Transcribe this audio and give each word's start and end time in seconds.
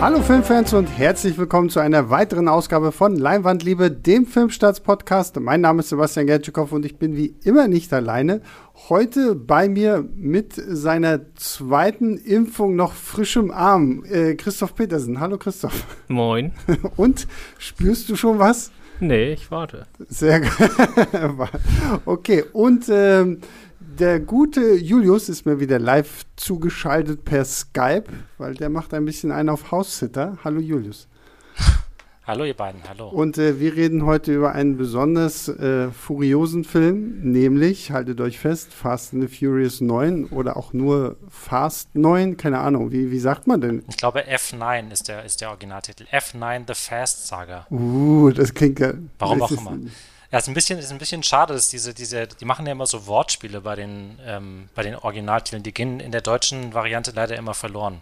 Hallo 0.00 0.22
Filmfans 0.22 0.72
und 0.72 0.86
herzlich 0.86 1.36
willkommen 1.36 1.68
zu 1.68 1.78
einer 1.78 2.08
weiteren 2.08 2.48
Ausgabe 2.48 2.90
von 2.90 3.16
Leinwandliebe, 3.16 3.90
dem 3.90 4.24
Filmstarts-Podcast. 4.24 5.38
Mein 5.38 5.60
Name 5.60 5.80
ist 5.80 5.90
Sebastian 5.90 6.26
Gertschikow 6.26 6.72
und 6.72 6.86
ich 6.86 6.96
bin 6.96 7.16
wie 7.16 7.36
immer 7.44 7.68
nicht 7.68 7.92
alleine. 7.92 8.40
Heute 8.88 9.34
bei 9.34 9.68
mir 9.68 10.08
mit 10.14 10.54
seiner 10.54 11.34
zweiten 11.34 12.16
Impfung 12.16 12.76
noch 12.76 12.94
frischem 12.94 13.50
Arm, 13.50 14.02
äh, 14.06 14.36
Christoph 14.36 14.74
Petersen. 14.74 15.20
Hallo 15.20 15.36
Christoph. 15.36 15.84
Moin. 16.08 16.52
Und 16.96 17.28
spürst 17.58 18.08
du 18.08 18.16
schon 18.16 18.38
was? 18.38 18.70
Nee, 19.00 19.32
ich 19.34 19.50
warte. 19.50 19.86
Sehr 20.08 20.40
gut. 20.40 20.50
okay, 22.04 22.44
und 22.52 22.84
ähm, 22.90 23.40
der 24.00 24.18
gute 24.18 24.76
Julius 24.76 25.28
ist 25.28 25.44
mir 25.44 25.60
wieder 25.60 25.78
live 25.78 26.24
zugeschaltet 26.36 27.24
per 27.24 27.44
Skype, 27.44 28.04
weil 28.38 28.54
der 28.54 28.70
macht 28.70 28.94
ein 28.94 29.04
bisschen 29.04 29.30
einen 29.30 29.50
auf 29.50 29.70
House-Sitter. 29.70 30.38
Hallo 30.42 30.58
Julius. 30.58 31.06
Hallo 32.26 32.44
ihr 32.44 32.54
beiden, 32.54 32.80
hallo. 32.88 33.08
Und 33.08 33.38
äh, 33.38 33.58
wir 33.58 33.74
reden 33.74 34.06
heute 34.06 34.32
über 34.32 34.52
einen 34.52 34.76
besonders 34.76 35.48
äh, 35.48 35.90
furiosen 35.90 36.62
Film, 36.62 37.18
nämlich, 37.22 37.90
haltet 37.90 38.20
euch 38.20 38.38
fest, 38.38 38.72
Fast 38.72 39.14
and 39.14 39.28
the 39.28 39.36
Furious 39.36 39.80
9 39.80 40.26
oder 40.26 40.56
auch 40.56 40.72
nur 40.72 41.16
Fast 41.28 41.96
9, 41.96 42.36
keine 42.36 42.60
Ahnung, 42.60 42.92
wie, 42.92 43.10
wie 43.10 43.18
sagt 43.18 43.48
man 43.48 43.60
denn? 43.60 43.82
Ich 43.88 43.96
glaube 43.96 44.22
F9 44.28 44.92
ist 44.92 45.08
der, 45.08 45.24
ist 45.24 45.40
der 45.40 45.48
Originaltitel. 45.48 46.04
F9 46.12 46.64
The 46.68 46.74
Fast 46.74 47.26
Saga. 47.26 47.66
Uh, 47.68 48.30
das 48.30 48.54
klingt 48.54 48.78
ja. 48.78 48.92
Warum 49.18 49.42
auch 49.42 49.50
immer. 49.50 49.78
Ja, 50.32 50.38
ist 50.38 50.48
ein 50.48 50.54
bisschen, 50.54 50.78
ist 50.78 50.92
ein 50.92 50.98
bisschen 50.98 51.22
schade, 51.22 51.54
dass 51.54 51.68
diese, 51.68 51.92
diese, 51.92 52.28
die 52.28 52.44
machen 52.44 52.64
ja 52.66 52.72
immer 52.72 52.86
so 52.86 53.06
Wortspiele 53.06 53.60
bei 53.62 53.74
den, 53.74 54.18
ähm, 54.24 54.68
bei 54.74 54.82
den 54.82 54.94
Originaltiteln. 54.94 55.62
Die 55.62 55.74
gehen 55.74 55.98
in 55.98 56.12
der 56.12 56.20
deutschen 56.20 56.72
Variante 56.72 57.10
leider 57.10 57.36
immer 57.36 57.54
verloren. 57.54 58.00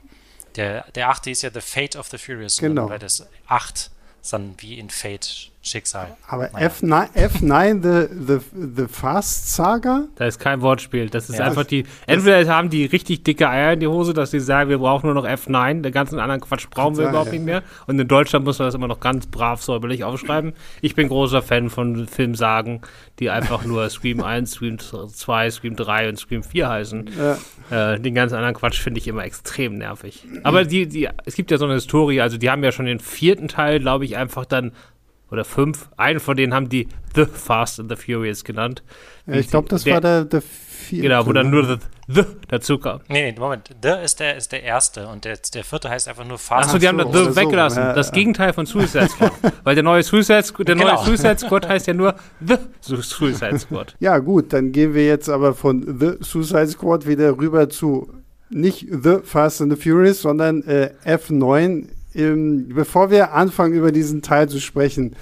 Der, 0.57 0.83
der 0.93 1.09
achte 1.09 1.31
ist 1.31 1.43
ja 1.43 1.51
The 1.53 1.61
Fate 1.61 1.97
of 1.97 2.09
the 2.09 2.19
Furious. 2.19 2.59
Genau. 2.59 2.91
Weil 2.91 2.99
das 2.99 3.27
acht 3.47 3.91
dann 4.31 4.55
wie 4.59 4.79
in 4.79 4.91
Fate 4.91 5.51
Schicksal. 5.69 6.17
Aber 6.27 6.51
naja. 6.53 6.69
F9, 6.69 7.13
F9 7.15 7.83
the, 7.83 8.15
the, 8.27 8.39
the 8.77 8.87
Fast 8.89 9.55
Saga? 9.55 10.05
Da 10.17 10.27
ist 10.27 10.39
kein 10.39 10.61
Wortspiel. 10.63 11.09
Das 11.11 11.29
ist 11.29 11.39
ja, 11.39 11.45
einfach 11.45 11.65
die. 11.65 11.85
Entweder 12.07 12.55
haben 12.55 12.71
die 12.71 12.87
richtig 12.87 13.25
dicke 13.25 13.49
Eier 13.49 13.75
in 13.75 13.81
die 13.81 13.87
Hose, 13.87 14.15
dass 14.15 14.31
sie 14.31 14.41
sagen, 14.41 14.71
wir 14.71 14.79
brauchen 14.79 15.07
nur 15.07 15.15
noch 15.15 15.27
F9, 15.27 15.83
den 15.83 15.93
ganzen 15.93 16.19
anderen 16.19 16.41
Quatsch 16.41 16.69
brauchen 16.71 16.97
wir 16.97 17.09
überhaupt 17.09 17.29
ja. 17.29 17.33
nicht 17.35 17.45
mehr. 17.45 17.63
Und 17.87 17.99
in 17.99 18.09
Deutschland 18.09 18.45
muss 18.45 18.59
man 18.59 18.69
das 18.69 18.75
immer 18.75 18.89
noch 18.89 19.01
ganz 19.01 19.27
brav 19.27 19.63
säuberlich 19.63 20.05
aufschreiben. 20.05 20.53
Ich 20.81 20.95
bin 20.95 21.09
großer 21.09 21.43
Fan 21.43 21.71
von 21.71 22.07
Filmsagen, 22.07 22.81
die 23.19 23.31
einfach 23.31 23.65
nur 23.65 23.89
Scream 23.91 24.23
1, 24.23 24.53
Scream 24.53 24.79
2, 24.79 25.51
Scream 25.51 25.77
3 25.77 26.09
und 26.09 26.19
Scream 26.19 26.43
4 26.43 26.69
heißen. 26.69 27.11
Ja. 27.71 27.93
Äh, 27.93 28.01
den 28.01 28.15
ganzen 28.15 28.37
anderen 28.37 28.55
Quatsch 28.55 28.81
finde 28.81 28.99
ich 28.99 29.09
immer 29.09 29.25
extrem 29.25 29.77
nervig. 29.79 30.25
Aber 30.43 30.65
die, 30.65 30.87
die, 30.87 31.09
es 31.25 31.35
gibt 31.35 31.51
ja 31.51 31.59
so 31.59 31.65
eine 31.65 31.75
Historie, 31.75 32.21
also 32.21 32.39
die 32.39 32.51
haben 32.51 32.65
ja 32.65 32.73
schon 32.73 32.87
den 32.87 33.01
vierten 33.01 33.49
Teil, 33.49 33.81
glaube 33.81 34.05
ich, 34.05 34.17
einfach 34.17 34.45
dann 34.45 34.73
oder 35.31 35.45
fünf. 35.45 35.89
Einen 35.97 36.21
von 36.21 36.37
denen 36.37 36.55
haben 36.55 36.69
die 36.69 36.89
The 37.15 37.25
Fast 37.27 37.81
and 37.81 37.91
the 37.91 37.97
Furious 37.97 38.45
genannt. 38.45 38.83
Ja, 39.27 39.35
ich 39.35 39.49
glaube, 39.49 39.69
das 39.69 39.85
der, 39.85 39.95
war 39.95 40.01
der, 40.01 40.25
der 40.25 40.43
vierte. 40.43 41.03
Genau, 41.03 41.27
wo 41.27 41.33
dann 41.33 41.51
nur 41.51 41.65
The, 41.65 41.77
the 42.07 42.23
dazu 42.49 42.79
kam. 42.79 43.01
Nee, 43.09 43.33
nee, 43.33 43.39
Moment. 43.39 43.71
The 43.83 44.03
ist 44.03 44.21
der, 44.21 44.37
ist 44.37 44.53
der 44.53 44.63
erste 44.63 45.07
und 45.09 45.25
der, 45.25 45.37
der 45.53 45.65
vierte 45.65 45.91
heißt 45.91 46.09
einfach 46.09 46.25
nur 46.25 46.39
Fast. 46.39 46.69
Achso, 46.69 46.79
die 46.79 46.89
haben 46.89 46.99
The 47.13 47.37
weggelassen. 47.37 47.83
So. 47.89 47.95
das 47.95 48.13
Gegenteil 48.13 48.53
von 48.53 48.67
Suicide 48.67 49.09
Squad. 49.09 49.33
Weil 49.65 49.75
der 49.75 49.85
neue 49.85 50.03
Suicide, 50.03 50.45
der 50.65 50.75
genau. 50.75 50.95
neue 50.95 51.05
Suicide 51.05 51.39
Squad 51.39 51.69
heißt 51.69 51.87
ja 51.87 51.95
nur 51.95 52.15
The 52.41 52.57
Suicide 52.81 53.59
Squad. 53.59 53.97
Ja, 54.01 54.19
gut, 54.19 54.53
dann 54.53 54.73
gehen 54.73 54.95
wir 54.95 55.07
jetzt 55.07 55.29
aber 55.29 55.55
von 55.55 55.99
The 55.99 56.17
Suicide 56.21 56.69
Squad 56.69 57.07
wieder 57.07 57.37
rüber 57.37 57.69
zu 57.69 58.13
nicht 58.51 58.87
The 58.91 59.19
Fast 59.23 59.61
and 59.61 59.73
the 59.73 59.81
Furious, 59.81 60.23
sondern 60.23 60.63
äh, 60.63 60.93
F9 61.05 61.89
ähm, 62.19 62.69
bevor 62.69 63.11
wir 63.11 63.33
anfangen, 63.33 63.75
über 63.75 63.93
diesen 63.93 64.21
Teil 64.21 64.49
zu 64.49 64.61
sprechen, 64.61 65.15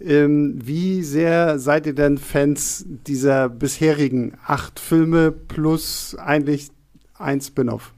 ähm, 0.00 0.58
wie 0.62 1.02
sehr 1.02 1.58
seid 1.58 1.86
ihr 1.86 1.94
denn 1.94 2.18
Fans 2.18 2.84
dieser 3.06 3.48
bisherigen 3.48 4.34
acht 4.46 4.78
Filme 4.78 5.32
plus 5.32 6.16
eigentlich 6.18 6.68
ein 7.18 7.40
Spin-off? 7.40 7.92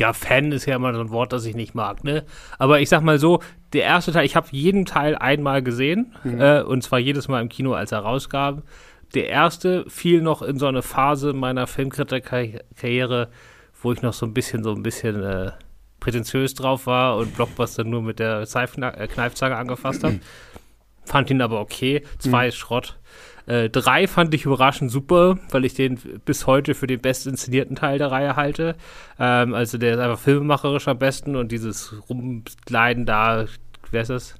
Ja, 0.00 0.12
Fan 0.12 0.50
ist 0.50 0.66
ja 0.66 0.74
immer 0.74 0.92
so 0.92 1.00
ein 1.00 1.10
Wort, 1.10 1.32
das 1.32 1.44
ich 1.44 1.54
nicht 1.54 1.76
mag, 1.76 2.02
ne? 2.02 2.24
Aber 2.58 2.80
ich 2.80 2.88
sag 2.88 3.02
mal 3.02 3.20
so, 3.20 3.40
der 3.72 3.84
erste 3.84 4.10
Teil, 4.10 4.26
ich 4.26 4.34
habe 4.34 4.48
jeden 4.50 4.86
Teil 4.86 5.14
einmal 5.14 5.62
gesehen, 5.62 6.12
mhm. 6.24 6.40
äh, 6.40 6.62
und 6.62 6.82
zwar 6.82 6.98
jedes 6.98 7.28
Mal 7.28 7.40
im 7.40 7.48
Kino, 7.48 7.74
als 7.74 7.92
er 7.92 8.00
rauskam. 8.00 8.62
Der 9.14 9.28
erste 9.28 9.84
fiel 9.88 10.20
noch 10.20 10.42
in 10.42 10.58
so 10.58 10.66
eine 10.66 10.82
Phase 10.82 11.32
meiner 11.32 11.68
Filmkritikerkarriere, 11.68 13.28
wo 13.80 13.92
ich 13.92 14.02
noch 14.02 14.14
so 14.14 14.26
ein 14.26 14.34
bisschen, 14.34 14.64
so 14.64 14.72
ein 14.72 14.82
bisschen 14.82 15.22
äh, 15.22 15.52
prätentiös 16.04 16.52
drauf 16.52 16.86
war 16.86 17.16
und 17.16 17.34
Blockbuster 17.34 17.82
nur 17.82 18.02
mit 18.02 18.18
der 18.18 18.42
äh, 18.42 19.06
Kneifzange 19.08 19.56
angefasst 19.56 20.04
hat. 20.04 20.14
Fand 21.04 21.30
ihn 21.30 21.40
aber 21.40 21.60
okay. 21.60 22.02
Zwei 22.18 22.44
mhm. 22.44 22.48
ist 22.48 22.56
Schrott. 22.56 22.98
Äh, 23.46 23.68
drei 23.68 24.06
fand 24.06 24.32
ich 24.32 24.46
überraschend 24.46 24.90
super, 24.90 25.38
weil 25.50 25.66
ich 25.66 25.74
den 25.74 25.98
bis 26.24 26.46
heute 26.46 26.74
für 26.74 26.86
den 26.86 27.00
best 27.00 27.26
inszenierten 27.26 27.76
Teil 27.76 27.98
der 27.98 28.10
Reihe 28.10 28.36
halte. 28.36 28.74
Ähm, 29.18 29.52
also 29.52 29.76
der 29.76 29.94
ist 29.94 30.00
einfach 30.00 30.18
filmemacherisch 30.18 30.88
am 30.88 30.98
besten 30.98 31.36
und 31.36 31.52
dieses 31.52 31.94
Rumleiden 32.08 33.04
da, 33.04 33.44
wer 33.90 34.00
ist 34.00 34.08
das? 34.08 34.34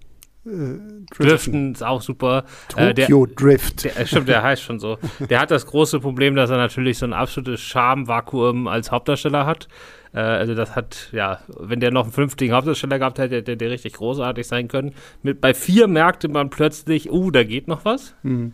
Äh, 0.47 0.79
Driften 1.15 1.73
ist 1.73 1.83
auch 1.83 2.01
super. 2.01 2.45
Tokyo 2.69 2.89
äh, 2.89 2.95
der, 2.95 3.09
Drift. 3.37 3.85
Der, 3.85 4.07
stimmt, 4.07 4.29
der 4.29 4.43
heißt 4.43 4.63
schon 4.63 4.81
so. 4.81 4.99
Der 5.29 5.39
hat 5.41 5.51
das 5.51 5.67
große 5.67 6.01
Problem, 6.01 6.35
dass 6.35 6.49
er 6.49 6.57
natürlich 6.57 6.97
so 6.97 7.05
ein 7.05 7.13
absolutes 7.13 7.61
Charme-Vakuum 7.61 8.69
als 8.69 8.91
Hauptdarsteller 8.91 9.45
hat. 9.45 9.69
Äh, 10.15 10.21
also 10.21 10.55
das 10.55 10.75
hat, 10.77 11.09
ja, 11.13 11.41
wenn 11.59 11.81
der 11.81 11.91
noch 11.91 12.05
einen 12.05 12.13
vernünftigen 12.13 12.55
Hauptdarsteller 12.55 12.99
gehabt 12.99 13.19
hätte, 13.19 13.37
hätte 13.37 13.57
der 13.57 13.71
richtig 13.71 13.95
großartig 13.95 14.47
sein 14.47 14.69
können. 14.69 14.95
Mit, 15.23 15.41
bei 15.41 15.53
vier 15.53 15.89
merkte 15.89 16.29
man 16.29 16.51
plötzlich, 16.51 17.11
uh, 17.11 17.31
da 17.31 17.45
geht 17.45 17.69
noch 17.69 17.85
was. 17.85 18.15
Mhm. 18.23 18.53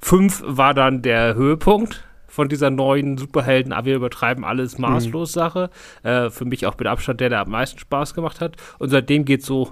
Fünf 0.00 0.42
war 0.44 0.74
dann 0.74 1.02
der 1.02 1.34
Höhepunkt 1.34 2.04
von 2.26 2.48
dieser 2.48 2.70
neuen 2.70 3.18
Superhelden, 3.18 3.72
aber 3.72 3.86
wir 3.86 3.96
übertreiben 3.96 4.44
alles 4.44 4.78
mhm. 4.78 4.82
maßlos 4.82 5.36
mhm. 5.36 5.40
Sache. 5.40 5.70
Äh, 6.02 6.30
für 6.30 6.46
mich 6.46 6.66
auch 6.66 6.78
mit 6.78 6.88
Abstand 6.88 7.20
der, 7.20 7.28
der 7.28 7.40
am 7.40 7.50
meisten 7.50 7.78
Spaß 7.78 8.14
gemacht 8.14 8.40
hat. 8.40 8.56
Und 8.78 8.88
seitdem 8.88 9.24
geht 9.24 9.44
so 9.44 9.70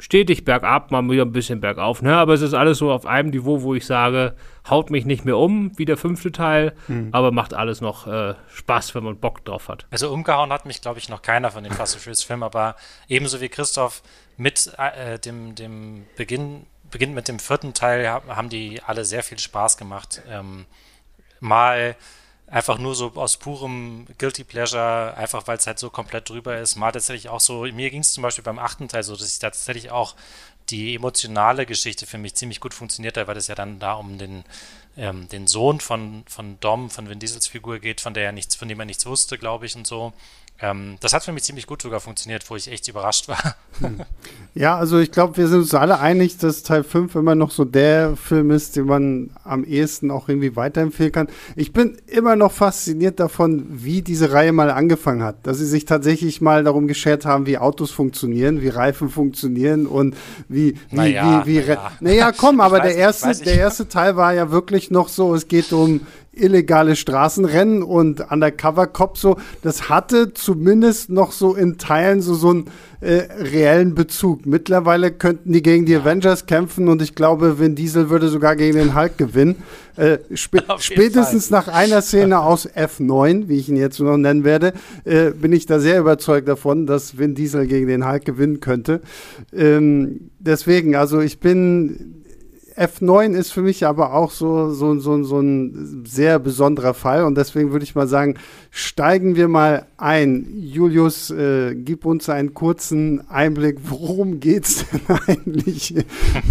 stetig 0.00 0.44
bergab, 0.44 0.90
mal 0.90 1.08
wieder 1.08 1.24
ein 1.24 1.32
bisschen 1.32 1.60
bergauf. 1.60 2.02
Ne? 2.02 2.16
Aber 2.16 2.34
es 2.34 2.40
ist 2.40 2.54
alles 2.54 2.78
so 2.78 2.90
auf 2.90 3.06
einem 3.06 3.30
Niveau, 3.30 3.62
wo 3.62 3.74
ich 3.74 3.86
sage, 3.86 4.34
haut 4.68 4.90
mich 4.90 5.04
nicht 5.04 5.24
mehr 5.24 5.36
um, 5.36 5.76
wie 5.78 5.84
der 5.84 5.96
fünfte 5.96 6.32
Teil, 6.32 6.74
mhm. 6.88 7.10
aber 7.12 7.30
macht 7.30 7.54
alles 7.54 7.80
noch 7.80 8.06
äh, 8.06 8.34
Spaß, 8.52 8.94
wenn 8.94 9.04
man 9.04 9.18
Bock 9.18 9.44
drauf 9.44 9.68
hat. 9.68 9.86
Also 9.90 10.10
umgehauen 10.12 10.52
hat 10.52 10.66
mich, 10.66 10.80
glaube 10.80 10.98
ich, 10.98 11.08
noch 11.08 11.22
keiner 11.22 11.50
von 11.50 11.62
den 11.62 11.72
Fast 11.72 11.94
and 11.94 12.02
Furious 12.02 12.22
Filmen, 12.22 12.42
aber 12.42 12.76
ebenso 13.08 13.40
wie 13.40 13.48
Christoph 13.48 14.02
mit 14.36 14.72
äh, 14.78 15.18
dem, 15.18 15.54
dem 15.54 16.06
Beginn, 16.16 16.66
Beginn 16.90 17.14
mit 17.14 17.28
dem 17.28 17.38
vierten 17.38 17.74
Teil 17.74 18.08
haben 18.08 18.48
die 18.48 18.82
alle 18.82 19.04
sehr 19.04 19.22
viel 19.22 19.38
Spaß 19.38 19.76
gemacht. 19.76 20.22
Ähm, 20.28 20.66
mal 21.40 21.94
einfach 22.50 22.78
nur 22.78 22.94
so 22.94 23.12
aus 23.14 23.36
purem 23.36 24.06
Guilty 24.18 24.44
Pleasure, 24.44 25.14
einfach 25.16 25.46
weil 25.46 25.56
es 25.56 25.66
halt 25.66 25.78
so 25.78 25.88
komplett 25.88 26.28
drüber 26.28 26.58
ist. 26.58 26.76
Mal 26.76 26.92
tatsächlich 26.92 27.28
auch 27.28 27.40
so, 27.40 27.62
mir 27.62 27.90
ging 27.90 28.00
es 28.00 28.12
zum 28.12 28.22
Beispiel 28.22 28.44
beim 28.44 28.58
achten 28.58 28.88
Teil 28.88 29.04
so, 29.04 29.14
dass 29.14 29.32
ich 29.32 29.38
tatsächlich 29.38 29.90
auch 29.90 30.16
die 30.68 30.94
emotionale 30.94 31.66
Geschichte 31.66 32.06
für 32.06 32.18
mich 32.18 32.34
ziemlich 32.34 32.60
gut 32.60 32.74
funktioniert 32.74 33.16
hat, 33.16 33.26
weil 33.26 33.36
es 33.36 33.46
ja 33.48 33.54
dann 33.54 33.78
da 33.78 33.94
um 33.94 34.18
den, 34.18 34.44
ähm, 34.96 35.28
den 35.28 35.46
Sohn 35.46 35.80
von, 35.80 36.24
von 36.26 36.58
Dom, 36.60 36.90
von 36.90 37.08
Vin 37.08 37.18
Diesels 37.18 37.46
Figur 37.46 37.78
geht, 37.78 38.00
von 38.00 38.14
der 38.14 38.24
er 38.24 38.32
nichts, 38.32 38.56
von 38.56 38.68
dem 38.68 38.78
er 38.80 38.86
nichts 38.86 39.06
wusste, 39.06 39.38
glaube 39.38 39.66
ich, 39.66 39.76
und 39.76 39.86
so. 39.86 40.12
Ähm, 40.62 40.96
das 41.00 41.12
hat 41.12 41.24
für 41.24 41.32
mich 41.32 41.44
ziemlich 41.44 41.66
gut 41.66 41.80
sogar 41.82 42.00
funktioniert, 42.00 42.48
wo 42.50 42.56
ich 42.56 42.70
echt 42.70 42.86
überrascht 42.88 43.28
war. 43.28 43.56
Hm. 43.80 44.00
Ja, 44.52 44.76
also 44.76 44.98
ich 44.98 45.12
glaube, 45.12 45.36
wir 45.36 45.46
sind 45.46 45.60
uns 45.60 45.74
alle 45.74 46.00
einig, 46.00 46.36
dass 46.38 46.64
Teil 46.64 46.82
5 46.82 47.14
immer 47.14 47.36
noch 47.36 47.52
so 47.52 47.64
der 47.64 48.16
Film 48.16 48.50
ist, 48.50 48.74
den 48.74 48.86
man 48.86 49.30
am 49.44 49.62
ehesten 49.62 50.10
auch 50.10 50.28
irgendwie 50.28 50.56
weiterempfehlen 50.56 51.12
kann. 51.12 51.28
Ich 51.54 51.72
bin 51.72 51.98
immer 52.08 52.34
noch 52.34 52.50
fasziniert 52.50 53.20
davon, 53.20 53.64
wie 53.70 54.02
diese 54.02 54.32
Reihe 54.32 54.50
mal 54.50 54.72
angefangen 54.72 55.22
hat. 55.22 55.36
Dass 55.44 55.58
sie 55.58 55.66
sich 55.66 55.84
tatsächlich 55.84 56.40
mal 56.40 56.64
darum 56.64 56.88
geschert 56.88 57.24
haben, 57.24 57.46
wie 57.46 57.58
Autos 57.58 57.92
funktionieren, 57.92 58.60
wie 58.60 58.68
Reifen 58.70 59.08
funktionieren 59.08 59.86
und 59.86 60.16
wie, 60.48 60.74
wie, 60.90 60.96
naja, 60.96 61.46
wie, 61.46 61.62
wie, 61.62 61.68
naja. 61.68 61.92
naja, 62.00 62.32
komm, 62.36 62.60
aber 62.60 62.80
der 62.80 62.96
erste, 62.96 63.32
der 63.44 63.54
erste 63.54 63.86
Teil 63.86 64.16
war 64.16 64.34
ja 64.34 64.50
wirklich 64.50 64.90
noch 64.90 65.08
so, 65.08 65.32
es 65.32 65.46
geht 65.46 65.72
um 65.72 66.00
illegale 66.32 66.94
Straßenrennen 66.94 67.82
und 67.82 68.30
Undercover 68.30 68.86
Cop 68.86 69.18
so, 69.18 69.36
das 69.62 69.88
hatte 69.88 70.32
zumindest 70.32 71.10
noch 71.10 71.32
so 71.32 71.54
in 71.54 71.76
Teilen 71.76 72.22
so, 72.22 72.34
so 72.34 72.50
einen 72.50 72.64
äh, 73.00 73.22
reellen 73.36 73.94
Bezug. 73.94 74.46
Mittlerweile 74.46 75.10
könnten 75.10 75.52
die 75.52 75.62
gegen 75.62 75.86
die 75.86 75.96
Avengers 75.96 76.46
kämpfen 76.46 76.88
und 76.88 77.02
ich 77.02 77.16
glaube, 77.16 77.58
Vin 77.58 77.74
Diesel 77.74 78.10
würde 78.10 78.28
sogar 78.28 78.54
gegen 78.54 78.76
den 78.76 78.94
Hulk 78.94 79.18
gewinnen. 79.18 79.56
Äh, 79.96 80.18
sp 80.38 80.62
spätestens 80.78 81.48
Fall. 81.48 81.58
nach 81.58 81.68
einer 81.68 82.00
Szene 82.00 82.40
aus 82.42 82.68
F9, 82.68 83.48
wie 83.48 83.56
ich 83.56 83.68
ihn 83.68 83.76
jetzt 83.76 83.98
noch 83.98 84.16
nennen 84.16 84.44
werde, 84.44 84.72
äh, 85.04 85.30
bin 85.30 85.52
ich 85.52 85.66
da 85.66 85.80
sehr 85.80 85.98
überzeugt 85.98 86.46
davon, 86.46 86.86
dass 86.86 87.18
Vin 87.18 87.34
Diesel 87.34 87.66
gegen 87.66 87.88
den 87.88 88.08
Hulk 88.08 88.24
gewinnen 88.24 88.60
könnte. 88.60 89.00
Ähm, 89.52 90.30
deswegen, 90.38 90.94
also 90.94 91.20
ich 91.20 91.40
bin 91.40 92.19
F9 92.80 93.34
ist 93.34 93.52
für 93.52 93.60
mich 93.60 93.84
aber 93.84 94.14
auch 94.14 94.30
so, 94.30 94.72
so, 94.72 94.98
so, 94.98 95.22
so 95.22 95.38
ein 95.38 96.06
sehr 96.06 96.38
besonderer 96.38 96.94
Fall 96.94 97.24
und 97.24 97.34
deswegen 97.34 97.72
würde 97.72 97.84
ich 97.84 97.94
mal 97.94 98.08
sagen, 98.08 98.38
steigen 98.70 99.36
wir 99.36 99.48
mal 99.48 99.86
ein. 99.98 100.46
Julius, 100.56 101.30
äh, 101.30 101.74
gib 101.74 102.06
uns 102.06 102.30
einen 102.30 102.54
kurzen 102.54 103.28
Einblick, 103.28 103.80
worum 103.82 104.40
geht's 104.40 104.86
denn 104.90 105.02
eigentlich? 105.26 105.94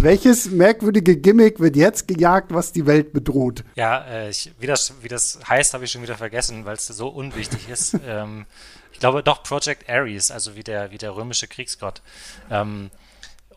Welches 0.00 0.50
merkwürdige 0.52 1.16
Gimmick 1.16 1.58
wird 1.58 1.74
jetzt 1.74 2.06
gejagt, 2.06 2.54
was 2.54 2.70
die 2.70 2.86
Welt 2.86 3.12
bedroht? 3.12 3.64
Ja, 3.74 4.04
äh, 4.06 4.30
ich, 4.30 4.52
wie, 4.60 4.68
das, 4.68 4.94
wie 5.02 5.08
das 5.08 5.40
heißt, 5.48 5.74
habe 5.74 5.84
ich 5.84 5.90
schon 5.90 6.02
wieder 6.02 6.16
vergessen, 6.16 6.64
weil 6.64 6.76
es 6.76 6.86
so 6.86 7.08
unwichtig 7.08 7.68
ist. 7.68 7.96
ähm, 8.06 8.46
ich 8.92 9.00
glaube 9.00 9.24
doch 9.24 9.42
Project 9.42 9.90
Ares, 9.90 10.30
also 10.30 10.54
wie 10.54 10.62
der, 10.62 10.92
wie 10.92 10.98
der 10.98 11.16
römische 11.16 11.48
Kriegsgott. 11.48 12.02
Ähm, 12.52 12.90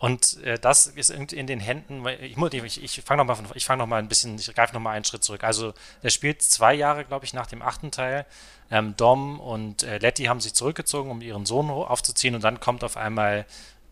und 0.03 0.43
äh, 0.43 0.59
das 0.59 0.87
ist 0.87 1.11
in 1.11 1.47
den 1.47 1.61
Händen, 1.61 2.05
ich, 2.19 2.35
ich, 2.37 2.83
ich 2.83 3.01
fange 3.05 3.23
nochmal 3.23 3.37
fang 3.61 3.77
noch 3.77 3.89
ein 3.89 4.09
bisschen, 4.09 4.35
ich 4.35 4.53
greife 4.53 4.73
nochmal 4.73 4.97
einen 4.97 5.05
Schritt 5.05 5.23
zurück. 5.23 5.45
Also 5.45 5.73
der 6.03 6.09
spielt 6.09 6.41
zwei 6.41 6.73
Jahre, 6.73 7.05
glaube 7.05 7.23
ich, 7.23 7.33
nach 7.33 7.47
dem 7.47 7.61
achten 7.61 7.89
Teil. 7.89 8.25
Ähm, 8.69 8.97
Dom 8.97 9.39
und 9.39 9.83
äh, 9.83 9.99
Letty 9.99 10.25
haben 10.25 10.41
sich 10.41 10.55
zurückgezogen, 10.55 11.09
um 11.09 11.21
ihren 11.21 11.45
Sohn 11.45 11.69
aufzuziehen 11.69 12.35
und 12.35 12.43
dann 12.43 12.59
kommt 12.59 12.83
auf 12.83 12.97
einmal 12.97 13.45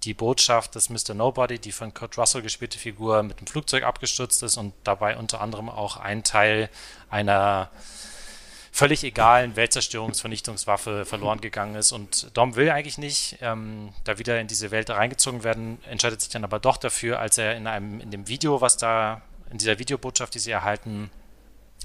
die 0.04 0.14
Botschaft, 0.14 0.76
dass 0.76 0.90
Mr. 0.90 1.14
Nobody, 1.14 1.60
die 1.60 1.72
von 1.72 1.94
Kurt 1.94 2.18
Russell 2.18 2.42
gespielte 2.42 2.78
Figur, 2.78 3.24
mit 3.24 3.40
dem 3.40 3.48
Flugzeug 3.48 3.84
abgestürzt 3.84 4.44
ist 4.44 4.58
und 4.58 4.74
dabei 4.84 5.16
unter 5.16 5.40
anderem 5.40 5.70
auch 5.70 5.96
ein 5.96 6.26
Teil 6.26 6.70
einer 7.10 7.72
völlig 8.82 9.04
egalen 9.04 9.56
Weltzerstörungsvernichtungswaffe 9.56 11.06
verloren 11.06 11.40
gegangen 11.40 11.76
ist. 11.76 11.92
Und 11.92 12.36
Dom 12.36 12.56
will 12.56 12.72
eigentlich 12.72 12.98
nicht 12.98 13.38
ähm, 13.40 13.90
da 14.06 14.18
wieder 14.18 14.42
in 14.42 14.48
diese 14.48 14.72
Welt 14.72 14.90
reingezogen 14.90 15.44
werden, 15.44 15.78
entscheidet 15.88 16.20
sich 16.20 16.32
dann 16.32 16.44
aber 16.44 16.60
doch 16.60 16.78
dafür, 16.78 17.20
als 17.20 17.38
er 17.38 17.56
in 17.56 17.68
einem, 17.68 18.00
in 18.00 18.10
dem 18.10 18.28
Video, 18.28 18.60
was 18.60 18.78
da, 18.78 19.22
in 19.52 19.60
dieser 19.60 19.78
Videobotschaft, 19.78 20.34
die 20.34 20.40
sie 20.40 20.50
erhalten, 20.50 21.12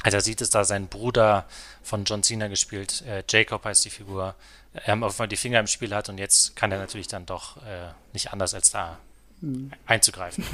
als 0.04 0.14
er 0.14 0.22
sieht, 0.22 0.40
dass 0.40 0.48
da 0.48 0.64
sein 0.64 0.88
Bruder 0.88 1.44
von 1.82 2.06
John 2.06 2.22
Cena 2.22 2.48
gespielt, 2.48 3.04
äh, 3.06 3.22
Jacob 3.28 3.66
heißt 3.66 3.84
die 3.84 3.90
Figur, 3.90 4.34
ähm, 4.87 5.04
auf 5.04 5.16
einmal 5.16 5.28
die 5.28 5.37
Finger 5.37 5.60
im 5.60 5.66
Spiel 5.66 5.94
hat 5.94 6.08
und 6.08 6.16
jetzt 6.16 6.56
kann 6.56 6.72
er 6.72 6.78
natürlich 6.78 7.08
dann 7.08 7.26
doch 7.26 7.58
äh, 7.58 7.93
nicht 8.14 8.32
anders 8.32 8.54
als 8.54 8.70
da 8.70 8.98
einzugreifen. 9.84 10.44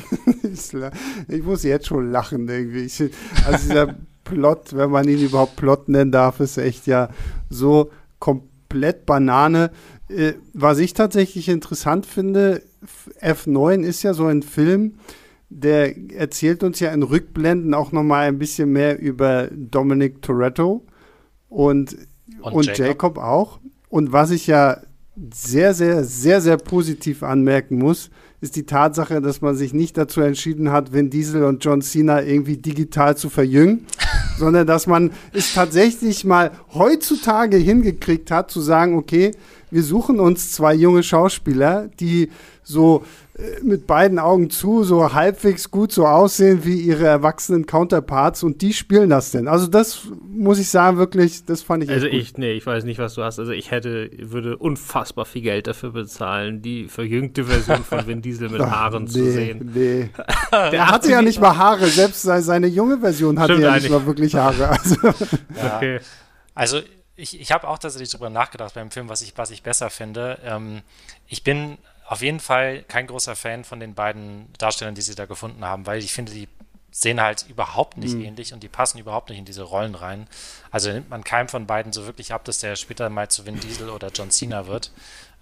ich 1.29 1.43
muss 1.45 1.63
jetzt 1.63 1.87
schon 1.87 2.11
lachen 2.11 2.49
irgendwie. 2.49 2.87
Ich, 2.87 3.01
also 3.47 3.59
dieser 3.59 3.95
Plot, 4.25 4.77
wenn 4.77 4.91
man 4.91 5.09
ihn 5.09 5.21
überhaupt 5.21 5.57
Plot 5.57 5.89
nennen 5.89 6.13
darf, 6.13 6.41
ist 6.41 6.59
echt 6.59 6.87
ja 6.87 7.09
so 7.51 7.91
komplett 8.19 9.07
Banane. 9.07 9.71
Äh, 10.09 10.35
was 10.53 10.79
ich 10.79 10.95
tatsächlich 10.95 11.49
interessant 11.49 12.07
finde, 12.07 12.63
F9 13.21 13.83
ist 13.83 14.03
ja 14.03 14.15
so 14.15 14.27
ein 14.27 14.43
Film, 14.43 14.95
der 15.49 15.95
erzählt 16.13 16.63
uns 16.63 16.81
ja 16.81 16.93
in 16.93 17.03
Rückblenden 17.03 17.75
auch 17.75 17.93
noch 17.93 18.03
mal 18.03 18.27
ein 18.27 18.39
bisschen 18.39 18.73
mehr 18.73 18.99
über 18.99 19.49
Dominic 19.53 20.23
Toretto 20.23 20.85
und, 21.49 21.97
und, 22.41 22.53
und 22.53 22.67
Jacob. 22.67 22.87
Jacob 22.87 23.19
auch. 23.19 23.61
Und 23.89 24.13
was 24.13 24.31
ich 24.31 24.47
ja 24.47 24.79
sehr, 25.35 25.75
sehr, 25.75 26.05
sehr, 26.05 26.41
sehr 26.41 26.57
positiv 26.57 27.23
anmerken 27.23 27.79
muss, 27.79 28.11
ist 28.41 28.57
die 28.57 28.67
Tatsache, 28.67 29.21
dass 29.21 29.41
man 29.41 29.55
sich 29.55 29.73
nicht 29.73 29.97
dazu 29.97 30.21
entschieden 30.21 30.73
hat, 30.73 30.93
Vin 30.93 31.11
Diesel 31.11 31.45
und 31.45 31.65
John 31.65 31.83
Cena 31.83 32.23
irgendwie 32.23 32.57
digital 32.57 33.17
zu 33.17 33.29
verjüngen, 33.29 33.87
sondern 34.39 34.67
dass 34.67 34.87
man 34.87 35.13
es 35.33 35.55
tatsächlich 35.55 36.25
mal 36.25 36.53
heutzutage 36.75 37.57
hingekriegt 37.57 38.31
hat, 38.31 38.51
zu 38.51 38.61
sagen, 38.61 38.97
okay, 38.97 39.33
wir 39.71 39.83
suchen 39.83 40.21
uns 40.21 40.53
zwei 40.53 40.75
junge 40.75 41.03
Schauspieler, 41.03 41.89
die 41.99 42.31
so 42.63 43.05
mit 43.63 43.87
beiden 43.87 44.19
Augen 44.19 44.51
zu, 44.51 44.85
so 44.85 45.15
halbwegs 45.15 45.71
gut 45.71 45.91
so 45.91 46.07
aussehen 46.07 46.65
wie 46.65 46.79
ihre 46.79 47.07
erwachsenen 47.07 47.65
Counterparts 47.65 48.43
und 48.43 48.61
die 48.61 48.75
spielen 48.75 49.09
das 49.09 49.31
denn. 49.31 49.49
Also 49.49 49.69
das 49.69 50.03
muss 50.23 50.59
ich 50.59 50.69
sagen, 50.69 50.99
wirklich, 50.99 51.47
das 51.47 51.63
fand 51.63 51.83
ich 51.85 51.91
Also 51.91 52.07
ich, 52.07 52.37
nee, 52.37 52.53
ich 52.53 52.67
weiß 52.67 52.85
nicht, 52.85 52.99
was 52.99 53.15
du 53.15 53.23
hast. 53.23 53.39
Also 53.39 53.53
ich 53.53 53.71
hätte, 53.71 54.11
würde 54.19 54.59
unfassbar 54.59 55.25
viel 55.25 55.41
Geld 55.41 55.67
dafür 55.67 55.93
bezahlen, 55.93 56.61
die 56.61 56.89
verjüngte 56.89 57.45
Version 57.45 57.85
von 57.85 58.07
Vin 58.07 58.21
Diesel 58.23 58.51
mit 58.51 58.61
Haaren 58.61 59.05
nee, 59.05 59.11
zu 59.11 59.33
sehen. 59.33 59.71
Nee. 59.75 60.11
Der 60.53 60.89
hatte 60.89 61.11
ja 61.11 61.23
nicht 61.23 61.41
mal 61.41 61.57
Haare, 61.57 61.87
selbst 61.87 62.23
seine 62.23 62.67
junge 62.67 62.99
Version 62.99 63.39
hatte 63.39 63.55
Stimmt 63.55 63.65
ja 63.65 63.75
nicht 63.77 63.91
mal 63.91 64.05
wirklich 64.05 64.35
Haare. 64.35 64.69
Also. 64.69 64.97
Ja. 65.57 65.77
Okay. 65.77 66.01
Also 66.55 66.81
ich, 67.17 67.41
ich 67.41 67.53
habe 67.53 67.69
auch 67.69 67.79
tatsächlich 67.79 68.11
darüber 68.11 68.31
nachgedacht 68.31 68.75
beim 68.75 68.91
Film, 68.91 69.09
was 69.09 69.23
ich, 69.23 69.33
was 69.37 69.51
ich 69.51 69.63
besser 69.63 69.91
finde. 69.91 70.39
Ähm, 70.45 70.83
ich 71.29 71.45
bin 71.45 71.79
auf 72.13 72.21
jeden 72.21 72.41
Fall 72.41 72.83
kein 72.83 73.07
großer 73.07 73.35
Fan 73.35 73.65
von 73.65 73.81
den 73.81 73.95
beiden 73.95 74.53
Darstellern, 74.59 74.95
die 74.95 75.01
sie 75.01 75.15
da 75.15 75.25
gefunden 75.25 75.65
haben, 75.65 75.87
weil 75.87 75.99
ich 76.01 76.13
finde, 76.13 76.31
die 76.31 76.47
sehen 76.91 77.23
halt 77.23 77.47
überhaupt 77.49 77.97
nicht 77.97 78.17
mhm. 78.17 78.25
ähnlich 78.25 78.53
und 78.53 78.63
die 78.63 78.69
passen 78.69 78.99
überhaupt 78.99 79.31
nicht 79.31 79.39
in 79.39 79.47
diese 79.47 79.63
Rollen 79.63 79.95
rein. 79.95 80.29
Also 80.71 80.93
nimmt 80.93 81.09
man 81.09 81.25
keinem 81.25 81.49
von 81.49 81.67
beiden 81.67 81.91
so 81.95 82.05
wirklich 82.05 82.35
ab, 82.35 82.45
dass 82.45 82.59
der 82.59 82.77
später 82.77 83.09
mal 83.09 83.31
zu 83.31 83.47
Vin 83.47 83.59
Diesel 83.61 83.89
oder 83.89 84.11
John 84.15 84.31
Cena 84.31 84.67
wird. 84.67 84.93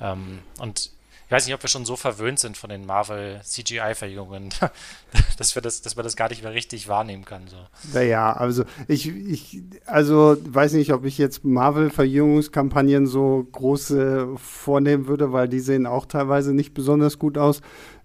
Ähm, 0.00 0.42
und 0.60 0.92
ich 1.30 1.32
weiß 1.32 1.46
nicht, 1.46 1.54
ob 1.54 1.62
wir 1.62 1.68
schon 1.68 1.84
so 1.84 1.94
verwöhnt 1.94 2.40
sind 2.40 2.56
von 2.56 2.70
den 2.70 2.84
Marvel 2.84 3.40
CGI-Verjüngungen, 3.44 4.48
dass 5.38 5.54
wir 5.54 5.62
das, 5.62 5.80
dass 5.80 5.94
man 5.94 6.04
das 6.04 6.16
gar 6.16 6.28
nicht 6.28 6.42
mehr 6.42 6.52
richtig 6.52 6.88
wahrnehmen 6.88 7.24
kann. 7.24 7.42
So. 7.46 7.56
Naja, 7.94 8.32
also 8.32 8.64
ich, 8.88 9.06
ich, 9.06 9.62
also 9.86 10.36
weiß 10.44 10.72
nicht, 10.72 10.92
ob 10.92 11.04
ich 11.04 11.18
jetzt 11.18 11.44
Marvel-Verjüngungskampagnen 11.44 13.06
so 13.06 13.46
große 13.52 14.26
vornehmen 14.38 15.06
würde, 15.06 15.32
weil 15.32 15.48
die 15.48 15.60
sehen 15.60 15.86
auch 15.86 16.06
teilweise 16.06 16.52
nicht 16.52 16.74
besonders 16.74 17.20
gut 17.20 17.38
aus. 17.38 17.60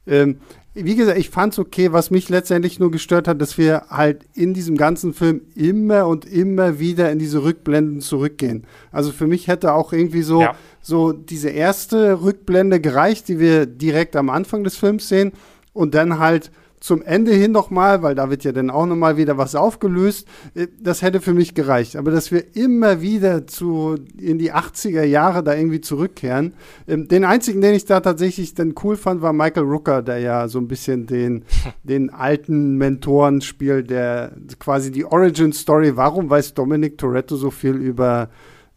Ähm, 0.06 0.40
wie 0.76 0.96
gesagt, 0.96 1.18
ich 1.18 1.30
fand's 1.30 1.58
okay. 1.58 1.94
Was 1.94 2.12
mich 2.12 2.28
letztendlich 2.28 2.80
nur 2.80 2.92
gestört 2.92 3.28
hat, 3.28 3.42
dass 3.42 3.58
wir 3.58 3.86
halt 3.90 4.26
in 4.34 4.54
diesem 4.54 4.76
ganzen 4.76 5.14
Film 5.14 5.42
immer 5.56 6.06
und 6.08 6.26
immer 6.26 6.80
wieder 6.80 7.12
in 7.12 7.18
diese 7.18 7.44
Rückblenden 7.44 8.02
zurückgehen. 8.02 8.66
Also 8.92 9.12
für 9.14 9.26
mich 9.26 9.48
hätte 9.48 9.74
auch 9.74 9.94
irgendwie 9.94 10.22
so, 10.22 10.42
ja. 10.42 10.56
so 10.82 11.14
diese 11.14 11.50
erste 11.50 12.22
Rückblende 12.22 12.82
gereicht, 12.82 13.30
die 13.30 13.40
wir 13.40 13.66
direkt 13.66 14.18
am 14.18 14.30
Anfang 14.30 14.66
des 14.66 14.76
Films 14.76 15.08
sehen 15.08 15.32
und 15.72 15.96
dann 15.96 16.20
halt 16.20 16.52
zum 16.86 17.02
Ende 17.02 17.34
hin 17.34 17.52
nochmal, 17.52 18.04
weil 18.04 18.14
da 18.14 18.30
wird 18.30 18.44
ja 18.44 18.52
dann 18.52 18.70
auch 18.70 18.86
nochmal 18.86 19.18
wieder 19.18 19.40
was 19.40 19.56
aufgelöst. 19.56 20.28
Äh, 20.54 20.68
das 20.80 21.02
hätte 21.02 21.20
für 21.20 21.34
mich 21.34 21.56
gereicht. 21.56 21.96
Aber 21.96 22.12
dass 22.12 22.32
wir 22.32 22.56
immer 22.56 23.02
wieder 23.02 23.48
zu, 23.48 23.96
in 24.20 24.38
die 24.38 24.54
80er 24.54 25.04
Jahre 25.04 25.44
da 25.44 25.56
irgendwie 25.56 25.82
zurückkehren. 25.82 26.54
Ähm, 26.88 27.08
den 27.08 27.26
einzigen, 27.26 27.60
den 27.62 27.74
ich 27.74 27.86
da 27.86 28.02
tatsächlich 28.02 28.54
dann 28.54 28.76
cool 28.84 28.98
fand, 28.98 29.24
war 29.24 29.34
Michael 29.34 29.64
Rooker, 29.64 30.04
der 30.04 30.20
ja 30.20 30.48
so 30.48 30.60
ein 30.60 30.68
bisschen 30.68 31.08
den, 31.08 31.46
den 31.84 32.12
alten 32.12 32.78
Mentoren 32.78 33.42
spielt, 33.42 33.90
der 33.90 34.34
quasi 34.60 34.92
die 34.92 35.06
Origin 35.06 35.54
Story. 35.54 35.98
Warum 35.98 36.30
weiß 36.30 36.54
Dominic 36.54 37.00
Toretto 37.00 37.36
so 37.36 37.50
viel 37.50 37.74
über 37.74 38.30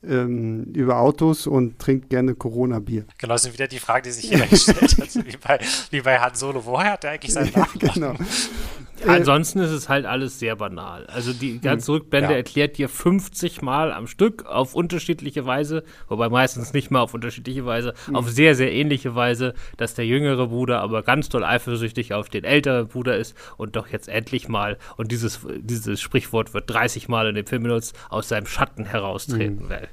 ähm, 0.03 0.65
über 0.75 0.99
Autos 0.99 1.47
und 1.47 1.79
trinkt 1.79 2.11
gerne 2.11 2.35
Corona-Bier. 2.35 3.05
Genau, 3.19 3.35
das 3.35 3.45
ist 3.45 3.53
wieder 3.53 3.69
die 3.69 3.79
Frage, 3.79 4.03
die 4.03 4.11
sich 4.11 4.31
jeder 4.31 4.47
gestellt 4.47 4.81
hat, 4.99 5.15
wie 5.27 5.37
bei, 5.37 5.61
wie 5.91 6.01
bei 6.01 6.19
Han 6.19 6.35
Solo. 6.35 6.65
Woher 6.65 6.93
hat 6.93 7.05
er 7.05 7.13
eigentlich 7.13 7.33
seinen 7.33 7.53
Namen? 7.53 7.69
Ja, 7.81 7.93
genau. 7.93 8.15
Äh, 9.05 9.09
Ansonsten 9.09 9.61
ist 9.61 9.71
es 9.71 9.89
halt 9.89 10.07
alles 10.07 10.39
sehr 10.39 10.57
banal. 10.57 11.07
Also 11.07 11.33
die 11.33 11.61
ganze 11.61 11.89
hm, 11.89 11.95
Rückblende 11.95 12.31
ja. 12.31 12.37
erklärt 12.37 12.79
dir 12.79 12.89
50 12.89 13.63
Mal 13.63 13.93
am 13.93 14.07
Stück 14.07 14.47
auf 14.47 14.75
unterschiedliche 14.75 15.47
Weise, 15.47 15.85
wobei 16.09 16.29
meistens 16.29 16.73
nicht 16.73 16.91
mal 16.91 17.01
auf 17.01 17.15
unterschiedliche 17.15 17.65
Weise, 17.67 17.95
mhm. 18.09 18.17
auf 18.17 18.29
sehr, 18.29 18.55
sehr 18.55 18.73
ähnliche 18.73 19.15
Weise, 19.15 19.55
dass 19.77 19.95
der 19.95 20.07
jüngere 20.07 20.49
Bruder 20.49 20.81
aber 20.81 21.03
ganz 21.03 21.29
doll 21.29 21.45
eifersüchtig 21.45 22.15
auf 22.15 22.29
den 22.29 22.45
älteren 22.45 22.89
Bruder 22.89 23.17
ist 23.17 23.37
und 23.57 23.77
doch 23.77 23.89
jetzt 23.89 24.09
endlich 24.09 24.49
mal, 24.49 24.79
und 24.97 25.13
dieses, 25.13 25.41
dieses 25.59 26.01
Sprichwort 26.01 26.55
wird 26.55 26.71
30 26.71 27.09
Mal 27.09 27.29
in 27.29 27.35
dem 27.35 27.47
Film 27.47 27.63
benutzt, 27.65 27.97
aus 28.09 28.29
seinem 28.29 28.47
Schatten 28.47 28.85
heraustreten 28.85 29.65
mhm. 29.65 29.69
will. 29.69 29.89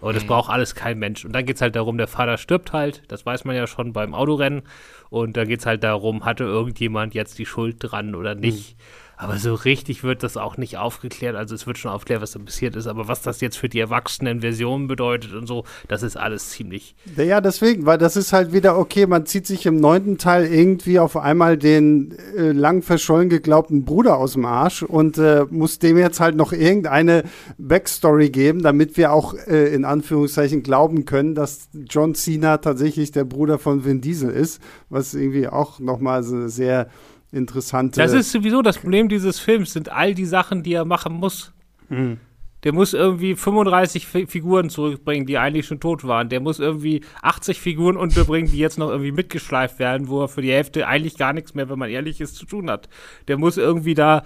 Und 0.00 0.14
das 0.14 0.24
mhm. 0.24 0.28
braucht 0.28 0.50
alles 0.50 0.74
kein 0.74 0.98
Mensch. 0.98 1.24
Und 1.24 1.32
dann 1.32 1.44
geht 1.44 1.56
es 1.56 1.62
halt 1.62 1.76
darum, 1.76 1.98
der 1.98 2.08
Vater 2.08 2.38
stirbt 2.38 2.72
halt, 2.72 3.02
das 3.08 3.26
weiß 3.26 3.44
man 3.44 3.56
ja 3.56 3.66
schon 3.66 3.92
beim 3.92 4.14
Autorennen. 4.14 4.62
Und 5.10 5.36
da 5.36 5.44
geht 5.44 5.60
es 5.60 5.66
halt 5.66 5.84
darum, 5.84 6.24
hatte 6.24 6.44
irgendjemand 6.44 7.14
jetzt 7.14 7.38
die 7.38 7.46
Schuld 7.46 7.76
dran 7.80 8.14
oder 8.14 8.34
nicht. 8.34 8.76
Mhm. 8.76 8.82
Aber 9.20 9.36
so 9.36 9.52
richtig 9.52 10.02
wird 10.02 10.22
das 10.22 10.38
auch 10.38 10.56
nicht 10.56 10.78
aufgeklärt. 10.78 11.36
Also 11.36 11.54
es 11.54 11.66
wird 11.66 11.76
schon 11.76 11.90
aufklärt, 11.90 12.22
was 12.22 12.30
da 12.30 12.38
passiert 12.38 12.74
ist. 12.74 12.86
Aber 12.86 13.06
was 13.06 13.20
das 13.20 13.42
jetzt 13.42 13.58
für 13.58 13.68
die 13.68 13.78
erwachsenen 13.78 14.40
Versionen 14.40 14.88
bedeutet 14.88 15.34
und 15.34 15.46
so, 15.46 15.64
das 15.88 16.02
ist 16.02 16.16
alles 16.16 16.48
ziemlich. 16.48 16.94
Ja, 17.16 17.42
deswegen, 17.42 17.84
weil 17.84 17.98
das 17.98 18.16
ist 18.16 18.32
halt 18.32 18.54
wieder 18.54 18.78
okay. 18.78 19.06
Man 19.06 19.26
zieht 19.26 19.46
sich 19.46 19.66
im 19.66 19.76
neunten 19.76 20.16
Teil 20.16 20.46
irgendwie 20.46 20.98
auf 20.98 21.18
einmal 21.18 21.58
den 21.58 22.16
äh, 22.34 22.52
lang 22.52 22.80
verschollen 22.80 23.28
geglaubten 23.28 23.84
Bruder 23.84 24.16
aus 24.16 24.32
dem 24.32 24.46
Arsch 24.46 24.82
und 24.82 25.18
äh, 25.18 25.44
muss 25.50 25.78
dem 25.78 25.98
jetzt 25.98 26.18
halt 26.18 26.34
noch 26.34 26.54
irgendeine 26.54 27.24
Backstory 27.58 28.30
geben, 28.30 28.62
damit 28.62 28.96
wir 28.96 29.12
auch 29.12 29.34
äh, 29.34 29.74
in 29.74 29.84
Anführungszeichen 29.84 30.62
glauben 30.62 31.04
können, 31.04 31.34
dass 31.34 31.68
John 31.74 32.14
Cena 32.14 32.56
tatsächlich 32.56 33.12
der 33.12 33.24
Bruder 33.24 33.58
von 33.58 33.84
Vin 33.84 34.00
Diesel 34.00 34.30
ist, 34.30 34.62
was 34.88 35.12
irgendwie 35.12 35.46
auch 35.46 35.78
nochmal 35.78 36.22
so 36.22 36.48
sehr 36.48 36.88
interessante. 37.32 38.00
Das 38.00 38.12
ist 38.12 38.32
sowieso 38.32 38.62
das 38.62 38.78
Problem 38.78 39.08
dieses 39.08 39.38
Films, 39.38 39.72
sind 39.72 39.90
all 39.90 40.14
die 40.14 40.26
Sachen, 40.26 40.62
die 40.62 40.74
er 40.74 40.84
machen 40.84 41.14
muss. 41.14 41.52
Mhm. 41.88 42.18
Der 42.64 42.74
muss 42.74 42.92
irgendwie 42.92 43.36
35 43.36 44.14
F 44.14 44.30
Figuren 44.30 44.68
zurückbringen, 44.68 45.26
die 45.26 45.38
eigentlich 45.38 45.66
schon 45.66 45.80
tot 45.80 46.04
waren. 46.06 46.28
Der 46.28 46.40
muss 46.40 46.58
irgendwie 46.58 47.02
80 47.22 47.58
Figuren 47.58 47.96
unterbringen, 47.96 48.50
die 48.50 48.58
jetzt 48.58 48.78
noch 48.78 48.90
irgendwie 48.90 49.12
mitgeschleift 49.12 49.78
werden, 49.78 50.08
wo 50.08 50.22
er 50.22 50.28
für 50.28 50.42
die 50.42 50.52
Hälfte 50.52 50.86
eigentlich 50.86 51.16
gar 51.16 51.32
nichts 51.32 51.54
mehr, 51.54 51.70
wenn 51.70 51.78
man 51.78 51.88
ehrlich 51.88 52.20
ist, 52.20 52.36
zu 52.36 52.44
tun 52.44 52.70
hat. 52.70 52.88
Der 53.28 53.38
muss 53.38 53.56
irgendwie 53.56 53.94
da 53.94 54.24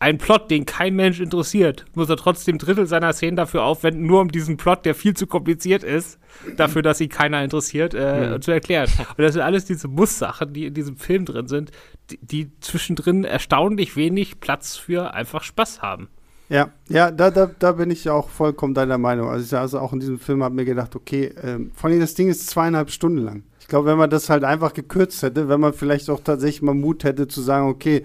einen 0.00 0.18
Plot, 0.18 0.50
den 0.50 0.64
kein 0.64 0.96
Mensch 0.96 1.20
interessiert, 1.20 1.84
muss 1.94 2.08
er 2.08 2.16
trotzdem 2.16 2.56
Drittel 2.56 2.86
seiner 2.86 3.12
Szenen 3.12 3.36
dafür 3.36 3.62
aufwenden, 3.64 4.06
nur 4.06 4.22
um 4.22 4.32
diesen 4.32 4.56
Plot, 4.56 4.86
der 4.86 4.94
viel 4.94 5.14
zu 5.14 5.26
kompliziert 5.26 5.84
ist, 5.84 6.18
dafür, 6.56 6.80
dass 6.80 7.02
ihn 7.02 7.10
keiner 7.10 7.44
interessiert, 7.44 7.94
äh, 7.94 8.30
mhm. 8.30 8.42
zu 8.42 8.50
erklären. 8.50 8.88
Und 8.98 9.18
das 9.18 9.34
sind 9.34 9.42
alles 9.42 9.66
diese 9.66 9.88
Muss-Sachen, 9.88 10.54
die 10.54 10.66
in 10.66 10.74
diesem 10.74 10.96
Film 10.96 11.26
drin 11.26 11.48
sind, 11.48 11.70
die, 12.10 12.18
die 12.18 12.50
zwischendrin 12.60 13.24
erstaunlich 13.24 13.94
wenig 13.94 14.40
Platz 14.40 14.76
für 14.76 15.12
einfach 15.12 15.44
Spaß 15.44 15.82
haben. 15.82 16.08
Ja, 16.48 16.70
ja, 16.88 17.10
da, 17.10 17.30
da, 17.30 17.46
da 17.46 17.72
bin 17.72 17.90
ich 17.90 18.08
auch 18.08 18.30
vollkommen 18.30 18.74
deiner 18.74 18.98
Meinung. 18.98 19.28
Also 19.28 19.44
ich 19.44 19.60
also 19.60 19.78
auch 19.78 19.92
in 19.92 20.00
diesem 20.00 20.18
Film 20.18 20.42
habe 20.42 20.54
mir 20.54 20.64
gedacht, 20.64 20.96
okay, 20.96 21.32
ähm, 21.42 21.72
vor 21.74 21.90
allem 21.90 22.00
das 22.00 22.14
Ding 22.14 22.28
ist 22.28 22.48
zweieinhalb 22.48 22.90
Stunden 22.90 23.18
lang. 23.18 23.44
Ich 23.60 23.68
glaube, 23.68 23.86
wenn 23.86 23.98
man 23.98 24.10
das 24.10 24.30
halt 24.30 24.44
einfach 24.44 24.72
gekürzt 24.72 25.22
hätte, 25.22 25.48
wenn 25.48 25.60
man 25.60 25.74
vielleicht 25.74 26.08
auch 26.08 26.20
tatsächlich 26.20 26.62
mal 26.62 26.74
Mut 26.74 27.04
hätte 27.04 27.28
zu 27.28 27.40
sagen, 27.42 27.68
okay, 27.68 28.04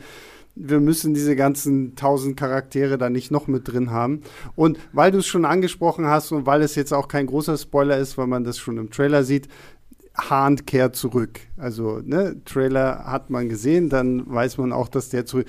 wir 0.55 0.79
müssen 0.79 1.13
diese 1.13 1.35
ganzen 1.35 1.95
tausend 1.95 2.37
Charaktere 2.37 2.97
da 2.97 3.09
nicht 3.09 3.29
noch 3.29 3.47
mit 3.47 3.67
drin 3.67 3.91
haben. 3.91 4.21
Und 4.55 4.79
weil 4.93 5.11
du 5.11 5.19
es 5.19 5.27
schon 5.27 5.45
angesprochen 5.45 6.05
hast 6.05 6.31
und 6.31 6.45
weil 6.45 6.61
es 6.61 6.75
jetzt 6.75 6.93
auch 6.93 7.07
kein 7.07 7.27
großer 7.27 7.57
Spoiler 7.57 7.97
ist, 7.97 8.17
weil 8.17 8.27
man 8.27 8.43
das 8.43 8.57
schon 8.57 8.77
im 8.77 8.89
Trailer 8.89 9.23
sieht, 9.23 9.49
Hahn 10.17 10.65
kehrt 10.65 10.95
zurück. 10.95 11.41
Also, 11.57 11.99
ne, 12.03 12.37
Trailer 12.45 13.05
hat 13.05 13.29
man 13.29 13.49
gesehen, 13.49 13.89
dann 13.89 14.23
weiß 14.29 14.57
man 14.57 14.71
auch, 14.71 14.87
dass 14.87 15.09
der 15.09 15.25
zurück. 15.25 15.47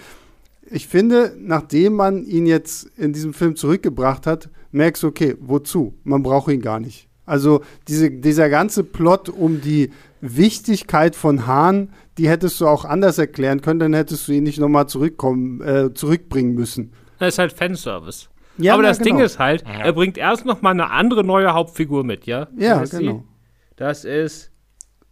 Ich 0.68 0.88
finde, 0.88 1.36
nachdem 1.38 1.94
man 1.94 2.24
ihn 2.24 2.46
jetzt 2.46 2.90
in 2.96 3.12
diesem 3.12 3.32
Film 3.32 3.54
zurückgebracht 3.54 4.26
hat, 4.26 4.50
merkst 4.72 5.04
du, 5.04 5.06
okay, 5.06 5.36
wozu? 5.40 5.94
Man 6.02 6.24
braucht 6.24 6.50
ihn 6.50 6.60
gar 6.60 6.80
nicht. 6.80 7.08
Also 7.26 7.62
diese, 7.88 8.10
dieser 8.10 8.48
ganze 8.48 8.84
Plot 8.84 9.28
um 9.28 9.60
die 9.60 9.90
Wichtigkeit 10.20 11.14
von 11.16 11.46
Hahn, 11.46 11.92
die 12.18 12.28
hättest 12.28 12.60
du 12.60 12.66
auch 12.66 12.84
anders 12.84 13.18
erklären 13.18 13.60
können, 13.60 13.80
dann 13.80 13.94
hättest 13.94 14.26
du 14.28 14.32
ihn 14.32 14.44
nicht 14.44 14.58
nochmal 14.58 14.88
zurückkommen, 14.88 15.60
äh, 15.60 15.92
zurückbringen 15.92 16.54
müssen. 16.54 16.92
Das 17.18 17.34
ist 17.34 17.38
halt 17.38 17.52
Fanservice. 17.52 18.28
Ja, 18.58 18.74
Aber 18.74 18.82
das 18.82 18.98
genau. 18.98 19.16
Ding 19.16 19.24
ist 19.24 19.38
halt, 19.38 19.64
er 19.66 19.92
bringt 19.92 20.16
erst 20.16 20.46
noch 20.46 20.62
mal 20.62 20.70
eine 20.70 20.90
andere 20.90 21.24
neue 21.24 21.52
Hauptfigur 21.52 22.04
mit, 22.04 22.24
ja? 22.24 22.48
Ja, 22.56 22.82
genau. 22.84 23.18
Sie? 23.18 23.24
Das 23.76 24.04
ist 24.04 24.50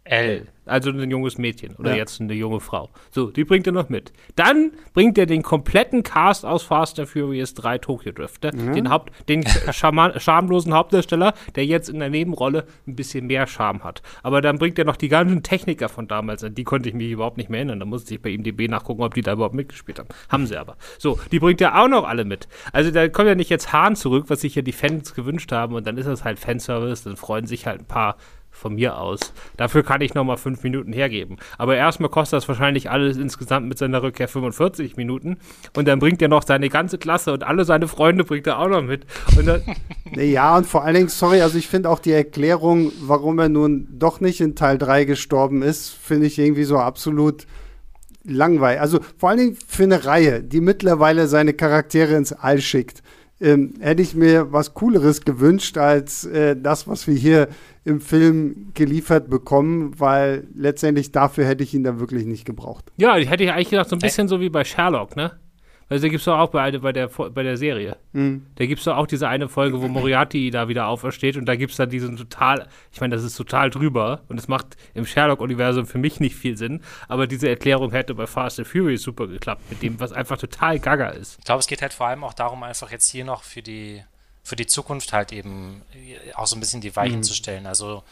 L. 0.03 0.47
Also 0.65 0.89
ein 0.89 1.11
junges 1.11 1.37
Mädchen 1.37 1.75
oder 1.75 1.91
ja. 1.91 1.97
jetzt 1.97 2.19
eine 2.19 2.33
junge 2.33 2.59
Frau. 2.59 2.89
So, 3.11 3.29
die 3.29 3.43
bringt 3.43 3.67
er 3.67 3.73
noch 3.73 3.89
mit. 3.89 4.11
Dann 4.35 4.71
bringt 4.93 5.17
er 5.17 5.25
den 5.25 5.43
kompletten 5.43 6.03
Cast 6.03 6.45
aus 6.45 6.63
Fast 6.63 6.99
and 6.99 7.07
Furious 7.07 7.53
3 7.53 7.77
Tokyo 7.77 8.11
Drift. 8.11 8.43
Ne? 8.43 8.51
Ja. 8.55 8.73
Den, 8.73 8.89
Haupt, 8.89 9.11
den 9.29 9.43
schamlosen 9.71 10.73
Hauptdarsteller, 10.73 11.33
der 11.55 11.65
jetzt 11.65 11.89
in 11.89 11.99
der 11.99 12.09
Nebenrolle 12.09 12.65
ein 12.87 12.95
bisschen 12.95 13.27
mehr 13.27 13.45
Charme 13.47 13.83
hat. 13.83 14.01
Aber 14.23 14.41
dann 14.41 14.57
bringt 14.57 14.79
er 14.79 14.85
noch 14.85 14.95
die 14.95 15.09
ganzen 15.09 15.43
Techniker 15.43 15.87
von 15.87 16.07
damals 16.07 16.43
an. 16.43 16.55
Die 16.55 16.63
konnte 16.63 16.89
ich 16.89 16.95
mich 16.95 17.11
überhaupt 17.11 17.37
nicht 17.37 17.49
mehr 17.49 17.59
erinnern. 17.59 17.79
Da 17.79 17.85
musste 17.85 18.15
ich 18.15 18.21
bei 18.21 18.29
ihm 18.29 18.43
DB 18.43 18.67
nachgucken, 18.67 19.03
ob 19.03 19.13
die 19.13 19.21
da 19.21 19.33
überhaupt 19.33 19.55
mitgespielt 19.55 19.99
haben. 19.99 20.09
Haben 20.29 20.47
sie 20.47 20.57
aber. 20.57 20.77
So, 20.97 21.19
die 21.31 21.39
bringt 21.39 21.61
er 21.61 21.79
auch 21.79 21.87
noch 21.87 22.07
alle 22.07 22.25
mit. 22.25 22.47
Also 22.71 22.89
da 22.91 23.07
kommt 23.07 23.27
ja 23.27 23.35
nicht 23.35 23.49
jetzt 23.49 23.71
Hahn 23.71 23.95
zurück, 23.95 24.25
was 24.27 24.41
sich 24.41 24.55
ja 24.55 24.61
die 24.63 24.71
Fans 24.71 25.13
gewünscht 25.13 25.51
haben. 25.51 25.75
Und 25.75 25.85
dann 25.85 25.97
ist 25.97 26.07
das 26.07 26.23
halt 26.23 26.39
Fanservice. 26.39 27.03
Dann 27.03 27.17
freuen 27.17 27.45
sich 27.45 27.67
halt 27.67 27.81
ein 27.81 27.85
paar 27.85 28.17
von 28.55 28.75
mir 28.75 28.97
aus. 28.97 29.19
Dafür 29.57 29.83
kann 29.83 30.01
ich 30.01 30.13
nochmal 30.13 30.37
fünf 30.37 30.63
Minuten 30.63 30.93
hergeben. 30.93 31.37
Aber 31.57 31.75
erstmal 31.75 32.09
kostet 32.09 32.37
das 32.37 32.47
wahrscheinlich 32.47 32.89
alles 32.89 33.17
insgesamt 33.17 33.67
mit 33.67 33.77
seiner 33.77 34.01
Rückkehr 34.01 34.27
45 34.27 34.97
Minuten. 34.97 35.37
Und 35.75 35.87
dann 35.87 35.99
bringt 35.99 36.21
er 36.21 36.27
noch 36.27 36.43
seine 36.43 36.69
ganze 36.69 36.97
Klasse 36.97 37.33
und 37.33 37.43
alle 37.43 37.65
seine 37.65 37.87
Freunde 37.87 38.23
bringt 38.23 38.47
er 38.47 38.59
auch 38.59 38.69
noch 38.69 38.81
mit. 38.81 39.05
Und 39.37 39.49
ja, 40.15 40.57
und 40.57 40.65
vor 40.65 40.83
allen 40.83 40.95
Dingen, 40.95 41.09
sorry, 41.09 41.41
also 41.41 41.57
ich 41.57 41.67
finde 41.67 41.89
auch 41.89 41.99
die 41.99 42.11
Erklärung, 42.11 42.91
warum 43.01 43.39
er 43.39 43.49
nun 43.49 43.87
doch 43.91 44.21
nicht 44.21 44.41
in 44.41 44.55
Teil 44.55 44.77
3 44.77 45.05
gestorben 45.05 45.61
ist, 45.61 45.89
finde 45.89 46.27
ich 46.27 46.39
irgendwie 46.39 46.63
so 46.63 46.77
absolut 46.77 47.45
langweilig. 48.23 48.81
Also 48.81 48.99
vor 49.17 49.29
allen 49.29 49.39
Dingen 49.39 49.57
für 49.67 49.83
eine 49.83 50.05
Reihe, 50.05 50.41
die 50.41 50.61
mittlerweile 50.61 51.27
seine 51.27 51.53
Charaktere 51.53 52.15
ins 52.15 52.33
All 52.33 52.59
schickt. 52.59 53.03
Ähm, 53.41 53.73
hätte 53.81 54.01
ich 54.01 54.15
mir 54.15 54.53
was 54.53 54.73
Cooleres 54.73 55.21
gewünscht 55.21 55.77
als 55.77 56.25
äh, 56.25 56.55
das, 56.55 56.87
was 56.87 57.05
wir 57.05 57.15
hier 57.15 57.49
im 57.83 57.99
Film 57.99 58.71
geliefert 58.73 59.29
bekommen, 59.29 59.99
weil 59.99 60.47
letztendlich 60.55 61.11
dafür 61.11 61.45
hätte 61.45 61.63
ich 61.63 61.73
ihn 61.73 61.83
dann 61.83 61.99
wirklich 61.99 62.25
nicht 62.25 62.45
gebraucht. 62.45 62.91
Ja, 62.97 63.17
ich 63.17 63.29
hätte 63.29 63.43
ich 63.43 63.51
eigentlich 63.51 63.69
gedacht, 63.69 63.89
so 63.89 63.95
ein 63.97 63.99
bisschen 63.99 64.27
so 64.27 64.39
wie 64.39 64.49
bei 64.49 64.63
Sherlock, 64.63 65.15
ne? 65.15 65.33
Also 65.87 66.01
da 66.03 66.09
gibt 66.09 66.19
es 66.19 66.25
doch 66.25 66.37
auch 66.39 66.49
bei, 66.49 66.71
bei, 66.77 66.91
der, 66.91 67.07
bei 67.07 67.43
der 67.43 67.57
Serie. 67.57 67.97
Mhm. 68.13 68.47
Da 68.55 68.65
gibt 68.65 68.79
es 68.79 68.85
doch 68.85 68.97
auch 68.97 69.05
diese 69.05 69.27
eine 69.27 69.47
Folge, 69.47 69.81
wo 69.81 69.87
Moriarty 69.87 70.49
da 70.49 70.67
wieder 70.67 70.87
aufersteht 70.87 71.37
und 71.37 71.45
da 71.45 71.55
gibt 71.55 71.71
es 71.71 71.77
dann 71.77 71.89
diesen 71.89 72.17
total, 72.17 72.67
ich 72.91 73.01
meine, 73.01 73.15
das 73.15 73.23
ist 73.23 73.35
total 73.35 73.69
drüber 73.69 74.21
und 74.27 74.39
es 74.39 74.47
macht 74.47 74.77
im 74.95 75.05
Sherlock-Universum 75.05 75.85
für 75.85 75.99
mich 75.99 76.19
nicht 76.19 76.35
viel 76.35 76.57
Sinn, 76.57 76.81
aber 77.07 77.27
diese 77.27 77.49
Erklärung 77.49 77.91
hätte 77.91 78.15
bei 78.15 78.25
Fast 78.25 78.59
and 78.59 78.67
Furious 78.67 79.03
super 79.03 79.27
geklappt, 79.27 79.69
mit 79.69 79.83
dem, 79.83 79.99
was 79.99 80.11
einfach 80.11 80.37
total 80.37 80.79
gaga 80.79 81.09
ist. 81.09 81.37
Ich 81.39 81.45
glaube, 81.45 81.59
es 81.59 81.67
geht 81.67 81.81
halt 81.81 81.93
vor 81.93 82.07
allem 82.07 82.23
auch 82.23 82.33
darum, 82.33 82.63
einfach 82.63 82.91
jetzt 82.91 83.09
hier 83.09 83.25
noch 83.25 83.43
für 83.43 83.61
die 83.61 84.03
für 84.45 84.55
die 84.55 84.67
Zukunft 84.67 85.11
halt 85.11 85.33
eben 85.33 85.81
äh, 85.95 86.33
auch 86.35 86.45
so 86.45 86.55
ein 86.55 86.59
bisschen 86.59 86.79
die 86.79 86.95
Weichen 86.95 87.17
mhm. 87.17 87.23
zu 87.23 87.33
stellen. 87.33 87.65
Also 87.65 88.03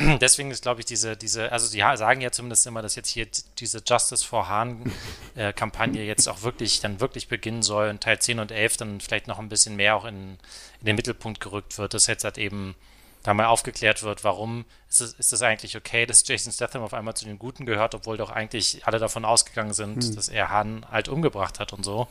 deswegen 0.20 0.50
ist, 0.50 0.62
glaube 0.62 0.80
ich, 0.80 0.86
diese, 0.86 1.16
diese, 1.16 1.52
also 1.52 1.66
sie 1.66 1.78
sagen 1.78 2.20
ja 2.20 2.30
zumindest 2.30 2.66
immer, 2.66 2.82
dass 2.82 2.94
jetzt 2.94 3.08
hier 3.08 3.26
diese 3.58 3.82
Justice 3.86 4.24
for 4.26 4.48
Hahn-Kampagne 4.48 6.00
äh, 6.00 6.06
jetzt 6.06 6.28
auch 6.28 6.42
wirklich, 6.42 6.80
dann 6.80 7.00
wirklich 7.00 7.28
beginnen 7.28 7.62
soll 7.62 7.90
und 7.90 8.02
Teil 8.02 8.18
10 8.18 8.38
und 8.38 8.52
11 8.52 8.76
dann 8.78 9.00
vielleicht 9.00 9.26
noch 9.26 9.38
ein 9.38 9.48
bisschen 9.48 9.76
mehr 9.76 9.96
auch 9.96 10.04
in, 10.04 10.38
in 10.80 10.86
den 10.86 10.96
Mittelpunkt 10.96 11.40
gerückt 11.40 11.78
wird, 11.78 11.94
dass 11.94 12.06
jetzt 12.06 12.24
halt 12.24 12.38
eben 12.38 12.74
da 13.22 13.34
mal 13.34 13.46
aufgeklärt 13.46 14.02
wird, 14.02 14.24
warum 14.24 14.64
ist 14.88 15.02
es, 15.02 15.12
ist 15.14 15.32
es 15.32 15.42
eigentlich 15.42 15.76
okay, 15.76 16.06
dass 16.06 16.26
Jason 16.26 16.52
Statham 16.52 16.82
auf 16.82 16.94
einmal 16.94 17.14
zu 17.14 17.26
den 17.26 17.38
Guten 17.38 17.66
gehört, 17.66 17.94
obwohl 17.94 18.16
doch 18.16 18.30
eigentlich 18.30 18.86
alle 18.86 18.98
davon 18.98 19.26
ausgegangen 19.26 19.74
sind, 19.74 19.96
mhm. 19.96 20.14
dass 20.14 20.28
er 20.28 20.48
Hahn 20.48 20.86
halt 20.90 21.08
umgebracht 21.08 21.60
hat 21.60 21.74
und 21.74 21.84
so. 21.84 22.08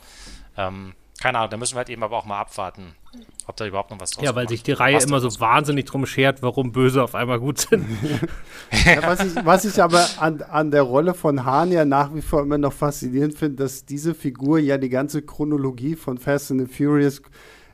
Ähm, 0.56 0.94
keine 1.20 1.38
Ahnung, 1.38 1.50
da 1.50 1.56
müssen 1.58 1.74
wir 1.74 1.78
halt 1.78 1.90
eben 1.90 2.02
aber 2.02 2.16
auch 2.16 2.24
mal 2.24 2.40
abwarten, 2.40 2.94
ob 3.46 3.54
da 3.56 3.66
überhaupt 3.66 3.90
noch 3.90 4.00
was 4.00 4.12
draus 4.12 4.24
Ja, 4.24 4.34
weil 4.34 4.48
sich 4.48 4.62
die 4.62 4.72
Reihe 4.72 4.98
immer 4.98 5.20
so 5.20 5.28
wahnsinnig 5.38 5.84
drum 5.84 6.06
schert, 6.06 6.42
warum 6.42 6.72
Böse 6.72 7.02
auf 7.02 7.14
einmal 7.14 7.38
gut 7.38 7.60
sind. 7.60 7.84
ja, 8.86 9.02
was, 9.02 9.24
ich, 9.24 9.44
was 9.44 9.64
ich 9.66 9.82
aber 9.82 10.06
an, 10.18 10.40
an 10.40 10.70
der 10.70 10.82
Rolle 10.82 11.12
von 11.12 11.44
Hahn 11.44 11.72
ja 11.72 11.84
nach 11.84 12.14
wie 12.14 12.22
vor 12.22 12.40
immer 12.40 12.56
noch 12.56 12.72
faszinierend 12.72 13.34
finde, 13.34 13.56
dass 13.56 13.84
diese 13.84 14.14
Figur 14.14 14.58
ja 14.58 14.78
die 14.78 14.88
ganze 14.88 15.20
Chronologie 15.20 15.94
von 15.94 16.16
Fast 16.16 16.52
and 16.52 16.66
the 16.66 16.74
Furious 16.74 17.20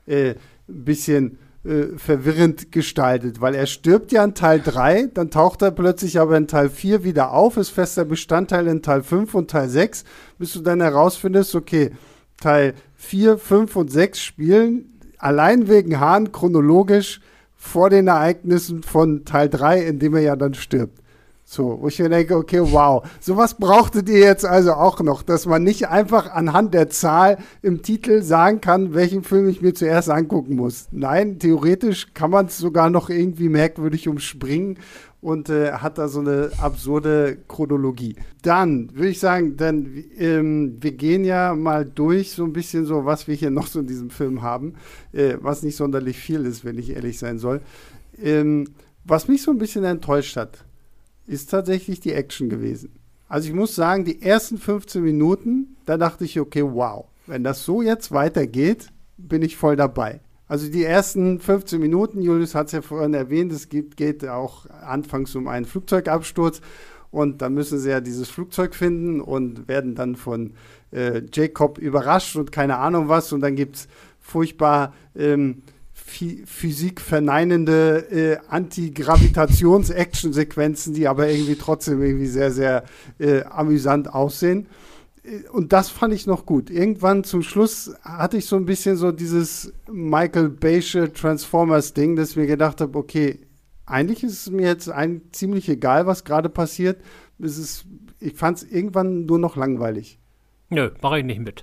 äh, 0.07 0.31
ein 0.31 0.85
bisschen 0.85 1.39
äh, 1.65 1.97
verwirrend 1.97 2.73
gestaltet, 2.73 3.41
weil 3.41 3.55
er 3.55 3.67
stirbt 3.67 4.11
ja 4.11 4.25
in 4.25 4.35
Teil 4.35 4.61
3, 4.61 5.11
dann 5.15 5.31
taucht 5.31 5.63
er 5.63 5.71
plötzlich 5.71 6.19
aber 6.19 6.37
in 6.37 6.49
Teil 6.49 6.69
4 6.69 7.05
wieder 7.05 7.33
auf, 7.33 7.57
ist 7.57 7.71
fester 7.71 8.05
Bestandteil 8.05 8.67
in 8.67 8.83
Teil 8.83 9.05
5 9.05 9.35
und 9.35 9.53
Teil 9.53 9.69
6, 9.69 10.03
bis 10.37 10.53
du 10.53 10.63
dann 10.63 10.81
herausfindest, 10.81 11.55
okay, 11.55 11.93
Teil 12.39 12.75
4, 13.07 13.39
5 13.39 13.77
und 13.77 13.93
6 13.93 14.21
spielen 14.21 14.99
allein 15.19 15.69
wegen 15.69 16.01
Hahn 16.01 16.33
chronologisch 16.33 17.21
vor 17.55 17.89
den 17.89 18.09
Ereignissen 18.09 18.83
von 18.83 19.25
Teil 19.25 19.49
3, 19.49 19.83
in 19.83 19.99
dem 19.99 20.15
er 20.15 20.23
ja 20.23 20.37
dann 20.37 20.55
stirbt. 20.55 21.01
So, 21.45 21.79
wo 21.81 21.87
ich 21.87 22.01
mir 22.01 22.09
denke, 22.09 22.37
okay, 22.37 22.61
wow, 22.61 23.07
sowas 23.21 23.55
brauchtet 23.55 24.09
ihr 24.09 24.19
jetzt 24.19 24.45
also 24.45 24.73
auch 24.73 25.01
noch, 25.01 25.23
dass 25.23 25.47
man 25.47 25.63
nicht 25.63 25.87
einfach 25.87 26.33
anhand 26.33 26.75
der 26.75 26.91
Zahl 26.91 27.39
im 27.63 27.83
Titel 27.83 28.23
sagen 28.23 28.61
kann, 28.61 28.95
welchen 28.95 29.23
Film 29.23 29.49
ich 29.49 29.63
mir 29.63 29.73
zuerst 29.73 30.11
angucken 30.11 30.57
muss. 30.57 30.89
Nein, 30.91 31.39
theoretisch 31.39 32.13
kann 32.15 32.33
man 32.33 32.47
es 32.47 32.59
sogar 32.59 32.91
noch 32.91 33.11
irgendwie 33.11 33.49
merkwürdig 33.49 34.09
umspringen 34.09 34.79
und 35.27 35.49
äh, 35.49 35.73
hat 35.73 35.99
da 35.99 36.07
so 36.07 36.21
eine 36.21 36.53
absurde 36.59 37.37
Chronologie. 37.49 38.15
Dann 38.43 38.95
würde 38.95 39.09
ich 39.09 39.19
sagen, 39.19 39.57
dann, 39.57 40.05
ähm, 40.17 40.77
wir 40.79 40.93
gehen 40.93 41.25
ja 41.25 41.53
mal 41.53 41.85
durch 41.85 42.31
so 42.31 42.45
ein 42.45 42.53
bisschen 42.53 42.87
so, 42.87 43.07
was 43.07 43.27
wir 43.27 43.35
hier 43.35 43.51
noch 43.59 43.67
so 43.67 43.81
in 43.81 43.89
diesem 43.89 44.11
Film 44.11 44.43
haben, 44.43 44.75
äh, 45.13 45.35
was 45.41 45.65
nicht 45.65 45.75
sonderlich 45.75 46.17
viel 46.17 46.47
ist, 46.47 46.65
wenn 46.65 46.79
ich 46.79 46.91
ehrlich 46.91 47.19
sein 47.19 47.41
soll. 47.41 47.61
Ähm, 48.23 48.69
was 49.03 49.27
mich 49.27 49.43
so 49.43 49.51
ein 49.51 49.59
bisschen 49.59 49.83
enttäuscht 49.83 50.37
hat, 50.37 50.65
ist 51.27 51.51
tatsächlich 51.51 51.99
die 51.99 52.13
Action 52.13 52.49
gewesen. 52.49 52.93
Also 53.29 53.49
ich 53.49 53.55
muss 53.55 53.75
sagen, 53.75 54.05
die 54.05 54.23
ersten 54.23 54.59
15 54.59 55.03
Minuten, 55.03 55.75
da 55.87 55.97
dachte 55.97 56.25
ich, 56.25 56.39
okay, 56.39 56.63
wow, 56.63 57.07
wenn 57.27 57.43
das 57.43 57.65
so 57.65 57.83
jetzt 57.83 58.13
weitergeht, 58.13 58.93
bin 59.17 59.43
ich 59.43 59.57
voll 59.57 59.75
dabei. 59.75 60.21
Also 60.49 60.71
die 60.71 60.85
ersten 60.85 61.41
15 61.41 61.81
Minuten, 61.81 62.23
Julius 62.23 62.55
hat 62.55 62.67
es 62.67 62.73
ja 62.73 62.83
vorhin 62.83 63.15
erwähnt, 63.15 63.51
es 63.53 63.69
geht, 63.69 63.97
geht 63.97 64.25
auch 64.29 64.67
anfangs 64.71 65.35
um 65.35 65.49
einen 65.49 65.67
Flugzeugabsturz 65.67 66.61
und 67.11 67.43
dann 67.43 67.53
müssen 67.55 67.81
sie 67.81 67.91
ja 67.91 68.01
dieses 68.01 68.29
Flugzeug 68.29 68.75
finden 68.75 69.21
und 69.21 69.69
werden 69.69 69.95
dann 69.97 70.15
von 70.15 70.53
äh, 70.93 71.23
Jacob 71.33 71.79
überrascht 71.79 72.37
und 72.37 72.53
keine 72.53 72.77
Ahnung 72.77 73.09
was 73.09 73.33
und 73.33 73.41
dann 73.41 73.57
gibt 73.57 73.75
es 73.77 73.89
furchtbar 74.21 74.95
ähm, 75.17 75.63
Physik 75.95 77.01
verneinende 77.01 78.07
äh, 78.11 78.37
Antigravitations-Action-Sequenzen, 78.49 80.95
die 80.95 81.09
aber 81.09 81.29
irgendwie 81.29 81.57
trotzdem 81.57 82.01
irgendwie 82.01 82.29
sehr, 82.29 82.53
sehr 82.53 82.85
äh, 83.19 83.43
amüsant 83.43 84.15
aussehen. 84.15 84.69
Und 85.53 85.73
das 85.73 85.89
fand 85.89 86.15
ich 86.15 86.27
noch 86.27 86.47
gut. 86.47 86.71
Irgendwann 86.71 87.25
zum 87.25 87.43
Schluss 87.43 87.95
hatte 88.03 88.37
ich 88.37 88.47
so 88.47 88.57
ein 88.57 88.65
bisschen 88.65 88.97
so 88.97 89.13
dieses 89.13 89.73
Michael 89.91 90.51
Baysche 90.51 91.13
Transformers-Ding, 91.13 92.17
dass 92.17 92.31
ich 92.31 92.37
mir 92.37 92.47
gedacht 92.47 92.81
habe, 92.81 92.99
okay, 92.99 93.41
eigentlich 93.87 94.23
ist 94.23 94.47
es 94.47 94.51
mir 94.51 94.67
jetzt 94.67 94.89
ein, 94.89 95.23
ziemlich 95.33 95.69
egal, 95.69 96.07
was 96.07 96.25
gerade 96.25 96.49
passiert. 96.49 97.01
Es 97.39 97.59
ist, 97.59 97.87
ich 98.21 98.35
fand 98.35 98.59
es 98.59 98.65
irgendwann 98.65 99.27
nur 99.27 99.39
noch 99.39 99.57
langweilig. 99.57 100.19
Nö, 100.69 100.91
mache 101.01 101.21
ich 101.21 101.25
nicht 101.25 101.41
mit. 101.41 101.63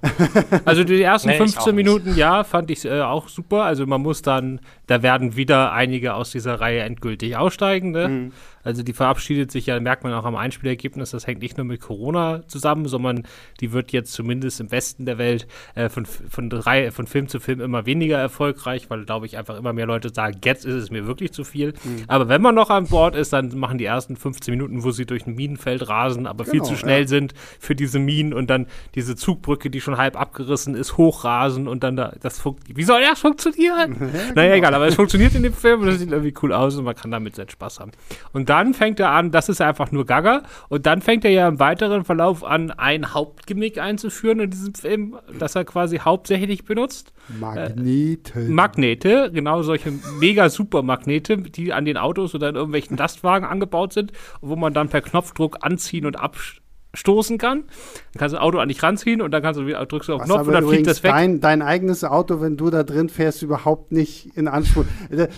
Also 0.63 0.85
die 0.85 1.01
ersten 1.01 1.27
nee, 1.29 1.37
15 1.37 1.75
Minuten, 1.75 2.15
ja, 2.15 2.45
fand 2.45 2.71
ich 2.71 2.85
äh, 2.85 3.01
auch 3.01 3.27
super. 3.27 3.63
Also 3.63 3.85
man 3.85 4.01
muss 4.01 4.21
dann, 4.21 4.61
da 4.87 5.03
werden 5.03 5.35
wieder 5.35 5.73
einige 5.73 6.13
aus 6.13 6.31
dieser 6.31 6.61
Reihe 6.61 6.81
endgültig 6.81 7.35
aussteigen. 7.35 7.91
Ne? 7.91 8.07
Mhm. 8.07 8.31
Also 8.63 8.83
die 8.83 8.93
verabschiedet 8.93 9.51
sich 9.51 9.65
ja, 9.65 9.79
merkt 9.79 10.03
man 10.03 10.13
auch 10.13 10.25
am 10.25 10.35
Einspielergebnis, 10.35 11.11
das 11.11 11.27
hängt 11.27 11.41
nicht 11.41 11.57
nur 11.57 11.65
mit 11.65 11.81
Corona 11.81 12.47
zusammen, 12.47 12.87
sondern 12.87 13.23
die 13.59 13.71
wird 13.71 13.91
jetzt 13.91 14.13
zumindest 14.13 14.59
im 14.59 14.71
Westen 14.71 15.05
der 15.05 15.17
Welt 15.17 15.47
äh, 15.75 15.89
von, 15.89 16.05
von, 16.05 16.49
drei, 16.49 16.91
von 16.91 17.07
Film 17.07 17.27
zu 17.27 17.39
Film 17.39 17.61
immer 17.61 17.85
weniger 17.85 18.17
erfolgreich, 18.17 18.89
weil, 18.89 19.05
glaube 19.05 19.25
ich, 19.25 19.37
einfach 19.37 19.57
immer 19.57 19.73
mehr 19.73 19.85
Leute 19.85 20.13
sagen, 20.13 20.39
jetzt 20.43 20.65
ist 20.65 20.75
es 20.75 20.91
mir 20.91 21.07
wirklich 21.07 21.31
zu 21.31 21.43
viel. 21.43 21.73
Mhm. 21.83 22.03
Aber 22.07 22.29
wenn 22.29 22.41
man 22.41 22.55
noch 22.55 22.69
an 22.69 22.87
Bord 22.87 23.15
ist, 23.15 23.33
dann 23.33 23.57
machen 23.57 23.77
die 23.77 23.85
ersten 23.85 24.15
15 24.15 24.51
Minuten, 24.51 24.83
wo 24.83 24.91
sie 24.91 25.05
durch 25.05 25.27
ein 25.27 25.35
Minenfeld 25.35 25.87
rasen, 25.87 26.27
aber 26.27 26.43
genau, 26.43 26.51
viel 26.51 26.63
zu 26.63 26.75
schnell 26.77 27.01
ja. 27.01 27.07
sind 27.07 27.33
für 27.59 27.75
diese 27.75 27.99
Minen 27.99 28.33
und 28.33 28.49
dann 28.49 28.67
diese 28.95 29.15
Zugbrücke, 29.15 29.69
die 29.69 29.81
schon 29.81 29.97
halb 29.97 30.19
abgerissen 30.19 30.75
ist, 30.75 30.97
hochrasen 30.97 31.67
und 31.67 31.83
dann 31.83 31.95
da, 31.95 32.13
das 32.21 32.39
funktioniert. 32.39 32.77
Wie 32.77 32.83
soll 32.83 33.01
das 33.01 33.19
funktionieren? 33.19 33.97
Ja, 33.99 34.07
naja, 34.35 34.55
genau. 34.55 34.55
egal, 34.55 34.73
aber 34.75 34.87
es 34.87 34.95
funktioniert 34.95 35.35
in 35.35 35.43
dem 35.43 35.53
Film 35.53 35.81
und 35.81 35.87
es 35.89 35.99
sieht 35.99 36.11
irgendwie 36.11 36.33
cool 36.41 36.53
aus 36.53 36.75
und 36.75 36.85
man 36.85 36.95
kann 36.95 37.11
damit 37.11 37.35
seinen 37.35 37.49
Spaß 37.49 37.79
haben. 37.79 37.91
Und 38.31 38.49
dann 38.53 38.75
fängt 38.75 38.99
er 38.99 39.09
an, 39.09 39.31
das 39.31 39.49
ist 39.49 39.61
einfach 39.61 39.91
nur 39.91 40.05
Gaga. 40.05 40.43
Und 40.69 40.85
dann 40.85 41.01
fängt 41.01 41.25
er 41.25 41.31
ja 41.31 41.47
im 41.47 41.59
weiteren 41.59 42.03
Verlauf 42.03 42.43
an, 42.43 42.69
ein 42.69 43.11
Hauptgimmick 43.11 43.79
einzuführen 43.79 44.39
in 44.41 44.51
diesem 44.51 44.75
Film, 44.75 45.15
das 45.39 45.55
er 45.55 45.65
quasi 45.65 45.97
hauptsächlich 45.97 46.63
benutzt. 46.63 47.13
Magnete. 47.39 48.41
Äh, 48.41 48.49
Magnete, 48.49 49.31
genau 49.33 49.63
solche 49.63 49.91
mega 50.19 50.49
super 50.49 50.83
Magnete, 50.83 51.37
die 51.37 51.73
an 51.73 51.85
den 51.85 51.97
Autos 51.97 52.35
oder 52.35 52.49
in 52.49 52.55
irgendwelchen 52.55 52.95
Lastwagen 52.95 53.47
angebaut 53.49 53.91
sind, 53.91 54.11
wo 54.39 54.55
man 54.55 54.71
dann 54.71 54.87
per 54.87 55.01
Knopfdruck 55.01 55.57
anziehen 55.61 56.05
und 56.05 56.19
abstellen 56.19 56.62
stoßen 56.93 57.37
kann. 57.37 57.61
Dann 57.61 58.19
kannst 58.19 58.33
du 58.33 58.37
das 58.37 58.43
Auto 58.43 58.59
an 58.59 58.67
dich 58.67 58.81
ranziehen 58.83 59.21
und 59.21 59.31
dann 59.31 59.41
kannst 59.41 59.59
du 59.59 59.65
wieder, 59.65 59.85
drückst 59.85 60.09
du 60.09 60.13
auf 60.13 60.21
den 60.21 60.25
Knopf 60.25 60.47
und 60.47 60.53
dann 60.53 60.67
fliegt 60.67 60.87
das 60.87 61.01
weg. 61.03 61.11
Dein, 61.11 61.41
dein 61.41 61.61
eigenes 61.61 62.03
Auto, 62.03 62.41
wenn 62.41 62.55
du 62.55 62.69
da 62.69 62.83
drin 62.83 63.09
fährst, 63.09 63.41
überhaupt 63.41 63.91
nicht 63.91 64.35
in 64.35 64.47
Anspruch. 64.47 64.85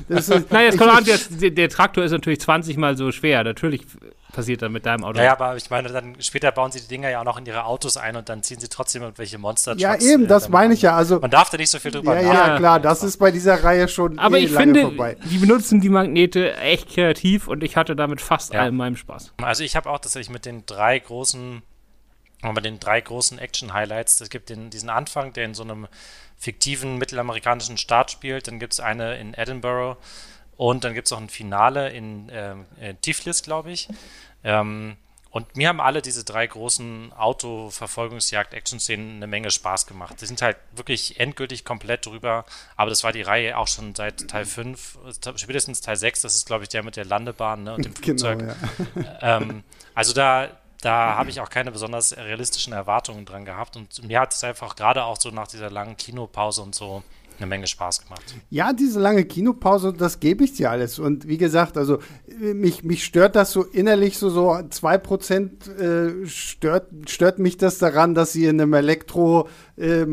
Das 0.09 0.29
ist, 0.29 0.29
Nein, 0.51 0.65
jetzt 0.65 0.77
kommt 0.77 0.91
an, 0.91 1.05
der, 1.05 1.50
der, 1.51 1.69
Traktor 1.69 2.03
ist 2.03 2.12
natürlich 2.12 2.41
20 2.41 2.77
mal 2.77 2.97
so 2.97 3.12
schwer. 3.12 3.43
Natürlich 3.43 3.85
passiert 4.35 4.61
dann 4.61 4.71
mit 4.71 4.85
deinem 4.85 5.03
Auto. 5.03 5.19
Ja, 5.19 5.31
aber 5.31 5.55
ich 5.55 5.69
meine, 5.69 5.89
dann 5.89 6.15
später 6.19 6.51
bauen 6.51 6.71
sie 6.71 6.81
die 6.81 6.87
Dinger 6.87 7.09
ja 7.09 7.21
auch 7.21 7.25
noch 7.25 7.37
in 7.37 7.45
ihre 7.45 7.65
Autos 7.65 7.97
ein 7.97 8.15
und 8.15 8.29
dann 8.29 8.43
ziehen 8.43 8.59
sie 8.59 8.67
trotzdem 8.67 9.01
irgendwelche 9.01 9.37
Monster. 9.37 9.75
Ja, 9.77 9.95
eben, 9.95 10.27
das 10.27 10.49
meine 10.49 10.73
ich 10.73 10.81
ja. 10.81 10.95
Also 10.95 11.19
man 11.19 11.31
darf 11.31 11.49
da 11.49 11.57
nicht 11.57 11.69
so 11.69 11.79
viel 11.79 11.91
drüber 11.91 12.19
ja, 12.19 12.33
Ja, 12.33 12.57
klar, 12.57 12.79
das 12.79 13.03
ist 13.03 13.17
bei 13.17 13.31
dieser 13.31 13.63
Reihe 13.63 13.87
schon. 13.87 14.19
Aber 14.19 14.37
eh 14.37 14.45
ich 14.45 14.51
finde, 14.51 14.81
vorbei. 14.81 15.17
die 15.23 15.37
benutzen 15.37 15.81
die 15.81 15.89
Magnete 15.89 16.55
echt 16.57 16.89
kreativ 16.89 17.47
und 17.47 17.63
ich 17.63 17.77
hatte 17.77 17.95
damit 17.95 18.21
fast 18.21 18.53
ja. 18.53 18.61
allem 18.61 18.75
meinem 18.75 18.97
Spaß. 18.97 19.33
Also 19.41 19.63
ich 19.63 19.75
habe 19.75 19.89
auch 19.89 19.99
tatsächlich 19.99 20.29
mit 20.29 20.45
den 20.45 20.65
drei 20.65 20.99
großen 20.99 21.63
bei 22.41 22.61
den 22.61 22.79
drei 22.79 23.01
großen 23.01 23.39
Action-Highlights. 23.39 24.21
Es 24.21 24.29
gibt 24.29 24.49
den, 24.49 24.69
diesen 24.69 24.89
Anfang, 24.89 25.33
der 25.33 25.45
in 25.45 25.55
so 25.55 25.63
einem 25.63 25.87
fiktiven 26.37 26.97
mittelamerikanischen 26.97 27.77
Staat 27.77 28.11
spielt. 28.11 28.47
Dann 28.47 28.59
gibt 28.59 28.73
es 28.73 28.79
eine 28.79 29.17
in 29.17 29.33
Edinburgh 29.33 29.97
und 30.57 30.83
dann 30.83 30.93
gibt 30.93 31.07
es 31.07 31.13
auch 31.13 31.19
ein 31.19 31.29
Finale 31.29 31.89
in 31.89 32.29
äh, 32.29 32.95
Tiflis, 33.01 33.43
glaube 33.43 33.71
ich. 33.71 33.89
Ähm, 34.43 34.97
und 35.35 35.57
mir 35.57 35.67
haben 35.67 35.81
alle 35.81 36.01
diese 36.01 36.24
drei 36.24 36.47
großen 36.47 37.12
Auto-Verfolgungsjagd-Action-Szenen 37.12 39.17
eine 39.17 39.27
Menge 39.27 39.51
Spaß 39.51 39.85
gemacht. 39.85 40.21
Die 40.21 40.27
sind 40.27 40.41
halt 40.41 40.55
wirklich 40.74 41.19
endgültig 41.19 41.65
komplett 41.65 42.05
drüber, 42.05 42.45
aber 42.77 42.89
das 42.89 43.03
war 43.03 43.12
die 43.12 43.21
Reihe 43.21 43.57
auch 43.57 43.67
schon 43.67 43.93
seit 43.95 44.29
Teil 44.29 44.45
5, 44.45 44.97
spätestens 45.35 45.81
Teil 45.81 45.97
6, 45.97 46.21
das 46.21 46.35
ist, 46.35 46.47
glaube 46.47 46.63
ich, 46.63 46.69
der 46.69 46.83
mit 46.83 46.95
der 46.95 47.03
Landebahn 47.03 47.65
ne, 47.65 47.74
und 47.74 47.83
dem 47.83 47.93
genau, 47.95 48.05
Flugzeug. 48.05 48.39
Genau, 48.39 49.07
ja. 49.21 49.38
ähm, 49.41 49.65
also 49.93 50.13
da, 50.13 50.47
da 50.79 51.17
habe 51.17 51.29
ich 51.29 51.41
auch 51.41 51.50
keine 51.50 51.74
besonders 51.74 52.15
realistischen 52.15 52.71
Erwartungen 52.71 53.25
dran 53.25 53.43
gehabt. 53.43 53.75
Und 53.75 54.07
mir 54.07 54.21
hat 54.21 54.33
es 54.33 54.41
einfach 54.45 54.77
gerade 54.77 55.03
auch 55.03 55.19
so 55.19 55.31
nach 55.31 55.50
dieser 55.50 55.69
langen 55.69 55.97
Kinopause 55.97 56.62
und 56.62 56.75
so 56.75 57.03
eine 57.37 57.47
Menge 57.47 57.67
Spaß 57.67 58.03
gemacht. 58.03 58.23
Ja, 58.49 58.73
diese 58.73 58.99
lange 58.99 59.25
Kinopause, 59.25 59.93
das 59.93 60.19
gebe 60.19 60.43
ich 60.43 60.53
dir 60.53 60.71
alles. 60.71 60.99
Und 60.99 61.27
wie 61.27 61.37
gesagt, 61.37 61.77
also 61.77 61.99
mich, 62.39 62.83
mich 62.83 63.03
stört 63.03 63.35
das 63.35 63.51
so 63.51 63.63
innerlich 63.63 64.17
so, 64.17 64.29
so 64.29 64.51
2% 64.51 65.69
äh, 66.24 66.27
stört, 66.27 66.87
stört 67.07 67.39
mich 67.39 67.57
das 67.57 67.77
daran, 67.77 68.15
dass 68.15 68.33
sie 68.33 68.45
in 68.45 68.61
einem 68.61 68.74
Elektromagneten-Auto 68.74 69.50
äh, 69.77 70.05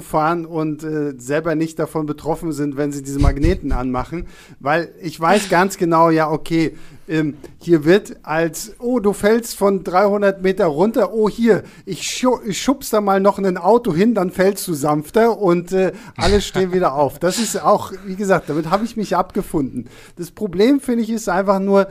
fahren 0.00 0.46
und 0.46 0.82
äh, 0.82 1.14
selber 1.18 1.54
nicht 1.54 1.78
davon 1.78 2.06
betroffen 2.06 2.52
sind, 2.52 2.76
wenn 2.76 2.92
sie 2.92 3.02
diese 3.02 3.18
Magneten 3.18 3.72
anmachen. 3.72 4.26
Weil 4.58 4.92
ich 5.00 5.18
weiß 5.20 5.48
ganz 5.48 5.76
genau, 5.76 6.10
ja, 6.10 6.30
okay, 6.30 6.76
ähm, 7.08 7.34
hier 7.58 7.84
wird 7.84 8.18
als, 8.22 8.74
oh, 8.78 9.00
du 9.00 9.12
fällst 9.12 9.56
von 9.56 9.84
300 9.84 10.42
Meter 10.42 10.66
runter, 10.66 11.12
oh, 11.12 11.28
hier, 11.28 11.64
ich, 11.84 12.02
schu 12.02 12.38
ich 12.46 12.62
schubst 12.62 12.92
da 12.92 13.00
mal 13.00 13.20
noch 13.20 13.38
ein 13.38 13.56
Auto 13.58 13.92
hin, 13.92 14.14
dann 14.14 14.30
fällst 14.30 14.66
du 14.68 14.74
sanfter 14.74 15.38
und 15.38 15.72
äh, 15.72 15.92
alles 16.16 16.46
stehen 16.46 16.72
wieder 16.74 16.94
auf. 16.94 17.18
Das 17.18 17.38
ist 17.38 17.60
auch, 17.62 17.92
wie 18.06 18.16
gesagt, 18.16 18.48
damit 18.48 18.70
habe 18.70 18.84
ich 18.84 18.96
mich 18.96 19.16
abgefunden. 19.16 19.88
Das 20.16 20.30
Problem, 20.30 20.80
finde 20.80 21.02
ich, 21.02 21.10
ist 21.10 21.28
einfach 21.28 21.58
nur, 21.58 21.88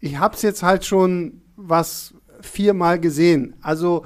ich 0.00 0.18
habe 0.18 0.34
es 0.34 0.42
jetzt 0.42 0.62
halt 0.62 0.84
schon 0.84 1.42
was 1.56 2.14
viermal 2.40 2.98
gesehen. 2.98 3.54
Also 3.62 4.04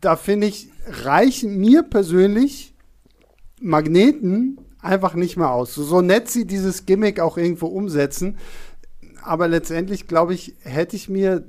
da 0.00 0.16
finde 0.16 0.46
ich, 0.46 0.70
reichen 0.86 1.58
mir 1.58 1.82
persönlich 1.82 2.74
Magneten 3.60 4.58
einfach 4.80 5.14
nicht 5.14 5.36
mehr 5.36 5.50
aus. 5.50 5.74
So, 5.74 6.00
nett 6.00 6.28
sie 6.28 6.46
dieses 6.46 6.86
Gimmick 6.86 7.20
auch 7.20 7.36
irgendwo 7.36 7.66
umsetzen, 7.66 8.38
aber 9.22 9.48
letztendlich, 9.48 10.06
glaube 10.06 10.34
ich, 10.34 10.54
hätte 10.60 10.96
ich 10.96 11.08
mir 11.08 11.44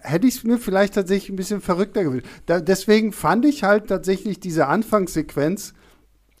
hätte 0.00 0.26
ich 0.26 0.36
es 0.36 0.44
mir 0.44 0.58
vielleicht 0.58 0.94
tatsächlich 0.94 1.30
ein 1.30 1.36
bisschen 1.36 1.60
verrückter 1.60 2.04
gewünscht. 2.04 2.26
Da, 2.46 2.60
deswegen 2.60 3.12
fand 3.12 3.46
ich 3.46 3.64
halt 3.64 3.88
tatsächlich 3.88 4.38
diese 4.38 4.66
Anfangssequenz 4.66 5.72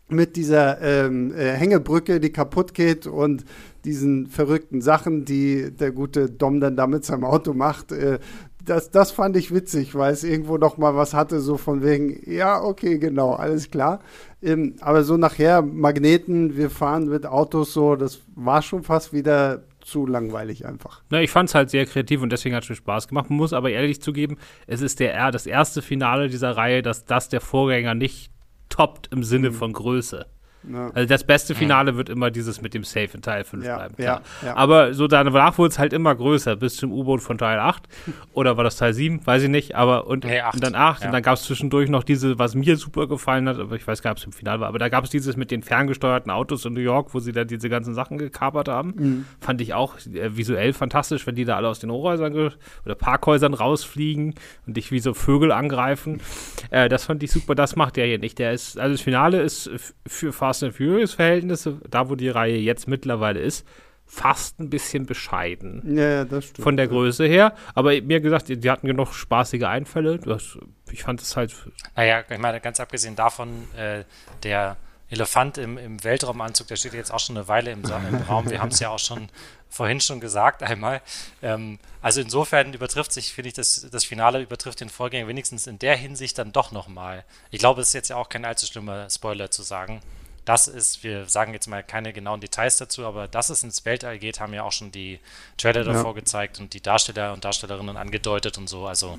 mit 0.08 0.36
dieser 0.36 0.80
ähm, 0.82 1.32
äh, 1.34 1.52
Hängebrücke, 1.52 2.20
die 2.20 2.30
kaputt 2.30 2.74
geht 2.74 3.06
und 3.06 3.44
diesen 3.84 4.26
verrückten 4.26 4.82
Sachen, 4.82 5.24
die 5.24 5.70
der 5.70 5.92
gute 5.92 6.30
Dom 6.30 6.60
dann 6.60 6.76
da 6.76 6.86
mit 6.86 7.04
seinem 7.04 7.24
Auto 7.24 7.54
macht, 7.54 7.90
äh, 7.92 8.18
das, 8.64 8.90
das 8.90 9.10
fand 9.10 9.36
ich 9.36 9.52
witzig, 9.52 9.94
weil 9.94 10.12
es 10.12 10.24
irgendwo 10.24 10.56
noch 10.56 10.76
mal 10.76 10.96
was 10.96 11.14
hatte, 11.14 11.40
so 11.40 11.56
von 11.56 11.82
wegen, 11.82 12.20
ja, 12.30 12.62
okay, 12.62 12.98
genau, 12.98 13.32
alles 13.32 13.70
klar. 13.70 14.00
Ähm, 14.42 14.76
aber 14.80 15.04
so 15.04 15.16
nachher 15.16 15.62
Magneten, 15.62 16.56
wir 16.56 16.70
fahren 16.70 17.08
mit 17.08 17.26
Autos 17.26 17.72
so, 17.72 17.96
das 17.96 18.20
war 18.34 18.62
schon 18.62 18.82
fast 18.82 19.12
wieder 19.12 19.64
zu 19.80 20.06
langweilig 20.06 20.66
einfach. 20.66 21.02
Na, 21.10 21.20
ich 21.20 21.30
fand 21.30 21.48
es 21.48 21.54
halt 21.54 21.70
sehr 21.70 21.86
kreativ 21.86 22.22
und 22.22 22.30
deswegen 22.30 22.54
hat 22.54 22.64
es 22.64 22.70
mir 22.70 22.76
Spaß 22.76 23.08
gemacht. 23.08 23.28
Man 23.28 23.36
muss 23.36 23.52
aber 23.52 23.70
ehrlich 23.70 24.00
zugeben, 24.00 24.38
es 24.66 24.80
ist 24.80 25.00
der, 25.00 25.30
das 25.30 25.46
erste 25.46 25.82
Finale 25.82 26.28
dieser 26.28 26.56
Reihe, 26.56 26.82
dass 26.82 27.04
das 27.04 27.28
der 27.28 27.40
Vorgänger 27.40 27.94
nicht 27.94 28.30
toppt 28.70 29.12
im 29.12 29.22
Sinne 29.22 29.50
mhm. 29.50 29.54
von 29.54 29.72
Größe. 29.72 30.26
Ja. 30.72 30.90
Also 30.94 31.08
das 31.08 31.24
beste 31.24 31.54
Finale 31.54 31.96
wird 31.96 32.08
immer 32.08 32.30
dieses 32.30 32.62
mit 32.62 32.74
dem 32.74 32.84
Safe 32.84 33.10
in 33.12 33.22
Teil 33.22 33.44
5 33.44 33.64
ja, 33.64 33.76
bleiben. 33.76 33.94
Ja, 33.98 34.20
ja, 34.44 34.56
Aber 34.56 34.94
so 34.94 35.06
danach 35.06 35.58
wurde 35.58 35.70
es 35.70 35.78
halt 35.78 35.92
immer 35.92 36.14
größer, 36.14 36.56
bis 36.56 36.76
zum 36.76 36.92
U-Boot 36.92 37.20
von 37.20 37.38
Teil 37.38 37.58
8. 37.58 37.82
Oder 38.32 38.56
war 38.56 38.64
das 38.64 38.76
Teil 38.76 38.94
7? 38.94 39.26
Weiß 39.26 39.42
ich 39.42 39.48
nicht. 39.48 39.74
Aber 39.74 40.06
und, 40.06 40.24
nee, 40.24 40.40
und 40.52 40.62
dann 40.62 40.74
8. 40.74 41.04
Und 41.04 41.12
dann 41.12 41.22
gab 41.22 41.34
es 41.34 41.42
zwischendurch 41.42 41.90
noch 41.90 42.02
diese, 42.02 42.38
was 42.38 42.54
mir 42.54 42.76
super 42.76 43.06
gefallen 43.06 43.48
hat, 43.48 43.58
aber 43.58 43.76
ich 43.76 43.86
weiß 43.86 44.02
gar 44.02 44.10
nicht, 44.10 44.16
ob 44.16 44.18
es 44.18 44.24
im 44.24 44.32
Finale 44.32 44.60
war, 44.60 44.68
aber 44.68 44.78
da 44.78 44.88
gab 44.88 45.04
es 45.04 45.10
dieses 45.10 45.36
mit 45.36 45.50
den 45.50 45.62
ferngesteuerten 45.62 46.30
Autos 46.30 46.64
in 46.64 46.72
New 46.72 46.80
York, 46.80 47.14
wo 47.14 47.20
sie 47.20 47.32
da 47.32 47.44
diese 47.44 47.68
ganzen 47.68 47.94
Sachen 47.94 48.18
gekapert 48.18 48.68
haben. 48.68 48.94
Mhm. 48.96 49.24
Fand 49.40 49.60
ich 49.60 49.74
auch 49.74 49.96
äh, 49.98 50.36
visuell 50.36 50.72
fantastisch, 50.72 51.26
wenn 51.26 51.34
die 51.34 51.44
da 51.44 51.56
alle 51.56 51.68
aus 51.68 51.80
den 51.80 51.90
Hochhäusern 51.90 52.34
oder 52.34 52.94
Parkhäusern 52.94 53.54
rausfliegen 53.54 54.34
und 54.66 54.76
dich 54.76 54.90
wie 54.90 55.00
so 55.00 55.14
Vögel 55.14 55.52
angreifen. 55.52 56.20
Äh, 56.70 56.88
das 56.88 57.04
fand 57.04 57.22
ich 57.22 57.30
super. 57.30 57.54
Das 57.54 57.76
macht 57.76 57.96
der 57.96 58.06
hier 58.06 58.18
nicht. 58.18 58.38
Der 58.38 58.52
ist, 58.52 58.78
also 58.78 58.94
das 58.94 59.00
Finale 59.00 59.42
ist 59.42 59.70
für 60.06 60.32
Fast 60.32 60.53
Fast 60.54 60.62
and 60.62 60.76
Furious 60.76 61.14
Verhältnisse, 61.14 61.80
da 61.90 62.08
wo 62.08 62.14
die 62.14 62.28
Reihe 62.28 62.56
jetzt 62.56 62.86
mittlerweile 62.86 63.40
ist, 63.40 63.66
fast 64.06 64.60
ein 64.60 64.70
bisschen 64.70 65.04
bescheiden. 65.04 65.82
Ja, 65.96 66.08
ja 66.08 66.24
das 66.24 66.44
stimmt. 66.44 66.62
Von 66.62 66.76
der 66.76 66.86
Größe 66.86 67.26
her. 67.26 67.56
Aber 67.74 67.90
mir 68.02 68.20
gesagt, 68.20 68.48
die, 68.48 68.56
die 68.56 68.70
hatten 68.70 68.86
genug 68.86 69.14
spaßige 69.14 69.64
Einfälle. 69.64 70.20
Das, 70.20 70.56
ich 70.92 71.02
fand 71.02 71.20
es 71.20 71.36
halt. 71.36 71.52
Naja, 71.96 72.22
ich 72.28 72.38
meine, 72.38 72.60
ganz 72.60 72.78
abgesehen 72.78 73.16
davon, 73.16 73.66
äh, 73.76 74.04
der 74.44 74.76
Elefant 75.10 75.58
im, 75.58 75.76
im 75.76 76.04
Weltraumanzug, 76.04 76.68
der 76.68 76.76
steht 76.76 76.94
jetzt 76.94 77.12
auch 77.12 77.18
schon 77.18 77.36
eine 77.36 77.48
Weile 77.48 77.72
im, 77.72 77.82
im 77.82 78.16
Raum. 78.28 78.48
Wir 78.48 78.60
haben 78.60 78.70
es 78.70 78.78
ja 78.78 78.90
auch 78.90 79.00
schon 79.00 79.30
vorhin 79.68 80.00
schon 80.00 80.20
gesagt 80.20 80.62
einmal. 80.62 81.02
Ähm, 81.42 81.80
also 82.00 82.20
insofern 82.20 82.74
übertrifft 82.74 83.12
sich, 83.12 83.32
finde 83.32 83.48
ich, 83.48 83.54
das, 83.54 83.88
das 83.90 84.04
Finale 84.04 84.40
übertrifft 84.40 84.80
den 84.80 84.88
Vorgänger 84.88 85.26
wenigstens 85.26 85.66
in 85.66 85.80
der 85.80 85.96
Hinsicht 85.96 86.38
dann 86.38 86.52
doch 86.52 86.70
nochmal. 86.70 87.24
Ich 87.50 87.58
glaube, 87.58 87.80
es 87.80 87.88
ist 87.88 87.94
jetzt 87.94 88.10
ja 88.10 88.16
auch 88.16 88.28
kein 88.28 88.44
allzu 88.44 88.66
schlimmer 88.66 89.10
Spoiler 89.10 89.50
zu 89.50 89.64
sagen 89.64 90.00
das 90.44 90.68
ist, 90.68 91.02
wir 91.02 91.26
sagen 91.26 91.54
jetzt 91.54 91.66
mal 91.68 91.82
keine 91.82 92.12
genauen 92.12 92.40
Details 92.40 92.76
dazu, 92.76 93.06
aber 93.06 93.28
dass 93.28 93.50
es 93.50 93.62
ins 93.62 93.84
Weltall 93.84 94.18
geht, 94.18 94.40
haben 94.40 94.52
ja 94.52 94.62
auch 94.62 94.72
schon 94.72 94.92
die 94.92 95.20
Trailer 95.56 95.84
davor 95.84 96.10
ja. 96.10 96.20
gezeigt 96.20 96.60
und 96.60 96.74
die 96.74 96.82
Darsteller 96.82 97.32
und 97.32 97.44
Darstellerinnen 97.44 97.96
angedeutet 97.96 98.58
und 98.58 98.68
so. 98.68 98.86
Also 98.86 99.18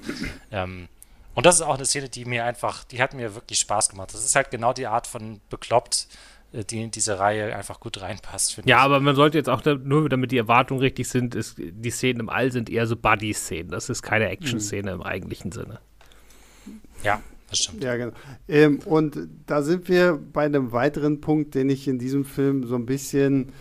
ähm, 0.52 0.88
Und 1.34 1.46
das 1.46 1.56
ist 1.56 1.62
auch 1.62 1.76
eine 1.76 1.86
Szene, 1.86 2.10
die 2.10 2.26
mir 2.26 2.46
einfach, 2.46 2.84
die 2.86 3.02
hat 3.02 3.14
mir 3.14 3.36
wirklich 3.36 3.60
Spaß 3.60 3.90
gemacht. 3.90 4.14
Das 4.14 4.24
ist 4.24 4.36
halt 4.36 4.52
genau 4.52 4.72
die 4.72 4.88
Art 4.88 5.08
von 5.08 5.42
bekloppt, 5.50 6.08
äh, 6.54 6.64
die 6.64 6.84
in 6.84 6.92
diese 6.92 7.20
Reihe 7.20 7.56
einfach 7.56 7.80
gut 7.80 8.02
reinpasst. 8.02 8.58
Ja, 8.58 8.64
ich. 8.64 8.76
aber 8.76 9.00
man 9.00 9.16
sollte 9.16 9.38
jetzt 9.38 9.50
auch, 9.50 9.64
nur 9.66 10.08
damit 10.10 10.32
die 10.32 10.38
Erwartungen 10.38 10.80
richtig 10.80 11.10
sind, 11.10 11.36
ist, 11.36 11.58
die 11.58 11.92
Szenen 11.92 12.22
im 12.22 12.30
All 12.30 12.52
sind 12.52 12.70
eher 12.70 12.88
so 12.88 12.96
Buddy-Szenen. 12.96 13.70
Das 13.70 13.90
ist 13.90 14.02
keine 14.02 14.30
Action-Szene 14.30 14.94
mhm. 14.94 15.02
im 15.02 15.08
eigentlichen 15.08 15.52
Sinne. 15.52 15.80
Ja, 17.04 17.22
das 17.50 17.60
stimmt. 17.60 17.84
Ja, 17.84 17.96
genau. 17.96 18.14
Ähm, 18.48 18.80
und 18.86 19.18
da 19.46 19.62
sind 19.62 19.88
wir 19.90 20.20
bei 20.34 20.46
einem 20.46 20.72
weiteren 20.72 21.22
Punkt, 21.22 21.56
den 21.56 21.70
ich 21.70 21.88
in 21.88 22.00
diesem 22.00 22.26
Film 22.26 22.66
so 22.66 22.76
ein 22.76 22.86
bisschen 22.86 23.52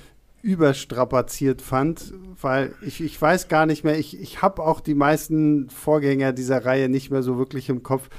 überstrapaziert 0.42 1.62
fand, 1.62 2.12
weil 2.40 2.74
ich, 2.82 3.00
ich 3.00 3.20
weiß 3.20 3.48
gar 3.48 3.64
nicht 3.64 3.82
mehr, 3.82 3.98
ich, 3.98 4.20
ich 4.20 4.42
habe 4.42 4.62
auch 4.62 4.80
die 4.80 4.94
meisten 4.94 5.70
Vorgänger 5.70 6.32
dieser 6.32 6.66
Reihe 6.66 6.90
nicht 6.90 7.10
mehr 7.10 7.22
so 7.22 7.38
wirklich 7.38 7.70
im 7.70 7.82
Kopf. 7.82 8.10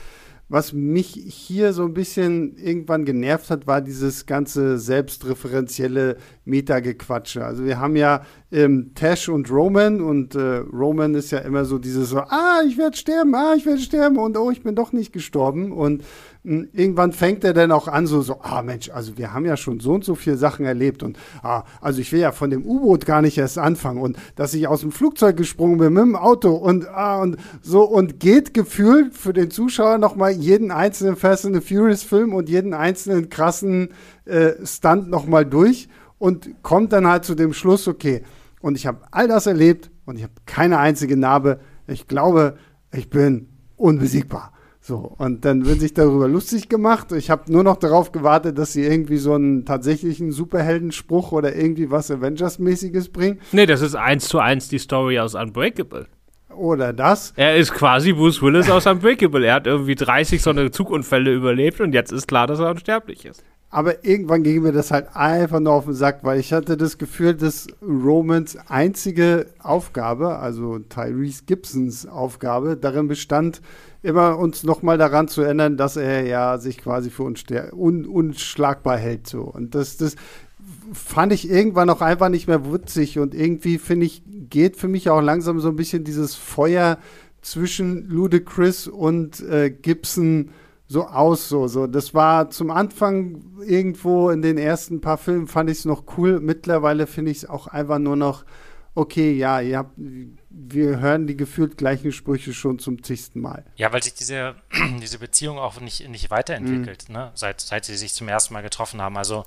Was 0.48 0.74
mich 0.74 1.08
hier 1.08 1.74
so 1.74 1.86
ein 1.86 1.96
bisschen 1.96 2.56
irgendwann 2.58 3.04
genervt 3.04 3.50
hat, 3.50 3.66
war 3.66 3.82
dieses 3.82 4.28
ganze 4.28 4.78
selbstreferenzielle 4.78 6.18
Meta-Gequatsche. 6.46 7.44
Also 7.44 7.66
wir 7.66 7.80
haben 7.80 7.96
ja 7.96 8.22
ähm, 8.52 8.92
Tash 8.94 9.28
und 9.28 9.50
Roman 9.50 10.02
und 10.02 10.36
äh, 10.36 10.58
Roman 10.58 11.16
ist 11.16 11.32
ja 11.32 11.40
immer 11.40 11.66
so 11.66 11.80
dieses 11.80 12.10
so, 12.10 12.20
ah, 12.20 12.62
ich 12.68 12.78
werde 12.78 12.96
sterben, 12.96 13.34
ah, 13.34 13.56
ich 13.58 13.66
werde 13.66 13.82
sterben 13.82 14.18
und 14.18 14.38
oh, 14.38 14.52
ich 14.52 14.62
bin 14.62 14.76
doch 14.76 14.92
nicht 14.92 15.12
gestorben 15.12 15.72
und 15.72 16.04
irgendwann 16.46 17.12
fängt 17.12 17.44
er 17.44 17.54
dann 17.54 17.72
auch 17.72 17.88
an, 17.88 18.06
so, 18.06 18.22
so, 18.22 18.40
ah 18.42 18.62
Mensch, 18.62 18.90
also 18.90 19.18
wir 19.18 19.34
haben 19.34 19.46
ja 19.46 19.58
schon 19.58 19.80
so 19.80 19.94
und 19.94 20.04
so 20.04 20.14
viele 20.16 20.38
Sachen 20.38 20.66
erlebt 20.66 21.02
und 21.02 21.18
ah, 21.42 21.64
also 21.82 22.00
ich 22.00 22.12
will 22.12 22.20
ja 22.20 22.32
von 22.32 22.50
dem 22.50 22.66
U-Boot 22.66 23.06
gar 23.06 23.22
nicht 23.22 23.38
erst 23.38 23.58
anfangen 23.58 24.00
und 24.00 24.18
dass 24.36 24.54
ich 24.54 24.68
aus 24.68 24.82
dem 24.82 24.92
Flugzeug 24.92 25.38
gesprungen 25.38 25.78
bin 25.78 25.94
mit 25.94 26.04
dem 26.04 26.16
Auto 26.16 26.52
und 26.52 26.88
ah 26.88 27.22
und 27.22 27.38
so 27.62 27.84
und 27.84 28.20
geht 28.20 28.54
gefühlt 28.54 29.16
für 29.16 29.34
den 29.34 29.50
Zuschauer 29.50 29.98
nochmal 29.98 30.32
jeden 30.32 30.72
einzelnen 30.72 31.16
Fast 31.16 31.46
and 31.46 31.56
the 31.56 31.62
Furious 31.62 32.04
Film 32.04 32.34
und 32.34 32.48
jeden 32.48 32.74
einzelnen 32.74 33.30
krassen 33.30 33.90
äh, 34.26 34.54
Stunt 34.64 35.10
nochmal 35.10 35.46
durch 35.46 35.90
und 36.20 36.64
kommt 36.64 36.94
dann 36.94 37.08
halt 37.08 37.26
zu 37.26 37.36
dem 37.36 37.54
Schluss, 37.54 37.88
okay, 37.88 38.24
und 38.62 38.76
ich 38.76 38.88
habe 38.88 39.02
all 39.12 39.28
das 39.28 39.46
erlebt 39.46 39.92
und 40.06 40.18
ich 40.18 40.24
habe 40.24 40.34
keine 40.46 40.80
einzige 40.80 41.18
Narbe. 41.18 41.60
Ich 41.88 42.08
glaube, 42.08 42.58
ich 42.92 43.10
bin 43.10 43.50
unbesiegbar. 43.76 44.55
So, 44.88 45.16
und 45.18 45.46
dann 45.46 45.66
wird 45.66 45.80
sich 45.80 45.96
darüber 45.96 46.28
lustig 46.28 46.70
gemacht. 46.70 47.12
Ich 47.12 47.32
habe 47.32 47.52
nur 47.52 47.64
noch 47.64 47.78
darauf 47.78 48.12
gewartet, 48.12 48.60
dass 48.60 48.74
sie 48.74 48.84
irgendwie 48.84 49.18
so 49.18 49.34
einen 49.34 49.66
tatsächlichen 49.66 50.32
Superheldenspruch 50.32 51.32
oder 51.32 51.56
irgendwie 51.56 51.90
was 51.90 52.12
Avengers-mäßiges 52.12 53.10
bringen. 53.10 53.40
Nee, 53.52 53.66
das 53.66 53.82
ist 53.82 53.96
eins 53.96 54.28
zu 54.28 54.38
eins 54.38 54.70
die 54.70 54.78
Story 54.78 55.18
aus 55.18 55.34
Unbreakable. 55.34 56.06
Oder 56.56 56.94
das. 56.94 57.34
Er 57.36 57.56
ist 57.56 57.74
quasi 57.74 58.14
Bruce 58.14 58.44
Willis 58.44 58.70
aus 58.70 58.86
Unbreakable. 58.86 59.44
Er 59.44 59.56
hat 59.56 59.66
irgendwie 59.66 59.96
30 59.96 60.44
so 60.44 60.52
eine 60.52 60.70
Zugunfälle 60.70 61.34
überlebt 61.34 61.82
und 61.82 61.94
jetzt 61.94 62.12
ist 62.12 62.28
klar, 62.28 62.46
dass 62.46 62.60
er 62.60 62.70
unsterblich 62.70 63.26
ist. 63.26 63.44
Aber 63.72 64.06
irgendwann 64.06 64.44
ging 64.44 64.62
mir 64.62 64.72
das 64.72 64.92
halt 64.92 65.08
einfach 65.16 65.60
nur 65.60 65.74
auf 65.74 65.86
den 65.86 65.96
Sack, 65.96 66.20
weil 66.22 66.40
ich 66.40 66.54
hatte 66.54 66.78
das 66.78 66.98
Gefühl, 66.98 67.34
dass 67.34 67.68
Romans 67.82 68.56
einzige 68.68 69.48
Aufgabe, 69.60 70.38
also 70.38 70.80
Tyrese 70.80 71.44
Gibsons 71.46 72.08
Aufgabe, 72.08 72.78
darin 72.78 73.08
bestand, 73.08 73.62
immer 74.06 74.38
uns 74.38 74.64
nochmal 74.64 74.98
daran 74.98 75.28
zu 75.28 75.42
erinnern, 75.42 75.78
dass 75.78 75.98
er 75.98 76.26
ja 76.26 76.58
sich 76.58 76.78
quasi 76.78 77.10
für 77.10 77.24
un 77.24 78.06
unschlagbar 78.06 78.98
hält. 78.98 79.28
So. 79.28 79.42
Und 79.42 79.76
das, 79.76 79.98
das 79.98 80.16
fand 80.94 81.34
ich 81.34 81.50
irgendwann 81.50 81.90
auch 81.90 82.02
einfach 82.02 82.30
nicht 82.30 82.48
mehr 82.48 82.72
witzig. 82.72 83.20
Und 83.20 83.34
irgendwie, 83.34 83.78
finde 83.78 84.06
ich, 84.06 84.24
geht 84.50 84.78
für 84.78 84.88
mich 84.88 85.10
auch 85.10 85.22
langsam 85.22 85.60
so 85.60 85.70
ein 85.70 85.76
bisschen 85.76 86.04
dieses 86.04 86.36
Feuer 86.36 87.00
zwischen 87.42 88.08
Ludacris 88.08 88.88
und 88.88 89.42
äh, 89.42 89.70
Gibson 89.70 90.52
so 90.88 91.06
aus. 91.06 91.50
So, 91.50 91.68
so. 91.68 91.88
Das 91.88 92.14
war 92.14 92.52
zum 92.52 92.72
Anfang 92.72 93.44
irgendwo 93.66 94.30
in 94.30 94.42
den 94.42 94.58
ersten 94.58 95.02
paar 95.02 95.18
Filmen 95.18 95.48
fand 95.48 95.70
ich 95.70 95.80
es 95.80 95.86
noch 95.86 96.04
cool. 96.18 96.40
Mittlerweile 96.40 97.08
finde 97.08 97.32
ich 97.32 97.38
es 97.38 97.50
auch 97.50 97.68
einfach 97.68 98.00
nur 98.00 98.16
noch 98.16 98.46
okay, 98.96 99.34
ja, 99.34 99.60
ihr 99.60 99.78
habt, 99.78 99.92
wir 100.58 101.00
hören 101.00 101.28
die 101.28 101.36
gefühlt 101.36 101.78
gleichen 101.78 102.14
Sprüche 102.14 102.54
schon 102.54 102.80
zum 102.80 103.04
zigsten 103.04 103.42
Mal. 103.42 103.66
Ja, 103.76 103.92
weil 103.92 104.02
sich 104.02 104.14
diese, 104.14 104.56
diese 105.02 105.20
Beziehung 105.20 105.60
auch 105.60 105.80
nicht, 105.82 106.08
nicht 106.08 106.32
weiterentwickelt, 106.32 107.10
mhm. 107.10 107.16
ne? 107.16 107.32
seit, 107.36 107.60
seit 107.60 107.84
sie 107.84 107.98
sich 107.98 108.14
zum 108.14 108.30
ersten 108.30 108.54
Mal 108.54 108.64
getroffen 108.64 109.02
haben. 109.02 109.18
Also 109.18 109.46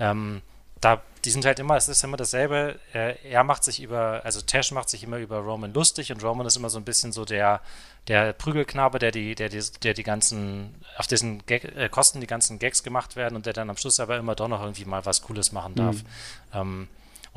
ähm, 0.00 0.42
da, 0.80 1.02
die 1.24 1.30
sind 1.30 1.44
halt 1.44 1.60
immer, 1.60 1.76
es 1.76 1.88
ist 1.88 2.02
immer 2.02 2.16
dasselbe. 2.16 2.78
Er, 2.92 3.24
er, 3.24 3.44
macht 3.44 3.62
sich 3.62 3.80
über, 3.80 4.22
also 4.24 4.40
Tash 4.40 4.72
macht 4.72 4.88
sich 4.88 5.04
immer 5.04 5.18
über 5.18 5.38
Roman 5.38 5.72
lustig 5.72 6.10
und 6.12 6.24
Roman 6.24 6.46
ist 6.46 6.56
immer 6.56 6.70
so 6.70 6.78
ein 6.78 6.84
bisschen 6.84 7.12
so 7.12 7.24
der, 7.24 7.60
der 8.08 8.32
Prügelknabe, 8.32 8.98
der 8.98 9.12
die, 9.12 9.36
der 9.36 9.48
die, 9.48 9.62
der 9.82 9.94
die 9.94 10.02
ganzen, 10.02 10.74
auf 10.96 11.06
dessen 11.06 11.44
Gag, 11.46 11.64
äh, 11.76 11.88
Kosten 11.88 12.20
die 12.20 12.26
ganzen 12.26 12.58
Gags 12.58 12.82
gemacht 12.82 13.14
werden 13.14 13.36
und 13.36 13.46
der 13.46 13.52
dann 13.52 13.70
am 13.70 13.76
Schluss 13.76 14.00
aber 14.00 14.18
immer 14.18 14.34
doch 14.34 14.48
noch 14.48 14.60
irgendwie 14.60 14.84
mal 14.84 15.06
was 15.06 15.22
Cooles 15.22 15.52
machen 15.52 15.76
darf. 15.76 15.96
Mhm. 15.96 16.08
Ähm, 16.52 16.88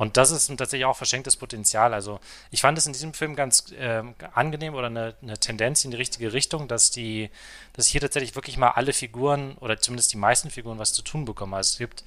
und 0.02 0.16
das 0.16 0.32
ist 0.32 0.48
tatsächlich 0.48 0.84
auch 0.84 0.96
verschenktes 0.96 1.36
Potenzial. 1.36 1.94
Also 1.94 2.18
ich 2.50 2.60
fand 2.60 2.76
es 2.76 2.86
in 2.86 2.92
diesem 2.92 3.14
Film 3.14 3.36
ganz 3.36 3.70
äh, 3.70 4.02
angenehm 4.34 4.74
oder 4.74 4.88
eine, 4.88 5.14
eine, 5.22 5.38
Tendenz 5.38 5.84
in 5.84 5.92
die 5.92 5.96
richtige 5.96 6.32
Richtung, 6.32 6.66
dass 6.66 6.90
die, 6.90 7.30
dass 7.74 7.86
hier 7.86 8.00
tatsächlich 8.00 8.34
wirklich 8.34 8.56
mal 8.56 8.70
alle 8.70 8.94
Figuren 8.94 9.56
oder 9.60 9.78
zumindest 9.78 10.12
die 10.12 10.16
meisten 10.16 10.50
Figuren 10.50 10.80
was 10.80 10.92
zu 10.92 11.02
tun 11.02 11.24
bekommen. 11.24 11.54
Also 11.54 11.74
es 11.74 11.78
gibt 11.78 12.02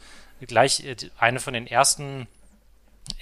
gleich 0.45 0.83
äh, 0.83 0.97
eine 1.17 1.39
von 1.39 1.53
den 1.53 1.67
ersten 1.67 2.27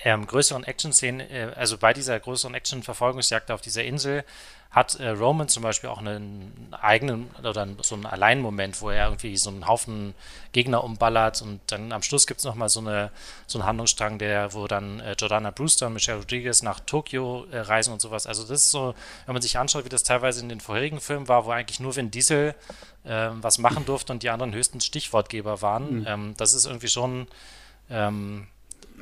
ähm, 0.04 0.28
größeren 0.28 0.64
Action-Szenen, 0.64 1.20
äh, 1.22 1.52
also 1.56 1.78
bei 1.78 1.94
dieser 1.94 2.20
größeren 2.20 2.54
Action-Verfolgungsjagd 2.54 3.52
auf 3.52 3.62
dieser 3.62 3.84
Insel, 3.84 4.24
hat 4.74 4.96
äh, 4.96 5.10
Roman 5.10 5.48
zum 5.48 5.62
Beispiel 5.62 5.90
auch 5.92 6.00
einen 6.00 6.74
eigenen 6.82 7.30
oder 7.40 7.68
so 7.82 7.94
einen 7.94 8.08
Alleinmoment, 8.08 8.82
wo 8.82 8.90
er 8.90 9.06
irgendwie 9.06 9.38
so 9.38 9.52
einen 9.52 9.68
Haufen 9.68 10.16
Gegner 10.52 10.84
umballert 10.84 11.44
und 11.44 11.62
dann 11.68 11.92
am 11.92 12.02
Schluss 12.02 12.26
gibt 12.26 12.40
es 12.40 12.44
nochmal 12.44 12.70
so, 12.70 12.80
eine, 12.80 13.12
so 13.46 13.60
einen 13.60 13.68
Handlungsstrang, 13.68 14.18
der, 14.18 14.54
wo 14.54 14.66
dann 14.68 15.00
äh, 15.00 15.16
Jordana 15.18 15.52
Brewster 15.52 15.88
und 15.88 15.94
Michelle 15.94 16.18
Rodriguez 16.18 16.64
nach 16.64 16.80
Tokio 16.80 17.46
äh, 17.52 17.60
reisen 17.60 17.94
und 17.94 18.02
sowas. 18.02 18.26
Also 18.26 18.42
das 18.42 18.64
ist 18.64 18.72
so, 18.72 18.96
wenn 19.28 19.34
man 19.34 19.44
sich 19.44 19.60
anschaut, 19.60 19.86
wie 19.86 19.90
das 19.90 20.02
teilweise 20.02 20.42
in 20.42 20.50
den 20.50 20.60
vorherigen 20.60 21.00
Filmen 21.00 21.28
war, 21.28 21.46
wo 21.46 21.52
eigentlich 21.52 21.80
nur 21.80 21.96
Vin 21.96 22.10
Diesel 22.10 22.56
äh, 23.04 23.30
was 23.32 23.60
machen 23.60 23.86
durfte 23.86 24.12
und 24.12 24.24
die 24.24 24.32
anderen 24.32 24.56
höchstens 24.56 24.86
Stichwortgeber 24.86 25.62
waren. 25.62 26.00
Mhm. 26.00 26.08
Ähm, 26.08 26.34
das 26.38 26.56
ist 26.56 26.66
irgendwie 26.66 26.88
schon 26.88 27.28
ähm, 27.92 28.48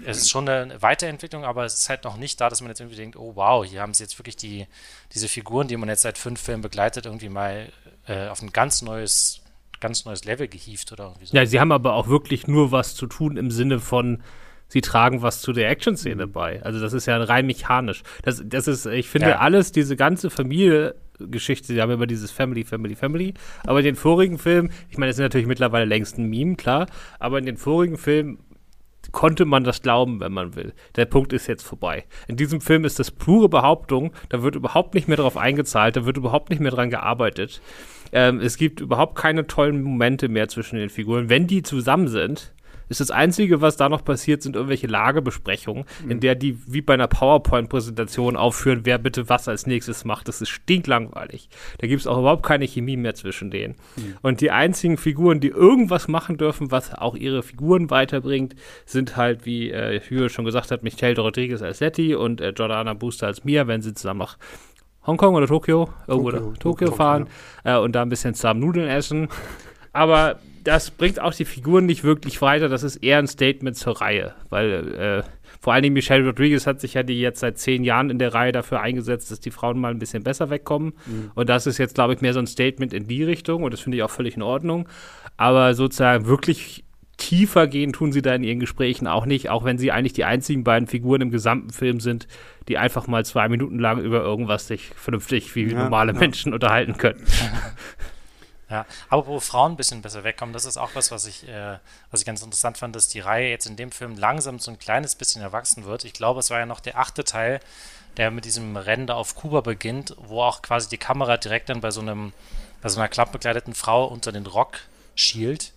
es 0.05 0.17
ist 0.17 0.29
schon 0.29 0.47
eine 0.47 0.81
Weiterentwicklung, 0.81 1.45
aber 1.45 1.65
es 1.65 1.75
ist 1.75 1.89
halt 1.89 2.03
noch 2.03 2.17
nicht 2.17 2.39
da, 2.41 2.49
dass 2.49 2.61
man 2.61 2.69
jetzt 2.69 2.79
irgendwie 2.79 2.97
denkt, 2.97 3.15
oh 3.15 3.33
wow, 3.35 3.65
hier 3.65 3.81
haben 3.81 3.93
sie 3.93 4.03
jetzt 4.03 4.17
wirklich 4.19 4.35
die, 4.35 4.67
diese 5.13 5.27
Figuren, 5.27 5.67
die 5.67 5.77
man 5.77 5.89
jetzt 5.89 6.01
seit 6.01 6.17
fünf 6.17 6.41
Filmen 6.41 6.61
begleitet, 6.61 7.05
irgendwie 7.05 7.29
mal 7.29 7.69
äh, 8.07 8.27
auf 8.27 8.41
ein 8.41 8.51
ganz 8.51 8.81
neues, 8.81 9.41
ganz 9.79 10.05
neues 10.05 10.25
Level 10.25 10.47
gehievt 10.47 10.91
oder 10.91 11.05
irgendwie 11.05 11.25
so. 11.27 11.37
Ja, 11.37 11.45
sie 11.45 11.59
haben 11.59 11.71
aber 11.71 11.93
auch 11.93 12.07
wirklich 12.07 12.47
nur 12.47 12.71
was 12.71 12.95
zu 12.95 13.07
tun 13.07 13.37
im 13.37 13.51
Sinne 13.51 13.79
von, 13.79 14.23
sie 14.67 14.81
tragen 14.81 15.21
was 15.21 15.41
zu 15.41 15.53
der 15.53 15.69
Action-Szene 15.69 16.27
mhm. 16.27 16.31
bei. 16.31 16.63
Also 16.63 16.79
das 16.79 16.93
ist 16.93 17.05
ja 17.05 17.21
rein 17.21 17.45
mechanisch. 17.45 18.03
Das, 18.23 18.41
das 18.45 18.67
ist, 18.67 18.85
ich 18.85 19.09
finde, 19.09 19.29
ja. 19.29 19.39
alles, 19.39 19.71
diese 19.71 19.95
ganze 19.95 20.29
Familie 20.29 20.95
Geschichte, 21.29 21.67
sie 21.67 21.81
haben 21.81 21.91
immer 21.91 22.07
dieses 22.07 22.31
Family, 22.31 22.63
Family, 22.63 22.95
Family. 22.95 23.33
Aber 23.63 23.79
in 23.79 23.85
den 23.85 23.95
vorigen 23.95 24.39
Filmen, 24.39 24.71
ich 24.89 24.97
meine, 24.97 25.11
das 25.11 25.17
ist 25.17 25.21
natürlich 25.21 25.45
mittlerweile 25.45 25.85
längst 25.85 26.17
ein 26.17 26.27
Meme, 26.29 26.55
klar, 26.55 26.87
aber 27.19 27.37
in 27.37 27.45
den 27.45 27.57
vorigen 27.57 27.97
Filmen 27.97 28.39
konnte 29.11 29.45
man 29.45 29.63
das 29.63 29.81
glauben, 29.81 30.19
wenn 30.19 30.31
man 30.31 30.55
will. 30.55 30.73
Der 30.95 31.05
Punkt 31.05 31.33
ist 31.33 31.47
jetzt 31.47 31.63
vorbei. 31.63 32.05
In 32.27 32.37
diesem 32.37 32.61
Film 32.61 32.85
ist 32.85 32.99
das 32.99 33.11
pure 33.11 33.49
Behauptung, 33.49 34.11
da 34.29 34.43
wird 34.43 34.55
überhaupt 34.55 34.93
nicht 34.93 35.07
mehr 35.07 35.17
darauf 35.17 35.37
eingezahlt, 35.37 35.95
da 35.95 36.05
wird 36.05 36.17
überhaupt 36.17 36.49
nicht 36.49 36.59
mehr 36.59 36.71
dran 36.71 36.89
gearbeitet. 36.89 37.61
Ähm, 38.11 38.39
es 38.39 38.57
gibt 38.57 38.81
überhaupt 38.81 39.15
keine 39.15 39.47
tollen 39.47 39.81
Momente 39.81 40.27
mehr 40.27 40.47
zwischen 40.47 40.77
den 40.77 40.89
Figuren. 40.89 41.29
Wenn 41.29 41.47
die 41.47 41.63
zusammen 41.63 42.07
sind, 42.07 42.53
ist 42.91 42.99
das 42.99 43.09
Einzige, 43.09 43.61
was 43.61 43.77
da 43.77 43.89
noch 43.89 44.03
passiert, 44.03 44.43
sind 44.43 44.55
irgendwelche 44.55 44.87
Lagebesprechungen, 44.87 45.85
mhm. 46.03 46.11
in 46.11 46.19
der 46.19 46.35
die 46.35 46.59
wie 46.67 46.81
bei 46.81 46.93
einer 46.93 47.07
PowerPoint-Präsentation 47.07 48.35
aufführen, 48.35 48.81
wer 48.83 48.97
bitte 48.97 49.29
was 49.29 49.47
als 49.47 49.65
nächstes 49.65 50.05
macht. 50.05 50.27
Das 50.27 50.41
ist 50.41 50.49
stinklangweilig. 50.49 51.49
Da 51.79 51.87
gibt 51.87 52.01
es 52.01 52.07
auch 52.07 52.19
überhaupt 52.19 52.43
keine 52.43 52.65
Chemie 52.65 52.97
mehr 52.97 53.15
zwischen 53.15 53.49
denen. 53.49 53.75
Mhm. 53.95 54.17
Und 54.21 54.41
die 54.41 54.51
einzigen 54.51 54.97
Figuren, 54.97 55.39
die 55.39 55.47
irgendwas 55.47 56.07
machen 56.09 56.37
dürfen, 56.37 56.69
was 56.69 56.93
auch 56.93 57.15
ihre 57.15 57.41
Figuren 57.43 57.89
weiterbringt, 57.89 58.55
sind 58.85 59.15
halt, 59.15 59.45
wie 59.45 59.71
äh, 59.71 60.01
Hühe 60.01 60.29
schon 60.29 60.45
gesagt 60.45 60.69
hat, 60.71 60.83
Michelle 60.83 61.19
Rodriguez 61.19 61.61
als 61.61 61.79
Letty 61.79 62.13
und 62.13 62.41
äh, 62.41 62.49
Jordana 62.51 62.93
Booster 62.93 63.27
als 63.27 63.45
Mia, 63.45 63.67
wenn 63.67 63.81
sie 63.81 63.93
zusammen 63.93 64.19
nach 64.19 64.37
Hongkong 65.07 65.33
oder 65.33 65.47
Tokio, 65.47 65.89
irgendwo 66.07 66.31
Tokio, 66.31 66.47
Tokio, 66.47 66.59
Tokio 66.59 66.91
fahren 66.91 67.27
ja. 67.65 67.77
äh, 67.77 67.81
und 67.81 67.93
da 67.93 68.01
ein 68.01 68.09
bisschen 68.09 68.33
zusammen 68.33 68.59
Nudeln 68.59 68.89
essen. 68.89 69.29
Aber 69.93 70.39
das 70.63 70.91
bringt 70.91 71.19
auch 71.19 71.33
die 71.33 71.45
Figuren 71.45 71.85
nicht 71.85 72.03
wirklich 72.03 72.41
weiter. 72.41 72.69
Das 72.69 72.83
ist 72.83 72.97
eher 72.97 73.19
ein 73.19 73.27
Statement 73.27 73.75
zur 73.75 74.01
Reihe, 74.01 74.33
weil 74.49 74.93
äh, 74.93 75.23
vor 75.59 75.73
allen 75.73 75.83
Dingen 75.83 75.93
Michelle 75.93 76.25
Rodriguez 76.25 76.65
hat 76.65 76.81
sich 76.81 76.95
ja 76.95 77.03
die 77.03 77.19
jetzt 77.19 77.39
seit 77.39 77.57
zehn 77.59 77.83
Jahren 77.83 78.09
in 78.09 78.19
der 78.19 78.33
Reihe 78.33 78.51
dafür 78.51 78.81
eingesetzt, 78.81 79.31
dass 79.31 79.39
die 79.39 79.51
Frauen 79.51 79.79
mal 79.79 79.91
ein 79.91 79.99
bisschen 79.99 80.23
besser 80.23 80.49
wegkommen. 80.49 80.93
Mhm. 81.05 81.31
Und 81.35 81.49
das 81.49 81.67
ist 81.67 81.77
jetzt, 81.77 81.95
glaube 81.95 82.13
ich, 82.13 82.21
mehr 82.21 82.33
so 82.33 82.39
ein 82.39 82.47
Statement 82.47 82.93
in 82.93 83.07
die 83.07 83.23
Richtung 83.23 83.63
und 83.63 83.71
das 83.71 83.81
finde 83.81 83.97
ich 83.97 84.03
auch 84.03 84.09
völlig 84.09 84.35
in 84.35 84.41
Ordnung. 84.41 84.89
Aber 85.37 85.75
sozusagen 85.75 86.25
wirklich 86.25 86.83
tiefer 87.17 87.67
gehen 87.67 87.93
tun 87.93 88.11
sie 88.11 88.23
da 88.23 88.33
in 88.33 88.43
ihren 88.43 88.59
Gesprächen 88.59 89.05
auch 89.05 89.27
nicht, 89.27 89.49
auch 89.49 89.63
wenn 89.63 89.77
sie 89.77 89.91
eigentlich 89.91 90.13
die 90.13 90.25
einzigen 90.25 90.63
beiden 90.63 90.87
Figuren 90.87 91.21
im 91.21 91.29
gesamten 91.29 91.69
Film 91.69 91.99
sind, 91.99 92.27
die 92.67 92.79
einfach 92.79 93.05
mal 93.05 93.23
zwei 93.25 93.47
Minuten 93.47 93.77
lang 93.77 94.01
über 94.01 94.21
irgendwas 94.21 94.67
sich 94.67 94.89
vernünftig 94.95 95.55
wie 95.55 95.65
ja, 95.65 95.83
normale 95.83 96.13
ja. 96.13 96.19
Menschen 96.19 96.51
unterhalten 96.53 96.97
können. 96.97 97.21
Ja, 98.71 98.85
aber 99.09 99.27
wo 99.27 99.39
Frauen 99.41 99.73
ein 99.73 99.75
bisschen 99.75 100.01
besser 100.01 100.23
wegkommen, 100.23 100.53
das 100.53 100.63
ist 100.63 100.77
auch 100.77 100.91
was, 100.95 101.11
was 101.11 101.25
ich, 101.25 101.45
äh, 101.45 101.77
was 102.09 102.21
ich 102.21 102.25
ganz 102.25 102.41
interessant 102.41 102.77
fand, 102.77 102.95
dass 102.95 103.09
die 103.09 103.19
Reihe 103.19 103.49
jetzt 103.49 103.65
in 103.65 103.75
dem 103.75 103.91
Film 103.91 104.15
langsam 104.15 104.59
so 104.59 104.71
ein 104.71 104.79
kleines 104.79 105.15
bisschen 105.15 105.41
erwachsen 105.41 105.83
wird. 105.83 106.05
Ich 106.05 106.13
glaube, 106.13 106.39
es 106.39 106.49
war 106.49 106.59
ja 106.59 106.65
noch 106.65 106.79
der 106.79 106.97
achte 106.97 107.25
Teil, 107.25 107.59
der 108.15 108.31
mit 108.31 108.45
diesem 108.45 108.77
Rennen 108.77 109.07
da 109.07 109.15
auf 109.15 109.35
Kuba 109.35 109.59
beginnt, 109.59 110.15
wo 110.17 110.41
auch 110.41 110.61
quasi 110.61 110.87
die 110.87 110.97
Kamera 110.97 111.35
direkt 111.35 111.67
dann 111.67 111.81
bei 111.81 111.91
so 111.91 111.99
einem, 111.99 112.31
bei 112.81 112.87
so 112.87 112.97
einer 112.97 113.09
klappbekleideten 113.09 113.73
Frau 113.73 114.05
unter 114.05 114.31
den 114.31 114.45
Rock 114.45 114.79
schielt. 115.15 115.73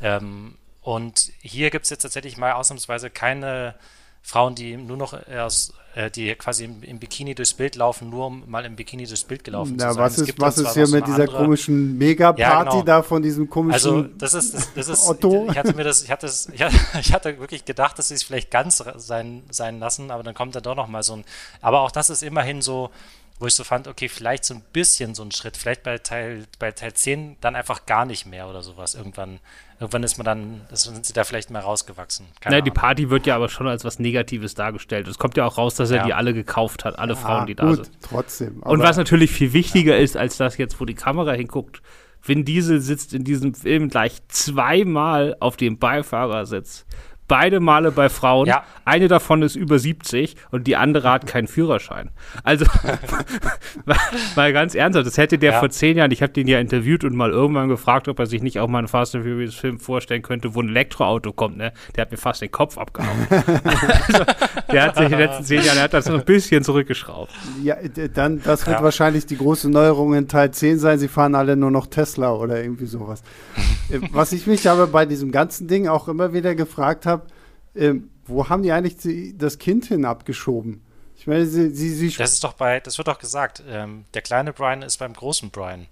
Ähm, 0.00 0.56
und 0.80 1.32
hier 1.42 1.68
gibt 1.68 1.84
es 1.84 1.90
jetzt 1.90 2.02
tatsächlich 2.02 2.38
mal 2.38 2.52
ausnahmsweise 2.52 3.10
keine 3.10 3.74
Frauen, 4.22 4.54
die 4.54 4.78
nur 4.78 4.96
noch 4.96 5.12
aus, 5.28 5.74
die 6.14 6.34
quasi 6.36 6.64
im, 6.64 6.82
im, 6.82 6.98
Bikini 6.98 7.34
durchs 7.34 7.54
Bild 7.54 7.74
laufen, 7.74 8.10
nur 8.10 8.26
um 8.26 8.44
mal 8.46 8.64
im 8.64 8.76
Bikini 8.76 9.06
durchs 9.06 9.24
Bild 9.24 9.42
gelaufen 9.42 9.74
Na, 9.76 9.88
zu 9.88 9.94
sein. 9.94 10.02
Was 10.04 10.18
ist, 10.18 10.40
was 10.40 10.58
ist 10.58 10.74
hier 10.74 10.88
mit 10.88 11.06
dieser 11.06 11.22
andere, 11.22 11.36
komischen 11.36 11.98
Mega-Party 11.98 12.40
ja, 12.40 12.62
genau. 12.62 12.82
da 12.82 13.02
von 13.02 13.22
diesem 13.22 13.50
komischen 13.50 13.74
Also 13.74 14.02
das 14.02 14.34
ist, 14.34 14.54
das, 14.54 14.74
das 14.74 14.88
ist 14.88 15.08
Otto? 15.08 15.48
Ich, 15.50 15.58
hatte 15.58 15.74
mir 15.74 15.82
das, 15.82 16.04
ich 16.04 16.10
hatte, 16.10 16.26
das, 16.26 16.48
ich 16.52 16.62
hatte, 16.62 16.76
ich 17.00 17.12
hatte 17.12 17.38
wirklich 17.40 17.64
gedacht, 17.64 17.98
dass 17.98 18.08
sie 18.08 18.14
es 18.14 18.22
vielleicht 18.22 18.50
ganz 18.50 18.82
sein, 18.96 19.42
sein 19.50 19.80
lassen, 19.80 20.10
aber 20.10 20.22
dann 20.22 20.34
kommt 20.34 20.54
da 20.54 20.60
doch 20.60 20.76
noch 20.76 20.86
mal 20.86 21.02
so 21.02 21.14
ein, 21.14 21.24
aber 21.60 21.80
auch 21.80 21.90
das 21.90 22.08
ist 22.08 22.22
immerhin 22.22 22.62
so, 22.62 22.90
wo 23.40 23.46
ich 23.46 23.54
so 23.54 23.64
fand, 23.64 23.88
okay, 23.88 24.08
vielleicht 24.08 24.44
so 24.44 24.52
ein 24.52 24.62
bisschen 24.72 25.14
so 25.14 25.22
ein 25.22 25.32
Schritt, 25.32 25.56
vielleicht 25.56 25.82
bei 25.82 25.96
Teil, 25.96 26.44
bei 26.58 26.72
Teil 26.72 26.92
10 26.92 27.38
dann 27.40 27.56
einfach 27.56 27.86
gar 27.86 28.04
nicht 28.04 28.26
mehr 28.26 28.46
oder 28.46 28.62
sowas. 28.62 28.94
Irgendwann, 28.94 29.40
irgendwann 29.80 30.02
ist 30.02 30.18
man 30.18 30.26
dann, 30.26 30.60
sind 30.72 31.06
sie 31.06 31.14
da 31.14 31.24
vielleicht 31.24 31.50
mal 31.50 31.60
rausgewachsen. 31.60 32.26
Keine 32.40 32.56
naja, 32.56 32.64
die 32.64 32.70
Party 32.70 33.08
wird 33.08 33.26
ja 33.26 33.36
aber 33.36 33.48
schon 33.48 33.66
als 33.66 33.82
was 33.82 33.98
Negatives 33.98 34.54
dargestellt. 34.54 35.08
Es 35.08 35.16
kommt 35.16 35.38
ja 35.38 35.46
auch 35.46 35.56
raus, 35.56 35.74
dass 35.74 35.90
er 35.90 35.98
ja. 35.98 36.04
die 36.04 36.12
alle 36.12 36.34
gekauft 36.34 36.84
hat, 36.84 36.98
alle 36.98 37.14
ja, 37.14 37.18
Frauen, 37.18 37.46
die 37.46 37.56
gut, 37.56 37.64
da 37.64 37.74
sind. 37.76 37.90
Trotzdem. 38.02 38.62
Und 38.62 38.80
was 38.80 38.98
natürlich 38.98 39.30
viel 39.30 39.54
wichtiger 39.54 39.96
ja. 39.96 40.02
ist, 40.02 40.18
als 40.18 40.36
das 40.36 40.58
jetzt, 40.58 40.78
wo 40.78 40.84
die 40.84 40.94
Kamera 40.94 41.32
hinguckt, 41.32 41.80
Vin 42.22 42.44
Diesel 42.44 42.82
sitzt 42.82 43.14
in 43.14 43.24
diesem 43.24 43.54
Film 43.54 43.88
gleich 43.88 44.18
zweimal 44.28 45.34
auf 45.40 45.56
dem 45.56 45.78
Beifahrersitz 45.78 46.84
beide 47.30 47.60
Male 47.60 47.92
bei 47.92 48.08
Frauen. 48.08 48.48
Ja. 48.48 48.64
Eine 48.84 49.06
davon 49.06 49.42
ist 49.42 49.54
über 49.54 49.78
70 49.78 50.34
und 50.50 50.66
die 50.66 50.74
andere 50.74 51.12
hat 51.12 51.28
keinen 51.28 51.46
Führerschein. 51.46 52.10
Also, 52.42 52.66
mal 54.36 54.52
ganz 54.52 54.74
ernsthaft, 54.74 55.06
das 55.06 55.16
hätte 55.16 55.38
der 55.38 55.52
ja. 55.52 55.58
vor 55.60 55.70
zehn 55.70 55.96
Jahren, 55.96 56.10
ich 56.10 56.22
habe 56.22 56.32
den 56.32 56.48
ja 56.48 56.58
interviewt 56.58 57.04
und 57.04 57.14
mal 57.14 57.30
irgendwann 57.30 57.68
gefragt, 57.68 58.08
ob 58.08 58.18
er 58.18 58.26
sich 58.26 58.42
nicht 58.42 58.58
auch 58.58 58.66
mal 58.66 58.78
einen 58.78 58.88
Fast 58.88 59.14
and 59.14 59.24
Furious 59.24 59.54
Film 59.54 59.78
vorstellen 59.78 60.22
könnte, 60.22 60.56
wo 60.56 60.60
ein 60.60 60.70
Elektroauto 60.70 61.32
kommt, 61.32 61.56
ne? 61.56 61.72
Der 61.94 62.02
hat 62.02 62.10
mir 62.10 62.16
fast 62.16 62.42
den 62.42 62.50
Kopf 62.50 62.76
abgehauen. 62.78 63.28
also, 63.30 64.24
der 64.72 64.82
hat 64.82 64.96
sich 64.96 65.04
in 65.04 65.10
den 65.12 65.20
letzten 65.20 65.44
zehn 65.44 65.62
Jahren, 65.62 65.76
der 65.76 65.84
hat 65.84 65.94
das 65.94 66.08
noch 66.08 66.18
ein 66.18 66.24
bisschen 66.24 66.64
zurückgeschraubt. 66.64 67.30
Ja, 67.62 67.76
dann, 68.12 68.42
das 68.42 68.66
wird 68.66 68.78
ja. 68.78 68.82
wahrscheinlich 68.82 69.26
die 69.26 69.36
große 69.36 69.70
Neuerung 69.70 70.14
in 70.14 70.26
Teil 70.26 70.50
10 70.50 70.80
sein. 70.80 70.98
Sie 70.98 71.06
fahren 71.06 71.36
alle 71.36 71.56
nur 71.56 71.70
noch 71.70 71.86
Tesla 71.86 72.32
oder 72.32 72.60
irgendwie 72.60 72.86
sowas. 72.86 73.22
Äh, 73.90 73.98
was 74.12 74.30
ich 74.30 74.46
mich 74.46 74.68
aber 74.70 74.86
bei 74.86 75.04
diesem 75.04 75.32
ganzen 75.32 75.66
Ding 75.66 75.88
auch 75.88 76.06
immer 76.06 76.32
wieder 76.32 76.54
gefragt 76.54 77.06
habe, 77.06 77.19
ähm, 77.74 78.10
wo 78.26 78.48
haben 78.48 78.62
die 78.62 78.72
eigentlich 78.72 78.96
die, 78.96 79.36
das 79.36 79.58
Kind 79.58 79.86
hin 79.86 80.04
abgeschoben? 80.04 80.82
Ich 81.16 81.26
meine, 81.26 81.46
sie, 81.46 81.70
sie, 81.70 81.90
sie 81.90 82.10
Das 82.16 82.32
ist 82.32 82.44
doch 82.44 82.54
bei, 82.54 82.80
das 82.80 82.96
wird 82.96 83.08
doch 83.08 83.18
gesagt, 83.18 83.62
ähm, 83.68 84.04
der 84.14 84.22
kleine 84.22 84.52
Brian 84.52 84.82
ist 84.82 84.96
beim 84.98 85.12
großen 85.12 85.50
Brian. 85.50 85.86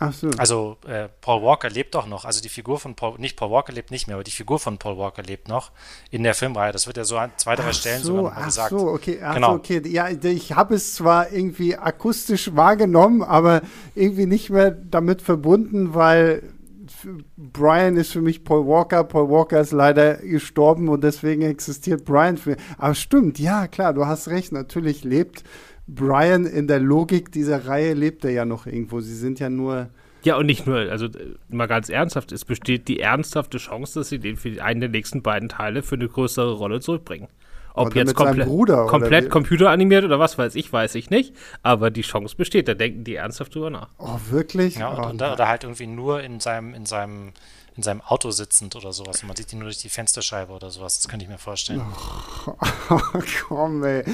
Ach 0.00 0.12
so. 0.12 0.28
Also 0.38 0.76
äh, 0.86 1.08
Paul 1.20 1.42
Walker 1.42 1.70
lebt 1.70 1.94
doch 1.94 2.06
noch. 2.06 2.24
Also 2.24 2.42
die 2.42 2.48
Figur 2.48 2.80
von 2.80 2.96
Paul, 2.96 3.18
nicht 3.18 3.36
Paul 3.36 3.50
Walker 3.50 3.72
lebt 3.72 3.90
nicht 3.92 4.08
mehr, 4.08 4.16
aber 4.16 4.24
die 4.24 4.32
Figur 4.32 4.58
von 4.58 4.76
Paul 4.76 4.98
Walker 4.98 5.22
lebt 5.22 5.48
noch 5.48 5.70
in 6.10 6.24
der 6.24 6.34
Filmreihe. 6.34 6.72
Das 6.72 6.86
wird 6.86 6.96
ja 6.96 7.04
so 7.04 7.16
an 7.16 7.30
zwei, 7.36 7.54
drei 7.54 7.68
ach 7.68 7.74
Stellen 7.74 8.02
so, 8.02 8.16
sogar 8.16 8.36
ach 8.36 8.44
gesagt. 8.44 8.70
So, 8.70 8.88
okay, 8.88 9.20
ach 9.22 9.34
genau. 9.34 9.50
so, 9.50 9.54
okay. 9.54 9.82
Ja, 9.86 10.08
ich 10.08 10.52
habe 10.52 10.74
es 10.74 10.94
zwar 10.94 11.30
irgendwie 11.32 11.76
akustisch 11.76 12.54
wahrgenommen, 12.56 13.22
aber 13.22 13.62
irgendwie 13.94 14.26
nicht 14.26 14.50
mehr 14.50 14.72
damit 14.72 15.22
verbunden, 15.22 15.94
weil 15.94 16.42
Brian 17.36 17.96
ist 17.96 18.12
für 18.12 18.20
mich 18.20 18.44
Paul 18.44 18.66
Walker. 18.66 19.04
Paul 19.04 19.30
Walker 19.30 19.60
ist 19.60 19.72
leider 19.72 20.16
gestorben 20.16 20.88
und 20.88 21.04
deswegen 21.04 21.42
existiert 21.42 22.04
Brian 22.04 22.36
für 22.36 22.50
mich. 22.50 22.58
Aber 22.78 22.94
stimmt, 22.94 23.38
ja, 23.38 23.66
klar, 23.68 23.94
du 23.94 24.06
hast 24.06 24.28
recht. 24.28 24.52
Natürlich 24.52 25.04
lebt 25.04 25.44
Brian 25.86 26.46
in 26.46 26.66
der 26.66 26.80
Logik 26.80 27.32
dieser 27.32 27.66
Reihe, 27.66 27.94
lebt 27.94 28.24
er 28.24 28.30
ja 28.30 28.44
noch 28.44 28.66
irgendwo. 28.66 29.00
Sie 29.00 29.14
sind 29.14 29.40
ja 29.40 29.50
nur. 29.50 29.90
Ja, 30.22 30.36
und 30.36 30.46
nicht 30.46 30.66
nur, 30.66 30.78
also 30.78 31.08
mal 31.50 31.66
ganz 31.66 31.90
ernsthaft, 31.90 32.32
es 32.32 32.46
besteht 32.46 32.88
die 32.88 33.00
ernsthafte 33.00 33.58
Chance, 33.58 34.00
dass 34.00 34.08
sie 34.08 34.18
den 34.18 34.36
für 34.36 34.62
einen 34.62 34.80
der 34.80 34.88
nächsten 34.88 35.22
beiden 35.22 35.50
Teile 35.50 35.82
für 35.82 35.96
eine 35.96 36.08
größere 36.08 36.54
Rolle 36.54 36.80
zurückbringen. 36.80 37.28
Ob 37.76 37.88
oder 37.88 37.96
jetzt 37.96 38.14
komple 38.14 38.46
Bruder, 38.46 38.86
komplett 38.86 39.28
computeranimiert 39.30 40.04
oder 40.04 40.20
was 40.20 40.38
weiß 40.38 40.54
ich, 40.54 40.72
weiß 40.72 40.94
ich 40.94 41.10
nicht. 41.10 41.34
Aber 41.64 41.90
die 41.90 42.02
Chance 42.02 42.36
besteht, 42.36 42.68
da 42.68 42.74
denken 42.74 43.02
die 43.02 43.16
ernsthaft 43.16 43.54
drüber 43.54 43.68
nach. 43.68 43.88
Oh, 43.98 44.16
wirklich? 44.30 44.76
Ja, 44.76 44.92
oh, 44.92 45.10
oder, 45.10 45.32
oder, 45.32 45.48
halt 45.48 45.64
irgendwie 45.64 45.88
nur 45.88 46.22
in 46.22 46.38
seinem, 46.38 46.72
in 46.72 46.86
seinem, 46.86 47.32
in 47.76 47.82
seinem 47.82 48.00
Auto 48.00 48.30
sitzend 48.30 48.76
oder 48.76 48.92
sowas. 48.92 49.22
Und 49.22 49.26
man 49.26 49.36
sieht 49.36 49.52
ihn 49.52 49.58
nur 49.58 49.66
durch 49.66 49.78
die 49.78 49.88
Fensterscheibe 49.88 50.52
oder 50.52 50.70
sowas. 50.70 50.98
Das 51.00 51.08
könnte 51.08 51.24
ich 51.24 51.30
mir 51.30 51.38
vorstellen. 51.38 51.82
Oh, 52.90 53.00
komm, 53.48 53.82
ey. 53.82 54.04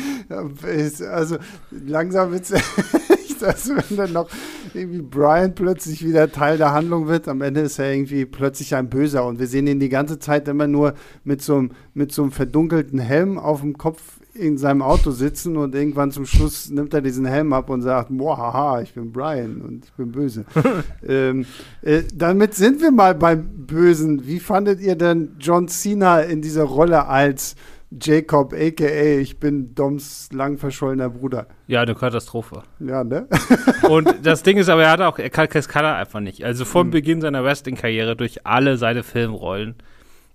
Also 1.11 1.38
langsam 1.70 2.31
wird's 2.31 2.53
dass 3.42 3.68
wenn 3.68 3.96
dann 3.96 4.12
noch 4.12 4.29
irgendwie 4.74 5.03
Brian 5.03 5.55
plötzlich 5.55 6.05
wieder 6.05 6.31
Teil 6.31 6.59
der 6.59 6.72
Handlung 6.72 7.09
wird, 7.09 7.29
am 7.29 7.42
Ende 7.42 7.61
ist 7.61 7.79
er 7.79 7.92
irgendwie 7.92 8.24
plötzlich 8.24 8.74
ein 8.74 8.88
Böser 8.88 9.26
und 9.26 9.38
wir 9.38 9.46
sehen 9.46 9.66
ihn 9.66 9.81
die 9.81 9.88
ganze 9.88 10.18
Zeit 10.18 10.48
immer 10.48 10.66
nur 10.66 10.94
mit 11.24 11.42
so 11.42 11.57
einem, 11.57 11.70
mit 11.94 12.12
so 12.12 12.22
einem 12.22 12.33
verdunkelten 12.33 12.98
Helm 12.98 13.38
auf 13.38 13.61
dem 13.61 13.76
Kopf 13.76 14.20
in 14.35 14.59
seinem 14.59 14.83
Auto 14.83 15.11
sitzen 15.11 15.57
und 15.57 15.74
irgendwann 15.74 16.12
zum 16.12 16.24
Schluss 16.24 16.70
nimmt 16.70 16.94
er 16.94 17.03
diesen 17.03 17.26
Helm 17.26 17.53
ab 17.53 17.68
und 17.68 17.83
sagt, 17.83 18.09
boah, 18.11 18.38
haha, 18.38 18.81
ich 18.81 18.94
bin 18.94 19.12
Brian 19.12 19.61
und 19.61 19.85
ich 19.85 19.92
bin 19.92 20.12
böse. 20.12 20.44
ähm, 21.07 21.46
äh, 21.83 22.03
damit 22.14 22.55
sind 22.55 22.81
wir 22.81 22.92
mal 22.92 23.14
beim 23.14 23.66
Bösen. 23.66 24.26
Wie 24.26 24.40
fandet 24.40 24.81
ihr 24.81 24.94
denn 24.94 25.37
John 25.40 25.68
Cena 25.68 26.20
in 26.20 26.42
dieser 26.42 26.64
Rolle 26.64 27.07
als 27.07 27.57
Jacob, 27.90 28.53
a.k.a. 28.53 29.18
ich 29.18 29.40
bin 29.40 29.74
Doms 29.74 30.29
lang 30.33 30.59
verschollener 30.59 31.11
Bruder. 31.11 31.48
Ja, 31.66 31.83
eine 31.83 31.96
Katastrophe. 31.96 32.62
Ja, 32.79 33.03
ne? 33.03 33.26
und 33.88 34.09
das 34.22 34.44
Ding 34.44 34.59
ist 34.59 34.68
aber, 34.68 34.85
er 34.85 34.92
hat 34.92 35.00
auch, 35.00 35.18
er 35.18 35.31
kann, 35.31 35.48
das 35.53 35.68
kann 35.68 35.85
er 35.85 35.96
einfach 35.96 36.20
nicht. 36.20 36.44
Also 36.44 36.64
vom 36.64 36.85
hm. 36.85 36.90
Beginn 36.92 37.20
seiner 37.20 37.42
Wrestling-Karriere 37.42 38.14
durch 38.14 38.46
alle 38.46 38.76
seine 38.76 39.03
Filmrollen. 39.03 39.74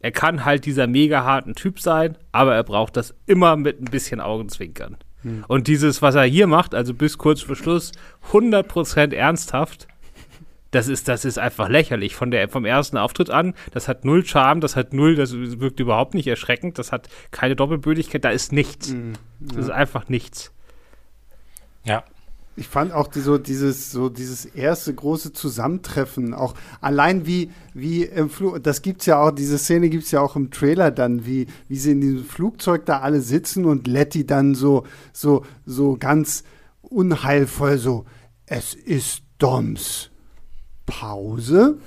Er 0.02 0.12
kann 0.12 0.44
halt 0.44 0.66
dieser 0.66 0.88
mega 0.88 1.24
harten 1.24 1.56
Typ 1.56 1.80
sein, 1.80 2.18
aber 2.34 2.56
er 2.56 2.64
braucht 2.64 2.98
das 2.98 3.16
immer 3.26 3.56
mit 3.56 3.82
ein 3.82 3.86
bisschen 3.86 4.20
Augenzwinkern. 4.20 4.98
Hm. 5.22 5.46
Und 5.48 5.68
dieses, 5.68 6.02
was 6.02 6.16
er 6.16 6.24
hier 6.24 6.48
macht, 6.48 6.76
also 6.76 6.94
bis 6.94 7.18
kurz 7.18 7.42
vor 7.42 7.56
Schluss, 7.56 7.94
100% 8.32 9.14
ernsthaft, 9.14 9.88
das 10.76 10.90
ist, 10.90 11.08
das 11.08 11.24
ist 11.24 11.40
einfach 11.40 11.70
lächerlich. 11.70 12.16
Von 12.16 12.32
der, 12.32 12.50
vom 12.50 12.66
ersten 12.66 12.98
Auftritt 12.98 13.30
an, 13.30 13.54
das 13.72 13.88
hat 13.88 14.04
null 14.04 14.26
Charme, 14.26 14.60
das 14.60 14.76
hat 14.76 14.94
null, 14.94 15.16
das 15.16 15.34
wirkt 15.34 15.80
überhaupt 15.80 16.14
nicht 16.14 16.28
erschreckend, 16.28 16.78
das 16.78 16.92
hat 16.92 17.08
keine 17.32 17.56
Doppelbödigkeit, 17.56 18.26
da 18.26 18.30
ist 18.30 18.52
nichts. 18.52 18.90
Mhm, 18.90 19.14
ja. 19.40 19.48
Das 19.56 19.66
ist 19.66 19.72
einfach 19.72 20.10
nichts. 20.10 20.52
Ja. 21.86 22.04
Ich 22.58 22.68
fand 22.68 22.92
auch 22.92 23.08
die, 23.08 23.22
so 23.22 23.38
dieses, 23.38 23.92
so 23.92 24.10
dieses 24.10 24.46
erste 24.46 24.94
große 24.94 25.32
Zusammentreffen, 25.32 26.34
auch 26.34 26.56
allein 26.82 27.26
wie, 27.26 27.52
wie 27.74 28.04
im 28.04 28.30
Flug, 28.30 28.62
das 28.62 28.82
gibt's 28.82 29.06
ja 29.06 29.22
auch, 29.22 29.32
diese 29.32 29.58
Szene 29.58 29.90
gibt 29.90 30.04
es 30.04 30.12
ja 30.12 30.20
auch 30.20 30.36
im 30.36 30.52
Trailer 30.52 30.92
dann, 30.92 31.26
wie, 31.26 31.48
wie 31.70 31.78
sie 31.78 31.92
in 31.92 32.02
diesem 32.02 32.26
Flugzeug 32.26 32.86
da 32.86 33.00
alle 33.00 33.22
sitzen 33.22 33.64
und 33.64 33.88
Letty 33.88 34.26
dann 34.26 34.56
so, 34.56 34.86
so, 35.14 35.46
so 35.66 35.96
ganz 35.98 36.44
unheilvoll 36.82 37.78
so, 37.78 38.06
es 38.46 38.74
ist 38.74 39.24
Doms. 39.38 40.12
Pause. 40.86 41.78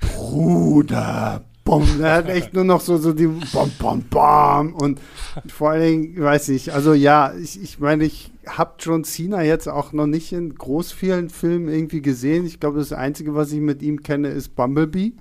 Bruder, 0.00 1.44
Bom, 1.64 1.86
der 1.98 2.14
hat 2.14 2.28
echt 2.28 2.54
nur 2.54 2.64
noch 2.64 2.80
so, 2.80 2.96
so 2.96 3.12
die 3.12 3.28
Bom, 3.28 3.70
Bom, 3.78 4.02
Bom. 4.02 4.74
Und 4.74 5.00
vor 5.46 5.70
allen 5.70 5.82
Dingen, 5.82 6.22
weiß 6.22 6.48
ich, 6.48 6.72
also 6.72 6.92
ja, 6.92 7.32
ich, 7.34 7.62
ich 7.62 7.78
meine, 7.78 8.04
ich 8.04 8.32
habe 8.46 8.74
John 8.80 9.04
Cena 9.04 9.42
jetzt 9.42 9.68
auch 9.68 9.92
noch 9.92 10.06
nicht 10.06 10.32
in 10.32 10.54
groß 10.54 10.90
vielen 10.90 11.30
Filmen 11.30 11.68
irgendwie 11.68 12.02
gesehen. 12.02 12.46
Ich 12.46 12.58
glaube, 12.58 12.78
das 12.78 12.92
Einzige, 12.92 13.34
was 13.34 13.52
ich 13.52 13.60
mit 13.60 13.80
ihm 13.80 14.02
kenne, 14.02 14.28
ist 14.28 14.56
Bumblebee. 14.56 15.12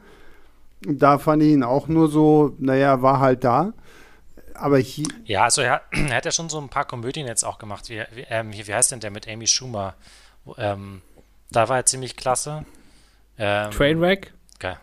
Und 0.88 1.00
da 1.00 1.20
fand 1.20 1.44
ich 1.44 1.50
ihn 1.50 1.63
auch 1.63 1.88
nur 1.88 2.10
so, 2.10 2.56
naja, 2.58 3.04
war 3.04 3.20
halt 3.20 3.44
da. 3.44 3.74
Aber 4.56 4.80
hier. 4.80 5.08
Ja, 5.26 5.44
also 5.44 5.62
er, 5.62 5.82
er, 5.91 6.15
hat 6.15 6.26
ja 6.26 6.32
schon 6.32 6.50
so 6.50 6.60
ein 6.60 6.70
paar 6.70 6.86
Komödien 6.86 7.28
jetzt 7.28 7.44
auch 7.44 7.60
gemacht. 7.60 7.89
Wie, 7.89 8.02
wie, 8.15 8.26
ähm, 8.30 8.52
wie 8.52 8.74
heißt 8.74 8.91
denn 8.91 9.00
der 9.00 9.12
mit 9.12 9.28
Amy 9.28 9.46
Schumer? 9.46 9.94
Ähm, 10.58 11.02
da 11.52 11.70
war 11.70 11.78
er 11.78 11.86
ziemlich 11.86 12.16
klasse. 12.16 12.66
Ähm, 13.38 13.72
Trainwreck? 13.72 14.34
Okay. 14.56 14.76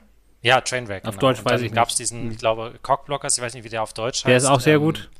Ja, 0.43 0.61
Trainwreck. 0.61 1.05
Auf 1.05 1.17
genau. 1.17 1.33
Deutsch 1.33 1.45
weiß 1.45 1.61
ich 1.61 1.71
nicht. 1.71 1.75
gab 1.75 1.89
es 1.89 1.97
diesen, 1.97 2.25
hm. 2.25 2.31
ich 2.33 2.39
glaube, 2.39 2.75
Cockblockers, 2.83 3.39
ich 3.39 3.43
weiß 3.43 3.55
nicht, 3.55 3.65
wie 3.65 3.69
der 3.69 3.83
auf 3.83 3.93
Deutsch 3.93 4.19
heißt. 4.19 4.29
Der 4.29 4.37
ist 4.37 4.47
auch 4.47 4.61
sehr 4.61 4.77
ähm, 4.77 4.83
gut. 4.83 5.11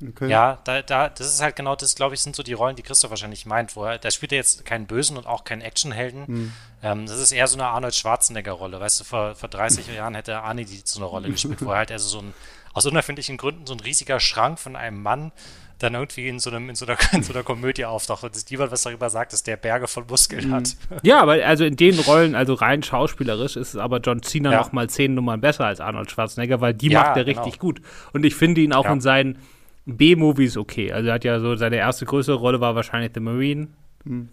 Okay. 0.00 0.28
Ja, 0.28 0.60
da, 0.62 0.80
da, 0.82 1.08
das 1.08 1.26
ist 1.26 1.42
halt 1.42 1.56
genau 1.56 1.74
das, 1.74 1.96
glaube 1.96 2.14
ich, 2.14 2.20
sind 2.20 2.36
so 2.36 2.44
die 2.44 2.52
Rollen, 2.52 2.76
die 2.76 2.82
Christoph 2.82 3.10
wahrscheinlich 3.10 3.46
meint, 3.46 3.74
wo 3.74 3.84
er, 3.84 3.98
da 3.98 4.12
spielt 4.12 4.30
er 4.30 4.38
jetzt 4.38 4.64
keinen 4.64 4.86
Bösen 4.86 5.16
und 5.16 5.26
auch 5.26 5.42
keinen 5.42 5.60
Actionhelden. 5.60 6.24
Mhm. 6.26 6.52
Ähm, 6.84 7.06
das 7.06 7.18
ist 7.18 7.32
eher 7.32 7.48
so 7.48 7.56
eine 7.56 7.66
Arnold 7.66 7.96
Schwarzenegger-Rolle. 7.96 8.78
Weißt 8.78 9.00
du, 9.00 9.04
vor, 9.04 9.34
vor 9.34 9.48
30 9.48 9.88
Jahren 9.94 10.14
hätte 10.14 10.40
Arnie 10.40 10.64
die 10.64 10.80
so 10.84 11.00
eine 11.00 11.06
Rolle 11.06 11.28
gespielt, 11.32 11.64
wo 11.64 11.70
er 11.70 11.78
halt 11.78 11.90
also 11.90 12.08
so 12.08 12.20
ein, 12.20 12.32
aus 12.74 12.86
unerfindlichen 12.86 13.38
Gründen 13.38 13.66
so 13.66 13.74
ein 13.74 13.80
riesiger 13.80 14.20
Schrank 14.20 14.60
von 14.60 14.76
einem 14.76 15.02
Mann 15.02 15.32
dann 15.78 15.94
irgendwie 15.94 16.28
in 16.28 16.38
so, 16.38 16.50
einem, 16.50 16.68
in 16.68 16.74
so, 16.74 16.86
einer, 16.86 16.98
in 17.12 17.22
so 17.22 17.32
einer 17.32 17.42
Komödie 17.42 17.84
auftaucht 17.84 18.24
und 18.24 18.34
es 18.34 18.48
niemand 18.50 18.72
was 18.72 18.82
darüber 18.82 19.10
sagt, 19.10 19.32
dass 19.32 19.42
der 19.42 19.56
Berge 19.56 19.86
von 19.86 20.04
Muskeln 20.08 20.48
mhm. 20.48 20.54
hat. 20.54 20.76
Ja, 21.02 21.20
aber 21.20 21.44
also 21.44 21.64
in 21.64 21.76
den 21.76 21.98
Rollen, 22.00 22.34
also 22.34 22.54
rein 22.54 22.82
schauspielerisch, 22.82 23.56
ist 23.56 23.76
aber 23.76 24.00
John 24.00 24.22
Cena 24.22 24.52
ja. 24.52 24.58
noch 24.58 24.72
mal 24.72 24.90
zehn 24.90 25.14
Nummern 25.14 25.40
besser 25.40 25.66
als 25.66 25.80
Arnold 25.80 26.10
Schwarzenegger, 26.10 26.60
weil 26.60 26.74
die 26.74 26.90
ja, 26.90 27.00
macht 27.00 27.16
er 27.16 27.24
genau. 27.24 27.42
richtig 27.42 27.60
gut. 27.60 27.80
Und 28.12 28.24
ich 28.24 28.34
finde 28.34 28.60
ihn 28.60 28.72
auch 28.72 28.84
ja. 28.84 28.92
in 28.92 29.00
seinen 29.00 29.38
B-Movies 29.86 30.56
okay. 30.56 30.92
Also 30.92 31.08
er 31.08 31.14
hat 31.14 31.24
ja 31.24 31.40
so, 31.40 31.54
seine 31.56 31.76
erste 31.76 32.04
größere 32.04 32.36
Rolle 32.36 32.60
war 32.60 32.74
wahrscheinlich 32.74 33.12
The 33.14 33.20
Marine. 33.20 33.68
Mhm. 34.04 34.28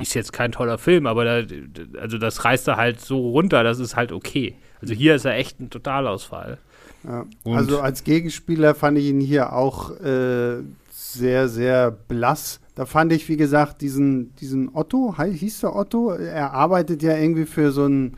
Ist 0.00 0.14
jetzt 0.14 0.32
kein 0.32 0.50
toller 0.50 0.78
Film, 0.78 1.06
aber 1.06 1.24
da, 1.24 1.54
also 2.00 2.16
das 2.16 2.44
reißt 2.44 2.68
er 2.68 2.76
halt 2.76 3.00
so 3.00 3.18
runter, 3.30 3.62
das 3.62 3.78
ist 3.78 3.96
halt 3.96 4.12
okay. 4.12 4.56
Also 4.80 4.94
hier 4.94 5.14
ist 5.14 5.26
er 5.26 5.34
echt 5.34 5.60
ein 5.60 5.68
Totalausfall. 5.68 6.58
Ja. 7.04 7.26
Also 7.44 7.80
als 7.80 8.04
Gegenspieler 8.04 8.74
fand 8.74 8.98
ich 8.98 9.06
ihn 9.06 9.20
hier 9.20 9.52
auch 9.52 9.90
äh, 10.00 10.62
sehr, 10.90 11.48
sehr 11.48 11.90
blass. 11.90 12.60
Da 12.74 12.86
fand 12.86 13.12
ich, 13.12 13.28
wie 13.28 13.36
gesagt, 13.36 13.80
diesen, 13.80 14.34
diesen 14.36 14.74
Otto, 14.74 15.16
hieß 15.18 15.60
der 15.60 15.74
Otto? 15.74 16.10
Er 16.10 16.52
arbeitet 16.52 17.02
ja 17.02 17.16
irgendwie 17.16 17.46
für 17.46 17.72
so 17.72 17.84
einen 17.84 18.16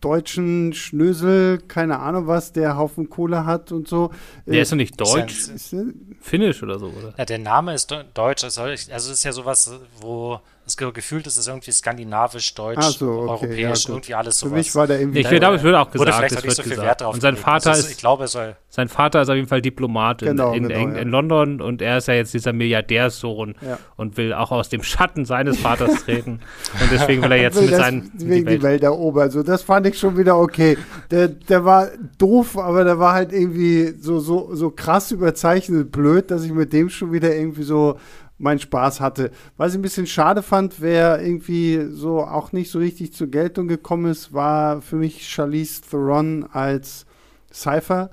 deutschen 0.00 0.72
Schnösel, 0.74 1.58
keine 1.58 1.98
Ahnung 1.98 2.26
was, 2.26 2.52
der 2.52 2.76
Haufen 2.76 3.10
Kohle 3.10 3.44
hat 3.44 3.72
und 3.72 3.88
so. 3.88 4.10
Der 4.46 4.54
äh, 4.54 4.62
ist 4.62 4.72
doch 4.72 4.76
nicht 4.76 5.00
deutsch. 5.00 5.48
Ist 5.48 5.74
Finnisch 6.20 6.62
oder 6.62 6.78
so, 6.78 6.86
oder? 6.86 7.14
Ja, 7.16 7.24
der 7.24 7.38
Name 7.38 7.74
ist 7.74 7.92
deutsch. 8.14 8.44
Also 8.44 8.62
es 8.66 8.88
ist 8.88 9.24
ja 9.24 9.32
sowas, 9.32 9.72
wo 10.00 10.40
das 10.68 10.92
gefühlt 10.92 11.26
ist 11.26 11.36
es 11.36 11.46
irgendwie 11.46 11.72
skandinavisch, 11.72 12.54
deutsch, 12.54 12.98
so, 12.98 13.06
okay, 13.06 13.28
europäisch, 13.28 13.84
ja, 13.84 13.90
irgendwie 13.90 14.14
alles 14.14 14.38
sowas. 14.38 14.50
Für 14.50 14.56
mich 14.56 14.74
war 14.74 14.86
der 14.86 15.00
irgendwie. 15.00 15.20
Ich 15.20 15.28
glaube, 15.28 15.56
es 15.56 15.62
wird 15.62 15.74
auch 15.74 15.90
gesagt. 15.90 16.32
Es 16.32 16.44
nicht 16.44 16.56
so 16.56 16.62
viel 16.62 16.70
gesagt. 16.70 16.86
Wert 16.86 17.00
drauf. 17.00 17.14
Und 17.14 17.20
sein 17.20 17.36
Vater 17.36 17.72
ist, 17.72 17.78
ist, 17.78 17.90
ich 17.92 17.96
glaube, 17.98 18.28
soll. 18.28 18.56
Sein 18.68 18.88
Vater 18.88 19.22
ist 19.22 19.30
auf 19.30 19.34
jeden 19.34 19.48
Fall 19.48 19.62
Diplomat 19.62 20.20
genau, 20.20 20.52
in, 20.52 20.64
in, 20.64 20.68
genau, 20.68 20.98
in, 20.98 21.08
London 21.08 21.60
und 21.62 21.80
er 21.80 21.98
ist 21.98 22.08
ja 22.08 22.14
jetzt 22.14 22.34
dieser 22.34 22.52
Milliardärssohn 22.52 23.54
ja. 23.66 23.78
und 23.96 24.16
will 24.18 24.34
auch 24.34 24.50
aus 24.50 24.68
dem 24.68 24.82
Schatten 24.82 25.24
seines 25.24 25.58
Vaters 25.58 26.04
treten. 26.04 26.40
und 26.80 26.92
deswegen 26.92 27.22
will 27.22 27.32
er 27.32 27.40
jetzt 27.40 27.56
will 27.56 27.68
mit 27.68 27.74
seinen. 27.74 28.12
Wegen 28.14 28.28
die 28.28 28.46
Welt. 28.46 28.58
die 28.58 28.62
Welt 28.62 28.82
erobern. 28.82 29.22
Also, 29.24 29.42
das 29.42 29.62
fand 29.62 29.86
ich 29.86 29.98
schon 29.98 30.16
wieder 30.16 30.38
okay. 30.38 30.76
Der, 31.10 31.28
der 31.28 31.64
war 31.64 31.88
doof, 32.18 32.58
aber 32.58 32.84
der 32.84 32.98
war 32.98 33.14
halt 33.14 33.32
irgendwie 33.32 33.94
so, 34.00 34.20
so, 34.20 34.54
so 34.54 34.70
krass 34.70 35.10
überzeichnet 35.12 35.90
blöd, 35.90 36.30
dass 36.30 36.44
ich 36.44 36.52
mit 36.52 36.72
dem 36.72 36.90
schon 36.90 37.12
wieder 37.12 37.34
irgendwie 37.34 37.62
so 37.62 37.98
meinen 38.38 38.60
Spaß 38.60 39.00
hatte. 39.00 39.30
Was 39.56 39.72
ich 39.72 39.78
ein 39.78 39.82
bisschen 39.82 40.06
schade 40.06 40.42
fand, 40.42 40.80
wer 40.80 41.20
irgendwie 41.20 41.86
so 41.90 42.20
auch 42.20 42.52
nicht 42.52 42.70
so 42.70 42.78
richtig 42.78 43.12
zur 43.12 43.26
Geltung 43.26 43.68
gekommen 43.68 44.10
ist, 44.10 44.32
war 44.32 44.80
für 44.80 44.96
mich 44.96 45.28
Charlize 45.28 45.82
Theron 45.82 46.46
als 46.52 47.04
Cypher, 47.52 48.10